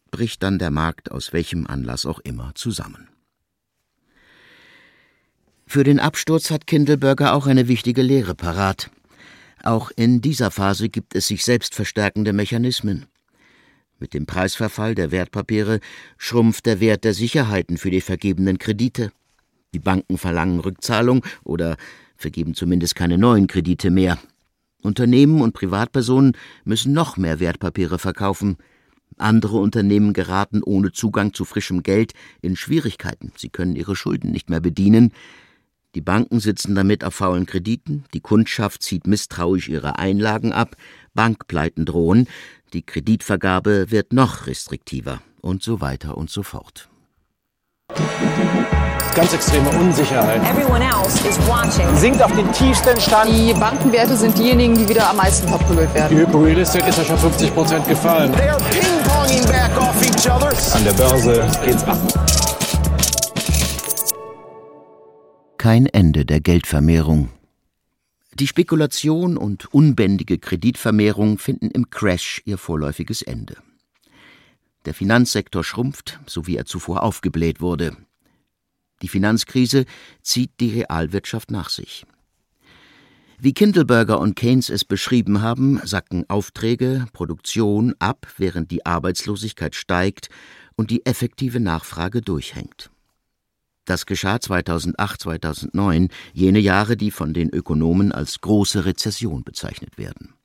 bricht 0.09 0.43
dann 0.43 0.59
der 0.59 0.71
Markt 0.71 1.11
aus 1.11 1.33
welchem 1.33 1.67
Anlass 1.67 2.05
auch 2.05 2.19
immer 2.19 2.53
zusammen. 2.55 3.07
Für 5.65 5.83
den 5.83 5.99
Absturz 5.99 6.51
hat 6.51 6.67
Kindleberger 6.67 7.33
auch 7.33 7.47
eine 7.47 7.69
wichtige 7.69 8.01
Lehre 8.01 8.35
parat. 8.35 8.91
Auch 9.63 9.91
in 9.95 10.21
dieser 10.21 10.51
Phase 10.51 10.89
gibt 10.89 11.15
es 11.15 11.27
sich 11.27 11.45
selbst 11.45 11.75
verstärkende 11.75 12.33
Mechanismen. 12.33 13.05
Mit 13.99 14.13
dem 14.13 14.25
Preisverfall 14.25 14.95
der 14.95 15.11
Wertpapiere 15.11 15.79
schrumpft 16.17 16.65
der 16.65 16.79
Wert 16.79 17.03
der 17.03 17.13
Sicherheiten 17.13 17.77
für 17.77 17.91
die 17.91 18.01
vergebenen 18.01 18.57
Kredite. 18.57 19.11
Die 19.73 19.79
Banken 19.79 20.17
verlangen 20.17 20.59
Rückzahlung 20.59 21.25
oder 21.43 21.77
vergeben 22.17 22.53
zumindest 22.53 22.95
keine 22.95 23.17
neuen 23.17 23.47
Kredite 23.47 23.89
mehr. 23.89 24.19
Unternehmen 24.81 25.41
und 25.41 25.53
Privatpersonen 25.53 26.33
müssen 26.65 26.93
noch 26.93 27.17
mehr 27.17 27.39
Wertpapiere 27.39 27.99
verkaufen. 27.99 28.57
Andere 29.17 29.57
Unternehmen 29.57 30.13
geraten 30.13 30.63
ohne 30.63 30.91
Zugang 30.91 31.33
zu 31.33 31.45
frischem 31.45 31.83
Geld 31.83 32.13
in 32.41 32.55
Schwierigkeiten. 32.55 33.31
Sie 33.37 33.49
können 33.49 33.75
ihre 33.75 33.95
Schulden 33.95 34.31
nicht 34.31 34.49
mehr 34.49 34.61
bedienen. 34.61 35.13
Die 35.95 36.01
Banken 36.01 36.39
sitzen 36.39 36.73
damit 36.75 37.03
auf 37.03 37.15
faulen 37.15 37.45
Krediten, 37.45 38.05
die 38.13 38.21
Kundschaft 38.21 38.81
zieht 38.81 39.07
misstrauisch 39.07 39.67
ihre 39.67 39.99
Einlagen 39.99 40.53
ab, 40.53 40.77
Bankpleiten 41.13 41.85
drohen, 41.85 42.27
die 42.71 42.81
Kreditvergabe 42.81 43.91
wird 43.91 44.13
noch 44.13 44.47
restriktiver 44.47 45.21
und 45.41 45.63
so 45.63 45.81
weiter 45.81 46.17
und 46.17 46.29
so 46.29 46.43
fort. 46.43 46.90
Ganz 49.15 49.33
extreme 49.33 49.69
Unsicherheit. 49.71 50.41
Sinkt 51.97 52.23
auf 52.23 52.31
den 52.33 52.51
tiefsten 52.53 52.99
Stand. 52.99 53.29
Die 53.29 53.53
Bankenwerte 53.53 54.15
sind 54.15 54.37
diejenigen, 54.37 54.73
die 54.75 54.87
wieder 54.87 55.09
am 55.09 55.17
meisten 55.17 55.47
verprügelt 55.49 55.93
werden. 55.93 56.15
Die 56.15 56.21
Hypo 56.21 56.39
Real 56.39 56.59
Estate 56.59 56.87
ist 56.87 56.97
ja 56.97 57.03
schon 57.03 57.17
50 57.17 57.53
Prozent 57.53 57.87
gefallen. 57.87 58.33
An 60.73 60.83
der 60.85 60.93
Börse 60.93 61.45
geht's 61.65 61.83
ab. 61.83 61.99
Kein 65.57 65.85
Ende 65.87 66.25
der 66.25 66.39
Geldvermehrung. 66.39 67.29
Die 68.39 68.47
Spekulation 68.47 69.37
und 69.37 69.73
unbändige 69.73 70.39
Kreditvermehrung 70.39 71.37
finden 71.37 71.69
im 71.69 71.89
Crash 71.89 72.41
ihr 72.45 72.57
vorläufiges 72.57 73.21
Ende. 73.21 73.57
Der 74.85 74.93
Finanzsektor 74.93 75.63
schrumpft, 75.63 76.19
so 76.25 76.47
wie 76.47 76.57
er 76.57 76.65
zuvor 76.65 77.03
aufgebläht 77.03 77.61
wurde. 77.61 77.95
Die 79.01 79.07
Finanzkrise 79.07 79.85
zieht 80.21 80.51
die 80.59 80.69
Realwirtschaft 80.69 81.51
nach 81.51 81.69
sich. 81.69 82.05
Wie 83.39 83.53
Kindleberger 83.53 84.19
und 84.19 84.35
Keynes 84.35 84.69
es 84.69 84.85
beschrieben 84.85 85.41
haben, 85.41 85.81
sacken 85.83 86.29
Aufträge, 86.29 87.07
Produktion 87.11 87.95
ab, 87.97 88.27
während 88.37 88.69
die 88.69 88.85
Arbeitslosigkeit 88.85 89.73
steigt 89.73 90.29
und 90.75 90.91
die 90.91 91.05
effektive 91.07 91.59
Nachfrage 91.59 92.21
durchhängt. 92.21 92.91
Das 93.85 94.05
geschah 94.05 94.39
2008, 94.39 95.21
2009, 95.21 96.09
jene 96.33 96.59
Jahre, 96.59 96.95
die 96.95 97.09
von 97.09 97.33
den 97.33 97.49
Ökonomen 97.49 98.11
als 98.11 98.41
große 98.41 98.85
Rezession 98.85 99.43
bezeichnet 99.43 99.97
werden. 99.97 100.35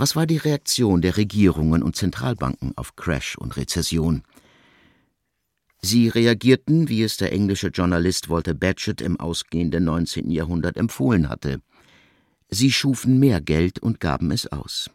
Was 0.00 0.16
war 0.16 0.24
die 0.24 0.38
Reaktion 0.38 1.02
der 1.02 1.18
Regierungen 1.18 1.82
und 1.82 1.94
Zentralbanken 1.94 2.72
auf 2.76 2.96
Crash 2.96 3.36
und 3.36 3.58
Rezession? 3.58 4.22
Sie 5.82 6.08
reagierten, 6.08 6.88
wie 6.88 7.02
es 7.02 7.18
der 7.18 7.34
englische 7.34 7.66
Journalist 7.66 8.30
Walter 8.30 8.54
Batchett 8.54 9.02
im 9.02 9.20
ausgehenden 9.20 9.84
19. 9.84 10.30
Jahrhundert 10.30 10.78
empfohlen 10.78 11.28
hatte. 11.28 11.60
Sie 12.48 12.72
schufen 12.72 13.18
mehr 13.18 13.42
Geld 13.42 13.78
und 13.78 14.00
gaben 14.00 14.30
es 14.30 14.50
aus. 14.50 14.88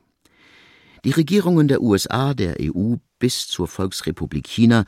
Die 1.03 1.11
Regierungen 1.11 1.67
der 1.67 1.83
USA, 1.83 2.33
der 2.33 2.55
EU 2.59 2.95
bis 3.19 3.47
zur 3.47 3.67
Volksrepublik 3.67 4.47
China 4.47 4.85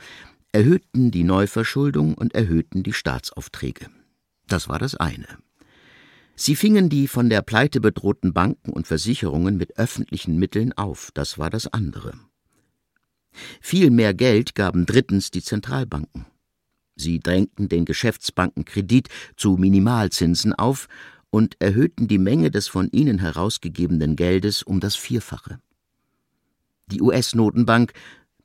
erhöhten 0.50 1.12
die 1.12 1.22
Neuverschuldung 1.22 2.14
und 2.14 2.34
erhöhten 2.34 2.82
die 2.82 2.92
Staatsaufträge. 2.92 3.86
Das 4.48 4.68
war 4.68 4.80
das 4.80 4.96
eine. 4.96 5.28
Sie 6.40 6.54
fingen 6.54 6.88
die 6.88 7.08
von 7.08 7.28
der 7.28 7.42
Pleite 7.42 7.80
bedrohten 7.80 8.32
Banken 8.32 8.72
und 8.72 8.86
Versicherungen 8.86 9.56
mit 9.56 9.76
öffentlichen 9.76 10.38
Mitteln 10.38 10.72
auf, 10.72 11.10
das 11.12 11.36
war 11.36 11.50
das 11.50 11.66
andere. 11.66 12.12
Viel 13.60 13.90
mehr 13.90 14.14
Geld 14.14 14.54
gaben 14.54 14.86
drittens 14.86 15.32
die 15.32 15.42
Zentralbanken. 15.42 16.26
Sie 16.94 17.18
drängten 17.18 17.68
den 17.68 17.84
Geschäftsbanken 17.84 18.64
Kredit 18.64 19.08
zu 19.36 19.56
Minimalzinsen 19.56 20.52
auf 20.52 20.86
und 21.30 21.56
erhöhten 21.58 22.06
die 22.06 22.18
Menge 22.18 22.52
des 22.52 22.68
von 22.68 22.88
ihnen 22.92 23.18
herausgegebenen 23.18 24.14
Geldes 24.14 24.62
um 24.62 24.78
das 24.78 24.94
Vierfache. 24.94 25.58
Die 26.86 27.02
US-Notenbank 27.02 27.94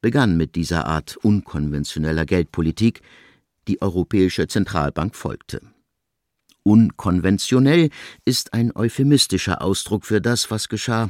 begann 0.01 0.35
mit 0.35 0.55
dieser 0.55 0.87
Art 0.87 1.15
unkonventioneller 1.17 2.25
Geldpolitik, 2.25 3.01
die 3.67 3.83
Europäische 3.83 4.47
Zentralbank 4.47 5.15
folgte. 5.15 5.61
Unkonventionell 6.63 7.89
ist 8.25 8.53
ein 8.53 8.75
euphemistischer 8.75 9.61
Ausdruck 9.61 10.05
für 10.05 10.21
das, 10.21 10.49
was 10.49 10.69
geschah, 10.69 11.09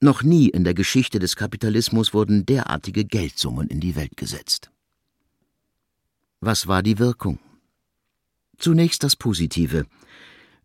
noch 0.00 0.22
nie 0.22 0.48
in 0.48 0.64
der 0.64 0.72
Geschichte 0.74 1.18
des 1.18 1.36
Kapitalismus 1.36 2.14
wurden 2.14 2.46
derartige 2.46 3.04
Geldsummen 3.04 3.68
in 3.68 3.80
die 3.80 3.96
Welt 3.96 4.16
gesetzt. 4.16 4.70
Was 6.40 6.68
war 6.68 6.82
die 6.82 6.98
Wirkung? 6.98 7.38
Zunächst 8.56 9.02
das 9.04 9.14
Positive. 9.14 9.84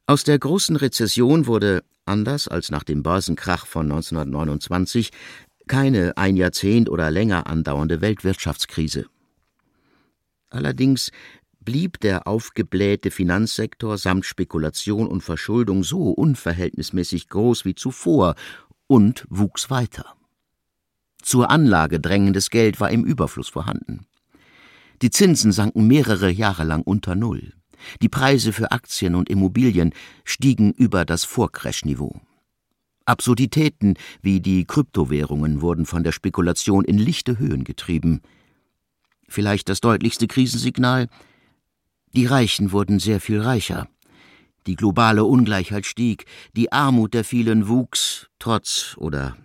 Aus 0.05 0.23
der 0.23 0.39
großen 0.39 0.77
Rezession 0.77 1.47
wurde, 1.47 1.83
anders 2.05 2.47
als 2.47 2.71
nach 2.71 2.83
dem 2.83 3.03
Börsenkrach 3.03 3.65
von 3.65 3.91
1929, 3.91 5.11
keine 5.67 6.15
ein 6.15 6.37
Jahrzehnt 6.37 6.89
oder 6.89 7.11
länger 7.11 7.47
andauernde 7.47 7.99
Weltwirtschaftskrise. 7.99 9.07
Allerdings 10.49 11.11
blieb 11.65 11.99
der 11.99 12.27
aufgeblähte 12.27 13.11
Finanzsektor 13.11 13.97
samt 13.97 14.25
Spekulation 14.25 15.07
und 15.07 15.21
Verschuldung 15.21 15.83
so 15.83 16.11
unverhältnismäßig 16.11 17.27
groß 17.27 17.65
wie 17.65 17.75
zuvor 17.75 18.35
und 18.87 19.25
wuchs 19.29 19.69
weiter. 19.69 20.15
Zur 21.21 21.49
Anlage 21.49 21.99
drängendes 21.99 22.51
Geld 22.51 22.79
war 22.79 22.91
im 22.91 23.03
Überfluss 23.03 23.49
vorhanden. 23.49 24.05
Die 25.01 25.09
Zinsen 25.09 25.51
sanken 25.51 25.87
mehrere 25.87 26.29
Jahre 26.29 26.63
lang 26.63 26.83
unter 26.83 27.15
Null. 27.15 27.51
Die 28.01 28.09
Preise 28.09 28.53
für 28.53 28.71
Aktien 28.71 29.15
und 29.15 29.29
Immobilien 29.29 29.91
stiegen 30.23 30.71
über 30.71 31.03
das 31.03 31.25
Vorcrash-Niveau. 31.25 32.21
Absurditäten 33.05 33.95
wie 34.21 34.39
die 34.39 34.65
Kryptowährungen 34.65 35.61
wurden 35.61 35.85
von 35.85 36.03
der 36.03 36.11
Spekulation 36.11 36.85
in 36.85 36.97
lichte 36.97 37.37
Höhen 37.37 37.63
getrieben. 37.63 38.21
Vielleicht 39.27 39.69
das 39.69 39.81
deutlichste 39.81 40.27
Krisensignal 40.27 41.07
Die 42.15 42.27
Reichen 42.27 42.71
wurden 42.71 42.99
sehr 42.99 43.19
viel 43.19 43.41
reicher. 43.41 43.89
Die 44.67 44.77
globale 44.77 45.25
Ungleichheit 45.25 45.85
stieg, 45.85 46.25
die 46.55 46.71
Armut 46.71 47.13
der 47.13 47.25
vielen 47.25 47.67
wuchs, 47.67 48.29
trotz 48.39 48.95
oder 48.97 49.35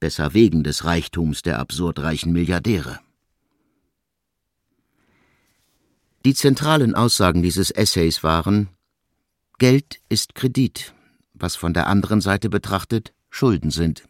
besser 0.00 0.34
wegen 0.34 0.64
des 0.64 0.84
Reichtums 0.84 1.42
der 1.42 1.60
absurd 1.60 2.00
reichen 2.00 2.32
Milliardäre. 2.32 2.98
Die 6.24 6.34
zentralen 6.34 6.96
Aussagen 6.96 7.44
dieses 7.44 7.70
Essays 7.70 8.24
waren 8.24 8.70
Geld 9.58 10.00
ist 10.08 10.34
Kredit, 10.34 10.94
was 11.32 11.54
von 11.54 11.74
der 11.74 11.86
anderen 11.86 12.20
Seite 12.20 12.50
betrachtet 12.50 13.14
Schulden 13.30 13.70
sind. 13.70 14.02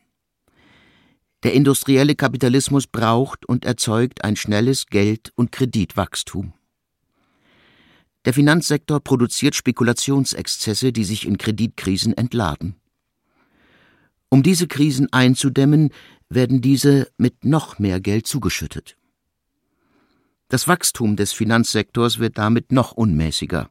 Der 1.43 1.53
industrielle 1.53 2.15
Kapitalismus 2.15 2.87
braucht 2.87 3.45
und 3.45 3.67
erzeugt 3.67 4.25
ein 4.25 4.37
schnelles 4.37 4.87
Geld- 4.87 5.33
und 5.37 5.53
Kreditwachstum. 5.53 6.55
Der 8.27 8.35
Finanzsektor 8.35 8.99
produziert 8.99 9.55
Spekulationsexzesse, 9.55 10.93
die 10.93 11.05
sich 11.05 11.27
in 11.27 11.39
Kreditkrisen 11.39 12.13
entladen. 12.13 12.75
Um 14.29 14.43
diese 14.43 14.67
Krisen 14.67 15.13
einzudämmen, 15.13 15.91
werden 16.29 16.61
diese 16.61 17.09
mit 17.19 17.45
noch 17.45 17.79
mehr 17.79 18.01
Geld 18.01 18.27
zugeschüttet. 18.27 18.97
Das 20.49 20.67
Wachstum 20.67 21.15
des 21.15 21.33
Finanzsektors 21.33 22.19
wird 22.19 22.37
damit 22.37 22.73
noch 22.73 22.93
unmäßiger. 22.93 23.71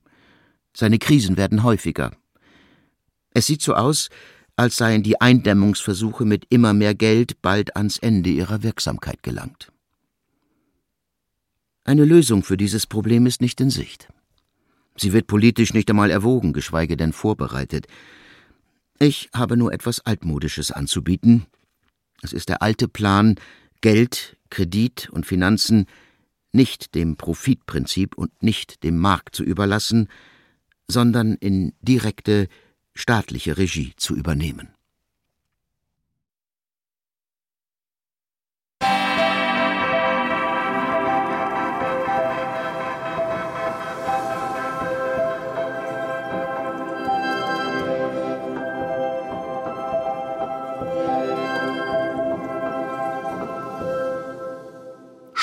Seine 0.74 0.99
Krisen 0.99 1.36
werden 1.36 1.64
häufiger. 1.64 2.12
Es 3.34 3.47
sieht 3.47 3.62
so 3.62 3.76
aus, 3.76 4.10
als 4.56 4.78
seien 4.78 5.03
die 5.03 5.20
Eindämmungsversuche 5.20 6.24
mit 6.24 6.45
immer 6.49 6.74
mehr 6.74 6.95
Geld 6.95 7.41
bald 7.41 7.76
ans 7.76 7.97
Ende 7.97 8.30
ihrer 8.30 8.64
Wirksamkeit 8.64 9.22
gelangt. 9.22 9.74
Eine 11.84 12.06
Lösung 12.06 12.41
für 12.41 12.56
dieses 12.56 12.88
Problem 12.88 13.26
ist 13.26 13.41
nicht 13.41 13.60
in 13.60 13.70
Sicht. 13.70 14.08
Sie 14.97 15.13
wird 15.13 15.27
politisch 15.27 15.73
nicht 15.73 15.89
einmal 15.89 16.09
erwogen, 16.09 16.53
geschweige 16.53 16.97
denn 16.97 17.13
vorbereitet. 17.13 17.87
Ich 18.99 19.29
habe 19.33 19.57
nur 19.57 19.73
etwas 19.73 19.99
Altmodisches 20.05 20.71
anzubieten. 20.71 21.45
Es 22.21 22.31
ist 22.31 22.49
der 22.49 22.61
alte 22.61 22.87
Plan, 22.87 23.35
Geld, 23.81 24.37
Kredit 24.49 25.09
und 25.11 25.25
Finanzen 25.25 25.85
nicht 26.53 26.95
dem 26.95 27.17
Profitprinzip 27.17 28.17
und 28.17 28.41
nicht 28.41 28.83
dem 28.83 28.97
Markt 28.97 29.35
zu 29.35 29.43
überlassen, 29.43 30.07
sondern 30.87 31.35
in 31.35 31.73
direkte 31.81 32.47
staatliche 32.93 33.57
Regie 33.57 33.93
zu 33.97 34.15
übernehmen. 34.15 34.74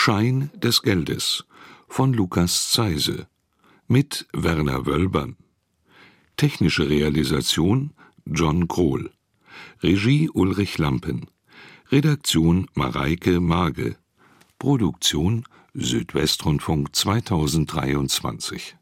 Schein 0.05 0.51
des 0.57 0.83
Geldes 0.83 1.45
von 1.87 2.13
Lukas 2.13 2.73
Zeise 2.73 3.29
mit 3.87 4.27
Werner 4.33 4.85
Wölbern. 4.85 5.37
Technische 6.37 6.91
Realisation 6.91 7.93
John 8.27 8.67
Krohl. 8.67 9.13
Regie 9.81 10.29
Ulrich 10.29 10.79
Lampen. 10.79 11.29
Redaktion 11.93 12.67
Mareike 12.75 13.39
Mage. 13.39 13.97
Produktion 14.59 15.45
Südwestrundfunk 15.73 16.97
2023 16.97 18.75